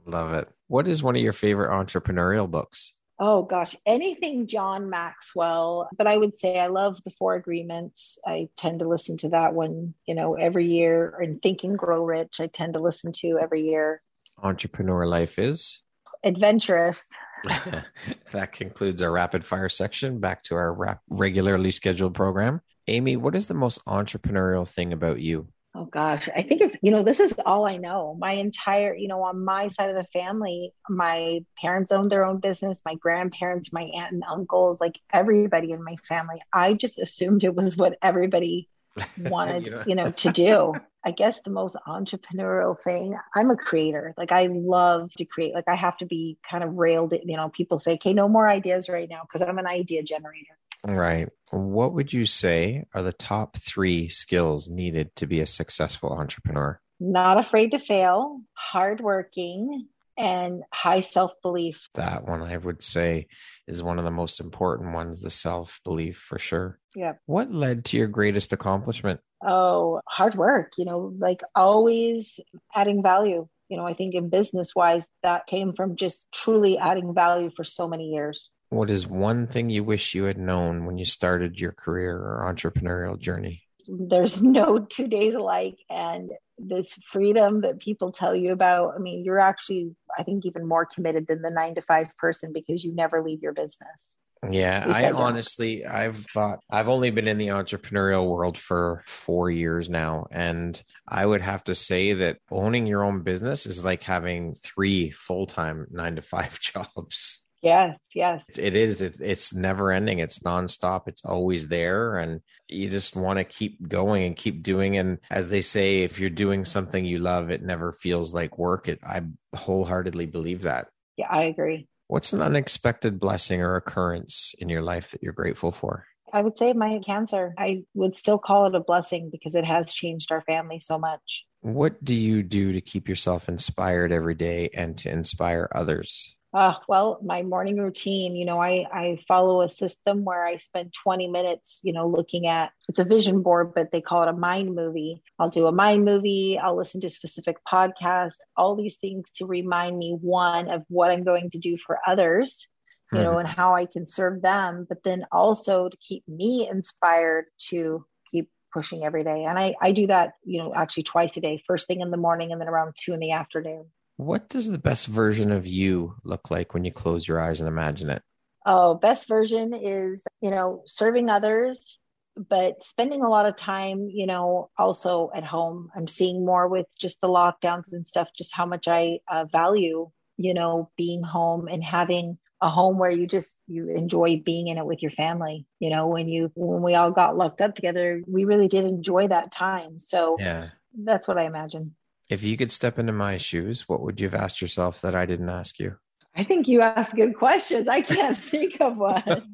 Love 0.05 0.33
it. 0.33 0.47
What 0.67 0.87
is 0.87 1.03
one 1.03 1.15
of 1.15 1.21
your 1.21 1.33
favorite 1.33 1.71
entrepreneurial 1.71 2.49
books? 2.49 2.93
Oh 3.19 3.43
gosh. 3.43 3.75
Anything 3.85 4.47
john 4.47 4.89
maxwell 4.89 5.89
but 5.97 6.07
i 6.07 6.15
would 6.15 6.37
say 6.37 6.59
i 6.59 6.67
love 6.67 6.97
the 7.03 7.11
four 7.19 7.35
agreements. 7.35 8.17
I 8.25 8.47
tend 8.55 8.79
to 8.79 8.87
listen 8.87 9.17
to 9.17 9.29
that 9.29 9.53
one 9.53 9.95
you 10.05 10.15
know 10.15 10.35
every 10.35 10.67
year. 10.67 11.17
And 11.19 11.41
think 11.41 11.63
and 11.63 11.77
grow 11.77 12.05
rich 12.05 12.39
i 12.39 12.47
tend 12.47 12.75
to 12.75 12.79
listen 12.79 13.11
to 13.19 13.37
every 13.41 13.63
year. 13.67 14.01
Entrepreneur 14.41 15.05
life 15.07 15.39
is 15.39 15.81
adventurous 16.25 17.05
that 18.31 18.51
concludes 18.51 19.01
our 19.01 19.11
rapid 19.11 19.45
fire 19.45 19.69
section. 19.69 20.19
Back 20.19 20.41
to 20.43 20.55
our 20.55 20.73
rap- 20.73 21.01
regularly 21.09 21.71
scheduled 21.71 22.15
program. 22.15 22.61
Amy, 22.87 23.17
what 23.17 23.35
is 23.35 23.45
the 23.45 23.53
most 23.53 23.83
entrepreneurial 23.85 24.67
thing 24.67 24.93
about 24.93 25.19
you? 25.19 25.47
Oh 25.77 25.85
gosh, 25.85 26.29
I 26.33 26.41
think 26.41 26.61
it's, 26.61 26.77
you 26.81 26.91
know, 26.91 27.03
this 27.03 27.19
is 27.19 27.33
all 27.45 27.67
I 27.67 27.75
know. 27.75 28.15
My 28.17 28.31
entire, 28.33 28.95
you 28.95 29.09
know, 29.09 29.23
on 29.23 29.43
my 29.43 29.67
side 29.67 29.89
of 29.89 29.95
the 29.95 30.07
family, 30.13 30.73
my 30.89 31.41
parents 31.59 31.91
owned 31.91 32.09
their 32.09 32.23
own 32.23 32.39
business, 32.39 32.81
my 32.85 32.95
grandparents, 32.95 33.73
my 33.73 33.83
aunt 33.83 34.13
and 34.13 34.23
uncles, 34.29 34.79
like 34.79 34.97
everybody 35.11 35.71
in 35.71 35.83
my 35.83 35.97
family. 36.07 36.39
I 36.53 36.73
just 36.73 36.97
assumed 36.97 37.43
it 37.43 37.53
was 37.53 37.75
what 37.75 37.97
everybody 38.01 38.69
wanted, 39.17 39.65
you, 39.65 39.71
know. 39.71 39.83
you 39.87 39.95
know, 39.95 40.11
to 40.11 40.31
do. 40.31 40.73
I 41.05 41.11
guess 41.11 41.41
the 41.41 41.51
most 41.51 41.75
entrepreneurial 41.87 42.81
thing, 42.81 43.15
I'm 43.35 43.51
a 43.51 43.55
creator. 43.55 44.13
Like 44.17 44.31
I 44.31 44.47
love 44.51 45.11
to 45.17 45.25
create. 45.25 45.53
Like 45.53 45.67
I 45.67 45.75
have 45.75 45.97
to 45.97 46.05
be 46.05 46.37
kind 46.49 46.63
of 46.63 46.73
railed. 46.73 47.13
You 47.23 47.37
know, 47.37 47.49
people 47.49 47.77
say, 47.77 47.93
okay, 47.93 48.11
no 48.13 48.27
more 48.27 48.49
ideas 48.49 48.89
right 48.89 49.07
now 49.07 49.21
because 49.21 49.47
I'm 49.47 49.59
an 49.59 49.67
idea 49.67 50.01
generator. 50.01 50.57
Right. 50.87 51.29
What 51.51 51.93
would 51.93 52.11
you 52.11 52.25
say 52.25 52.85
are 52.93 53.03
the 53.03 53.13
top 53.13 53.57
three 53.57 54.07
skills 54.07 54.69
needed 54.69 55.15
to 55.17 55.27
be 55.27 55.39
a 55.39 55.45
successful 55.45 56.11
entrepreneur? 56.11 56.79
Not 56.99 57.37
afraid 57.37 57.71
to 57.71 57.79
fail, 57.79 58.41
hardworking, 58.53 59.87
and 60.17 60.63
high 60.73 61.01
self 61.01 61.31
belief. 61.41 61.87
That 61.95 62.27
one 62.27 62.41
I 62.41 62.57
would 62.57 62.83
say 62.83 63.27
is 63.67 63.83
one 63.83 63.99
of 63.99 64.05
the 64.05 64.11
most 64.11 64.39
important 64.39 64.93
ones, 64.93 65.21
the 65.21 65.29
self 65.29 65.79
belief 65.83 66.17
for 66.17 66.39
sure. 66.39 66.79
Yeah. 66.95 67.13
What 67.25 67.51
led 67.51 67.85
to 67.85 67.97
your 67.97 68.07
greatest 68.07 68.53
accomplishment? 68.53 69.19
Oh, 69.45 70.01
hard 70.07 70.35
work, 70.35 70.73
you 70.77 70.85
know, 70.85 71.13
like 71.17 71.41
always 71.53 72.39
adding 72.75 73.03
value. 73.03 73.47
You 73.69 73.77
know, 73.77 73.85
I 73.85 73.93
think 73.93 74.13
in 74.13 74.29
business 74.29 74.75
wise, 74.75 75.07
that 75.23 75.47
came 75.47 75.73
from 75.73 75.95
just 75.95 76.31
truly 76.31 76.77
adding 76.77 77.13
value 77.13 77.49
for 77.55 77.63
so 77.63 77.87
many 77.87 78.09
years. 78.09 78.49
What 78.69 78.89
is 78.89 79.07
one 79.07 79.47
thing 79.47 79.69
you 79.69 79.83
wish 79.83 80.13
you 80.13 80.25
had 80.25 80.37
known 80.37 80.85
when 80.85 80.97
you 80.97 81.05
started 81.05 81.59
your 81.59 81.71
career 81.71 82.15
or 82.15 82.51
entrepreneurial 82.51 83.19
journey? 83.19 83.63
There's 83.87 84.41
no 84.43 84.79
two 84.79 85.07
days 85.07 85.35
alike. 85.35 85.77
And 85.89 86.31
this 86.57 86.97
freedom 87.11 87.61
that 87.61 87.79
people 87.79 88.11
tell 88.11 88.35
you 88.35 88.53
about, 88.53 88.93
I 88.95 88.99
mean, 88.99 89.23
you're 89.23 89.39
actually, 89.39 89.95
I 90.17 90.23
think, 90.23 90.45
even 90.45 90.67
more 90.67 90.85
committed 90.85 91.27
than 91.27 91.41
the 91.41 91.49
nine 91.49 91.75
to 91.75 91.81
five 91.81 92.07
person 92.17 92.53
because 92.53 92.83
you 92.83 92.93
never 92.93 93.21
leave 93.23 93.41
your 93.41 93.53
business. 93.53 94.15
Yeah, 94.51 94.85
I 94.87 95.11
honestly, 95.11 95.85
I've 95.85 96.17
thought 96.17 96.59
I've 96.69 96.89
only 96.89 97.09
been 97.09 97.27
in 97.27 97.37
the 97.37 97.47
entrepreneurial 97.47 98.27
world 98.27 98.57
for 98.57 99.03
four 99.07 99.49
years 99.49 99.89
now. 99.89 100.27
And 100.31 100.81
I 101.07 101.25
would 101.25 101.41
have 101.41 101.63
to 101.65 101.75
say 101.75 102.13
that 102.13 102.37
owning 102.51 102.85
your 102.85 103.03
own 103.03 103.23
business 103.23 103.65
is 103.65 103.83
like 103.83 104.03
having 104.03 104.53
three 104.55 105.09
full 105.11 105.47
time 105.47 105.87
nine 105.91 106.17
to 106.17 106.21
five 106.21 106.59
jobs. 106.61 107.41
Yes, 107.65 107.97
yes. 108.13 108.45
It 108.59 108.75
is. 108.75 109.01
It, 109.01 109.19
it's 109.19 109.51
never 109.51 109.91
ending. 109.91 110.19
It's 110.19 110.37
nonstop. 110.39 111.07
It's 111.07 111.25
always 111.25 111.67
there. 111.67 112.19
And 112.19 112.41
you 112.67 112.91
just 112.91 113.15
want 113.15 113.39
to 113.39 113.43
keep 113.43 113.87
going 113.87 114.23
and 114.23 114.35
keep 114.35 114.61
doing. 114.61 114.97
And 114.97 115.17
as 115.31 115.49
they 115.49 115.61
say, 115.61 116.03
if 116.03 116.19
you're 116.19 116.29
doing 116.29 116.63
something 116.63 117.03
you 117.03 117.17
love, 117.17 117.49
it 117.49 117.63
never 117.63 117.91
feels 117.91 118.35
like 118.35 118.59
work. 118.59 118.87
It, 118.87 118.99
I 119.03 119.23
wholeheartedly 119.55 120.27
believe 120.27 120.61
that. 120.61 120.89
Yeah, 121.17 121.25
I 121.31 121.45
agree. 121.45 121.87
What's 122.07 122.33
an 122.33 122.41
unexpected 122.43 123.19
blessing 123.19 123.63
or 123.63 123.77
occurrence 123.77 124.53
in 124.59 124.69
your 124.69 124.83
life 124.83 125.09
that 125.11 125.23
you're 125.23 125.33
grateful 125.33 125.71
for? 125.71 126.05
I 126.31 126.43
would 126.43 126.59
say 126.59 126.73
my 126.73 126.99
cancer. 127.03 127.55
I 127.57 127.85
would 127.95 128.15
still 128.15 128.37
call 128.37 128.67
it 128.67 128.75
a 128.75 128.79
blessing 128.79 129.29
because 129.31 129.55
it 129.55 129.65
has 129.65 129.91
changed 129.91 130.31
our 130.31 130.41
family 130.41 130.79
so 130.79 130.99
much. 130.99 131.45
What 131.61 132.03
do 132.03 132.13
you 132.13 132.43
do 132.43 132.73
to 132.73 132.81
keep 132.81 133.09
yourself 133.09 133.49
inspired 133.49 134.11
every 134.11 134.35
day 134.35 134.69
and 134.71 134.95
to 134.99 135.09
inspire 135.09 135.67
others? 135.73 136.34
Uh, 136.55 136.73
well, 136.87 137.19
my 137.21 137.43
morning 137.43 137.75
routine, 137.75 138.33
you 138.33 138.45
know, 138.45 138.61
I, 138.61 138.85
I 138.89 139.19
follow 139.27 139.61
a 139.61 139.67
system 139.67 140.23
where 140.23 140.45
I 140.45 140.55
spend 140.55 140.93
20 141.03 141.27
minutes, 141.27 141.81
you 141.83 141.91
know, 141.91 142.07
looking 142.07 142.47
at 142.47 142.71
it's 142.87 142.99
a 142.99 143.03
vision 143.03 143.41
board, 143.41 143.73
but 143.75 143.91
they 143.91 143.99
call 143.99 144.23
it 144.23 144.29
a 144.29 144.33
mind 144.33 144.73
movie. 144.73 145.21
I'll 145.37 145.49
do 145.49 145.67
a 145.67 145.73
mind 145.73 146.05
movie. 146.05 146.57
I'll 146.57 146.77
listen 146.77 147.01
to 147.01 147.09
specific 147.09 147.57
podcasts, 147.69 148.37
all 148.55 148.77
these 148.77 148.95
things 148.95 149.29
to 149.35 149.45
remind 149.45 149.97
me, 149.97 150.17
one, 150.21 150.69
of 150.69 150.83
what 150.87 151.11
I'm 151.11 151.25
going 151.25 151.49
to 151.49 151.59
do 151.59 151.77
for 151.77 151.99
others, 152.07 152.69
you 153.11 153.17
mm-hmm. 153.17 153.25
know, 153.25 153.37
and 153.39 153.49
how 153.49 153.75
I 153.75 153.85
can 153.85 154.05
serve 154.05 154.41
them, 154.41 154.85
but 154.87 155.03
then 155.03 155.25
also 155.33 155.89
to 155.89 155.97
keep 155.97 156.25
me 156.25 156.69
inspired 156.71 157.47
to 157.71 158.05
keep 158.31 158.49
pushing 158.73 159.03
every 159.03 159.25
day. 159.25 159.43
And 159.43 159.59
I, 159.59 159.75
I 159.81 159.91
do 159.91 160.07
that, 160.07 160.35
you 160.45 160.63
know, 160.63 160.73
actually 160.73 161.03
twice 161.03 161.35
a 161.35 161.41
day, 161.41 161.61
first 161.67 161.85
thing 161.85 161.99
in 161.99 162.11
the 162.11 162.17
morning 162.17 162.53
and 162.53 162.61
then 162.61 162.69
around 162.69 162.93
two 162.97 163.13
in 163.13 163.19
the 163.19 163.33
afternoon. 163.33 163.87
What 164.17 164.49
does 164.49 164.69
the 164.69 164.77
best 164.77 165.07
version 165.07 165.51
of 165.51 165.67
you 165.67 166.15
look 166.23 166.49
like 166.49 166.73
when 166.73 166.85
you 166.85 166.91
close 166.91 167.27
your 167.27 167.41
eyes 167.41 167.59
and 167.59 167.67
imagine 167.67 168.09
it? 168.09 168.21
Oh, 168.65 168.95
best 168.95 169.27
version 169.27 169.73
is, 169.73 170.25
you 170.41 170.51
know, 170.51 170.83
serving 170.87 171.29
others, 171.29 171.99
but 172.35 172.81
spending 172.81 173.21
a 173.21 173.29
lot 173.29 173.45
of 173.45 173.55
time, 173.55 174.09
you 174.09 174.25
know, 174.25 174.69
also 174.77 175.31
at 175.35 175.43
home. 175.43 175.89
I'm 175.95 176.07
seeing 176.07 176.45
more 176.45 176.67
with 176.67 176.87
just 176.99 177.21
the 177.21 177.27
lockdowns 177.27 177.91
and 177.91 178.07
stuff, 178.07 178.29
just 178.35 178.53
how 178.53 178.65
much 178.65 178.87
I 178.87 179.19
uh, 179.29 179.45
value, 179.45 180.09
you 180.37 180.53
know, 180.53 180.89
being 180.97 181.21
home 181.21 181.67
and 181.67 181.83
having 181.83 182.37
a 182.61 182.69
home 182.69 182.97
where 182.97 183.11
you 183.11 183.27
just 183.27 183.59
you 183.67 183.89
enjoy 183.89 184.41
being 184.43 184.69
in 184.69 184.77
it 184.77 184.85
with 184.85 185.01
your 185.01 185.11
family 185.11 185.65
you 185.79 185.89
know 185.89 186.07
when 186.07 186.27
you 186.27 186.51
when 186.55 186.81
we 186.81 186.95
all 186.95 187.11
got 187.11 187.35
locked 187.35 187.61
up 187.61 187.75
together 187.75 188.21
we 188.27 188.45
really 188.45 188.67
did 188.67 188.85
enjoy 188.85 189.27
that 189.27 189.51
time 189.51 189.99
so 189.99 190.37
yeah 190.39 190.69
that's 191.03 191.27
what 191.27 191.37
i 191.37 191.45
imagine 191.45 191.93
if 192.29 192.43
you 192.43 192.57
could 192.57 192.71
step 192.71 192.99
into 192.99 193.13
my 193.13 193.37
shoes, 193.37 193.87
what 193.87 194.01
would 194.01 194.19
you 194.19 194.29
have 194.29 194.41
asked 194.41 194.61
yourself 194.61 195.01
that 195.01 195.15
I 195.15 195.25
didn't 195.25 195.49
ask 195.49 195.79
you? 195.79 195.97
I 196.37 196.43
think 196.43 196.67
you 196.67 196.81
ask 196.81 197.15
good 197.15 197.35
questions. 197.35 197.87
I 197.87 198.01
can't 198.01 198.37
think 198.51 198.81
of 198.81 198.97
one. 198.97 199.51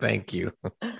Thank 0.00 0.34
you. 0.34 0.52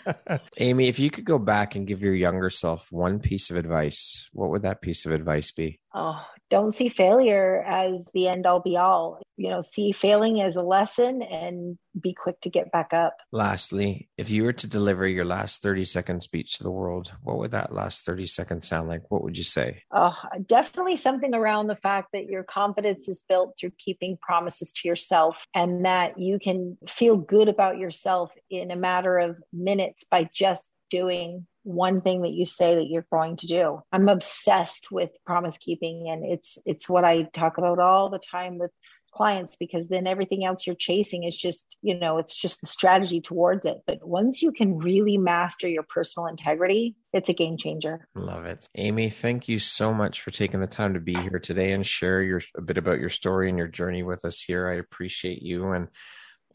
Amy, 0.59 0.89
if 0.89 0.99
you 0.99 1.11
could 1.11 1.25
go 1.25 1.39
back 1.39 1.75
and 1.75 1.87
give 1.87 2.03
your 2.03 2.15
younger 2.15 2.51
self 2.51 2.93
one 2.93 3.19
piece 3.19 3.51
of 3.51 3.57
advice, 3.57 4.29
what 4.33 4.51
would 4.51 4.63
that 4.63 4.81
piece 4.81 5.05
of 5.05 5.13
advice 5.13 5.51
be? 5.51 5.81
Oh, 5.99 6.23
don't 6.51 6.73
see 6.73 6.91
failure 6.91 7.65
as 7.67 8.07
the 8.13 8.29
end 8.29 8.45
all 8.47 8.61
be 8.61 8.77
all. 8.77 9.19
You 9.39 9.49
know, 9.49 9.63
see 9.63 9.93
failing 9.93 10.43
as 10.43 10.55
a 10.55 10.63
lesson 10.63 11.23
and 11.23 11.79
be 11.99 12.13
quick 12.13 12.39
to 12.43 12.51
get 12.51 12.71
back 12.71 12.93
up. 12.93 13.17
Lastly, 13.33 14.11
if 14.19 14.29
you 14.29 14.45
were 14.45 14.53
to 14.53 14.67
deliver 14.67 15.09
your 15.09 15.25
last 15.25 15.63
30 15.63 15.87
second 15.87 16.23
speech 16.23 16.59
to 16.59 16.65
the 16.65 16.71
world, 16.71 17.13
what 17.23 17.39
would 17.39 17.53
that 17.53 17.73
last 17.73 18.05
30 18.05 18.27
seconds 18.27 18.69
sound 18.69 18.89
like? 18.89 19.11
What 19.11 19.25
would 19.25 19.39
you 19.39 19.43
say? 19.43 19.83
Oh, 19.91 20.17
definitely 20.45 20.99
something 20.99 21.35
around 21.35 21.69
the 21.69 21.77
fact 21.77 22.11
that 22.13 22.27
your 22.27 22.45
confidence 22.45 23.09
is 23.09 23.25
built 23.27 23.55
through 23.59 23.73
keeping 23.79 24.19
promises 24.21 24.73
to 24.73 24.89
yourself 24.89 25.47
and 25.55 25.87
that 25.87 26.19
you 26.19 26.39
can 26.39 26.77
feel 26.87 27.17
good 27.17 27.49
about 27.49 27.79
yourself 27.79 28.33
in 28.51 28.71
a 28.71 28.77
matter 28.77 29.19
of 29.19 29.39
minutes 29.51 30.05
by 30.11 30.29
just 30.31 30.75
doing 30.91 31.47
one 31.67 32.01
thing 32.01 32.23
that 32.23 32.31
you 32.31 32.47
say 32.47 32.77
that 32.77 32.87
you're 32.89 33.07
going 33.11 33.37
to 33.39 33.47
do. 33.49 33.81
I'm 33.91 34.09
obsessed 34.09 34.93
with 34.93 35.11
promise 35.27 35.59
keeping 35.59 36.09
and 36.09 36.25
it's 36.25 36.59
it's 36.65 36.89
what 36.89 37.05
I 37.05 37.25
talk 37.25 37.59
about 37.59 37.81
all 37.81 38.09
the 38.09 38.21
time 38.21 38.59
with 38.59 38.71
clients 39.13 39.57
because 39.57 39.89
then 39.89 40.07
everything 40.07 40.45
else 40.45 40.67
you're 40.67 40.77
chasing 40.77 41.25
is 41.25 41.37
just, 41.37 41.77
you 41.83 41.99
know, 41.99 42.19
it's 42.19 42.37
just 42.37 42.61
the 42.61 42.67
strategy 42.67 43.21
towards 43.21 43.67
it. 43.67 43.79
But 43.87 44.07
once 44.07 44.43
you 44.43 44.53
can 44.53 44.79
really 44.79 45.17
master 45.17 45.67
your 45.67 45.85
personal 45.85 46.29
integrity, 46.29 46.95
it's 47.13 47.31
a 47.31 47.33
game 47.33 47.57
changer. 47.57 48.07
Love 48.15 48.45
it. 48.45 48.69
Amy, 48.77 49.11
thank 49.11 49.49
you 49.49 49.59
so 49.59 49.93
much 49.93 50.21
for 50.21 50.31
taking 50.31 50.61
the 50.61 50.67
time 50.67 50.95
to 50.95 51.01
be 51.01 51.15
here 51.15 51.41
today 51.41 51.73
and 51.73 51.85
share 51.85 52.23
your 52.23 52.43
a 52.57 52.63
bit 52.63 52.79
about 52.79 53.01
your 53.01 53.09
story 53.09 53.49
and 53.49 53.59
your 53.59 53.69
journey 53.69 54.03
with 54.03 54.25
us 54.25 54.41
here. 54.41 54.69
I 54.69 54.75
appreciate 54.75 55.43
you 55.43 55.73
and 55.73 55.89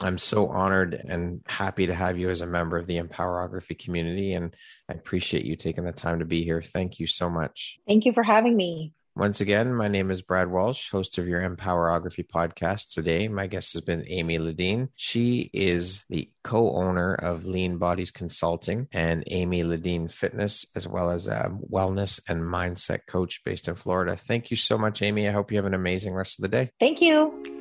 I'm 0.03 0.18
so 0.18 0.47
honored 0.47 0.93
and 0.93 1.41
happy 1.47 1.88
to 1.88 1.93
have 1.93 2.18
you 2.18 2.30
as 2.30 2.41
a 2.41 2.47
member 2.47 2.78
of 2.78 2.88
the 2.88 2.99
Empowerography 2.99 3.78
community. 3.78 4.34
And 4.34 4.55
I 4.92 4.96
appreciate 4.96 5.46
you 5.46 5.56
taking 5.56 5.86
the 5.86 5.94
time 5.94 6.20
to 6.20 6.26
be 6.26 6.44
here. 6.44 6.62
Thank 6.62 7.00
you 7.00 7.08
so 7.08 7.30
much. 7.30 7.80
Thank 7.88 8.06
you 8.06 8.12
for 8.12 8.24
having 8.24 8.58
me. 8.58 8.94
Once 9.16 9.42
again, 9.42 9.74
my 9.74 9.88
name 9.88 10.10
is 10.10 10.22
Brad 10.22 10.50
Walsh, 10.50 10.89
host 10.89 11.18
of 11.18 11.28
your 11.28 11.42
Empowerography 11.42 12.26
podcast. 12.28 12.94
Today, 12.94 13.28
my 13.28 13.48
guest 13.48 13.74
has 13.74 13.82
been 13.82 14.06
Amy 14.08 14.38
Ledeen. 14.38 14.88
She 14.96 15.50
is 15.54 16.06
the 16.10 16.30
co 16.44 16.76
owner 16.76 17.14
of 17.14 17.46
Lean 17.46 17.78
Bodies 17.78 18.12
Consulting 18.12 18.88
and 18.94 19.24
Amy 19.28 19.64
Ledeen 19.64 20.10
Fitness, 20.10 20.66
as 20.76 20.88
well 20.88 21.10
as 21.10 21.28
a 21.28 21.52
wellness 21.70 22.22
and 22.28 22.42
mindset 22.42 23.02
coach 23.08 23.42
based 23.44 23.68
in 23.68 23.76
Florida. 23.76 24.16
Thank 24.16 24.50
you 24.50 24.58
so 24.58 24.78
much, 24.78 25.02
Amy. 25.02 25.28
I 25.28 25.32
hope 25.32 25.52
you 25.52 25.58
have 25.58 25.66
an 25.66 25.74
amazing 25.74 26.14
rest 26.14 26.39
of 26.39 26.44
the 26.44 26.50
day. 26.50 26.72
Thank 26.80 27.02
you. 27.02 27.61